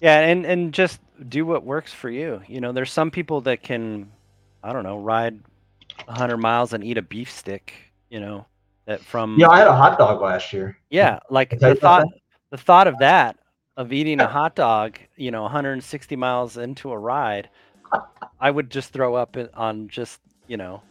Yeah, 0.00 0.20
and 0.20 0.46
and 0.46 0.72
just 0.72 1.00
do 1.28 1.44
what 1.46 1.64
works 1.64 1.92
for 1.92 2.10
you. 2.10 2.40
You 2.46 2.60
know, 2.60 2.70
there's 2.72 2.92
some 2.92 3.10
people 3.10 3.40
that 3.42 3.62
can, 3.62 4.08
I 4.62 4.72
don't 4.72 4.84
know, 4.84 4.98
ride 5.00 5.40
100 6.04 6.36
miles 6.36 6.72
and 6.72 6.84
eat 6.84 6.96
a 6.98 7.02
beef 7.02 7.30
stick. 7.32 7.72
You 8.08 8.20
know, 8.20 8.46
that 8.86 9.00
from 9.00 9.36
Yeah, 9.38 9.48
I 9.48 9.58
had 9.58 9.66
a 9.66 9.74
hot 9.74 9.98
dog 9.98 10.20
last 10.20 10.52
year. 10.52 10.78
yeah, 10.90 11.18
like 11.30 11.58
the 11.58 11.74
thought 11.74 12.06
the 12.50 12.56
thought 12.58 12.86
of 12.86 12.98
that 12.98 13.36
of 13.78 13.92
eating 13.92 14.20
a 14.20 14.26
hot 14.26 14.56
dog, 14.56 14.98
you 15.16 15.30
know, 15.30 15.42
160 15.42 16.16
miles 16.16 16.56
into 16.56 16.90
a 16.90 16.98
ride, 16.98 17.48
I 18.40 18.50
would 18.50 18.70
just 18.70 18.92
throw 18.92 19.14
up 19.14 19.36
on 19.54 19.88
just 19.88 20.20
you 20.48 20.56
know, 20.56 20.82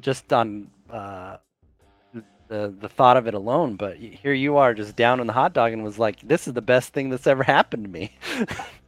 just 0.00 0.32
on 0.32 0.70
uh, 0.90 1.36
the 2.48 2.74
the 2.80 2.88
thought 2.88 3.16
of 3.18 3.26
it 3.26 3.34
alone. 3.34 3.76
But 3.76 3.98
here 3.98 4.32
you 4.32 4.56
are, 4.56 4.72
just 4.72 4.96
down 4.96 5.20
on 5.20 5.26
the 5.26 5.32
hot 5.34 5.52
dog, 5.52 5.72
and 5.72 5.84
was 5.84 5.98
like, 5.98 6.20
"This 6.22 6.48
is 6.48 6.54
the 6.54 6.62
best 6.62 6.92
thing 6.94 7.10
that's 7.10 7.26
ever 7.26 7.42
happened 7.42 7.84
to 7.84 7.90
me." 7.90 8.16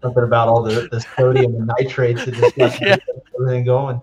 Something 0.00 0.24
about 0.24 0.48
all 0.48 0.62
the, 0.62 0.88
the 0.90 1.00
sodium 1.16 1.54
and 1.56 1.66
nitrates 1.78 2.22
and 2.26 2.34
just 2.36 2.56
Yeah. 2.80 2.96
everything 3.38 3.64
going. 3.66 4.00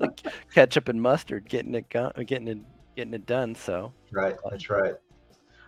like 0.00 0.20
ketchup 0.52 0.88
and 0.88 1.00
mustard, 1.00 1.48
getting 1.48 1.74
it 1.76 1.88
go- 1.90 2.10
getting 2.26 2.48
it 2.48 2.58
getting 2.96 3.14
it 3.14 3.24
done. 3.24 3.54
So 3.54 3.92
Right, 4.10 4.34
that's 4.50 4.68
right. 4.68 4.94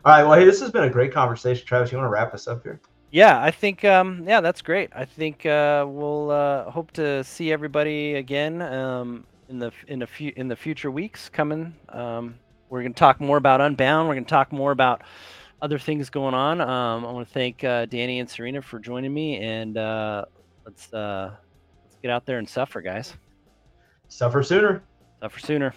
All 0.04 0.12
right, 0.12 0.22
well, 0.22 0.38
hey, 0.38 0.44
this 0.44 0.60
has 0.60 0.70
been 0.70 0.84
a 0.84 0.90
great 0.90 1.12
conversation, 1.12 1.66
Travis. 1.66 1.90
You 1.90 1.98
want 1.98 2.06
to 2.06 2.12
wrap 2.12 2.32
us 2.34 2.46
up 2.46 2.62
here? 2.62 2.80
yeah, 3.10 3.42
I 3.42 3.50
think 3.50 3.84
um, 3.84 4.24
yeah, 4.26 4.40
that's 4.40 4.62
great. 4.62 4.90
I 4.94 5.04
think 5.04 5.46
uh, 5.46 5.86
we'll 5.88 6.30
uh, 6.30 6.70
hope 6.70 6.92
to 6.92 7.24
see 7.24 7.52
everybody 7.52 8.14
again 8.14 8.60
um, 8.60 9.24
in 9.48 9.58
the 9.58 9.72
in 9.86 9.98
the 9.98 10.06
few 10.06 10.32
in 10.36 10.48
the 10.48 10.56
future 10.56 10.90
weeks 10.90 11.28
coming. 11.28 11.74
Um, 11.88 12.34
we're 12.68 12.82
gonna 12.82 12.94
talk 12.94 13.20
more 13.20 13.38
about 13.38 13.60
Unbound. 13.60 14.08
We're 14.08 14.14
gonna 14.14 14.26
talk 14.26 14.52
more 14.52 14.72
about 14.72 15.02
other 15.62 15.78
things 15.78 16.10
going 16.10 16.34
on. 16.34 16.60
Um, 16.60 17.06
I 17.06 17.10
want 17.10 17.26
to 17.26 17.34
thank 17.34 17.64
uh, 17.64 17.86
Danny 17.86 18.20
and 18.20 18.28
Serena 18.28 18.60
for 18.60 18.78
joining 18.78 19.12
me, 19.12 19.38
and 19.38 19.78
uh, 19.78 20.26
let's 20.66 20.92
uh, 20.92 21.34
let's 21.84 21.96
get 22.02 22.10
out 22.10 22.26
there 22.26 22.38
and 22.38 22.48
suffer, 22.48 22.82
guys. 22.82 23.14
Suffer 24.08 24.42
sooner. 24.42 24.82
Suffer 25.20 25.40
sooner. 25.40 25.74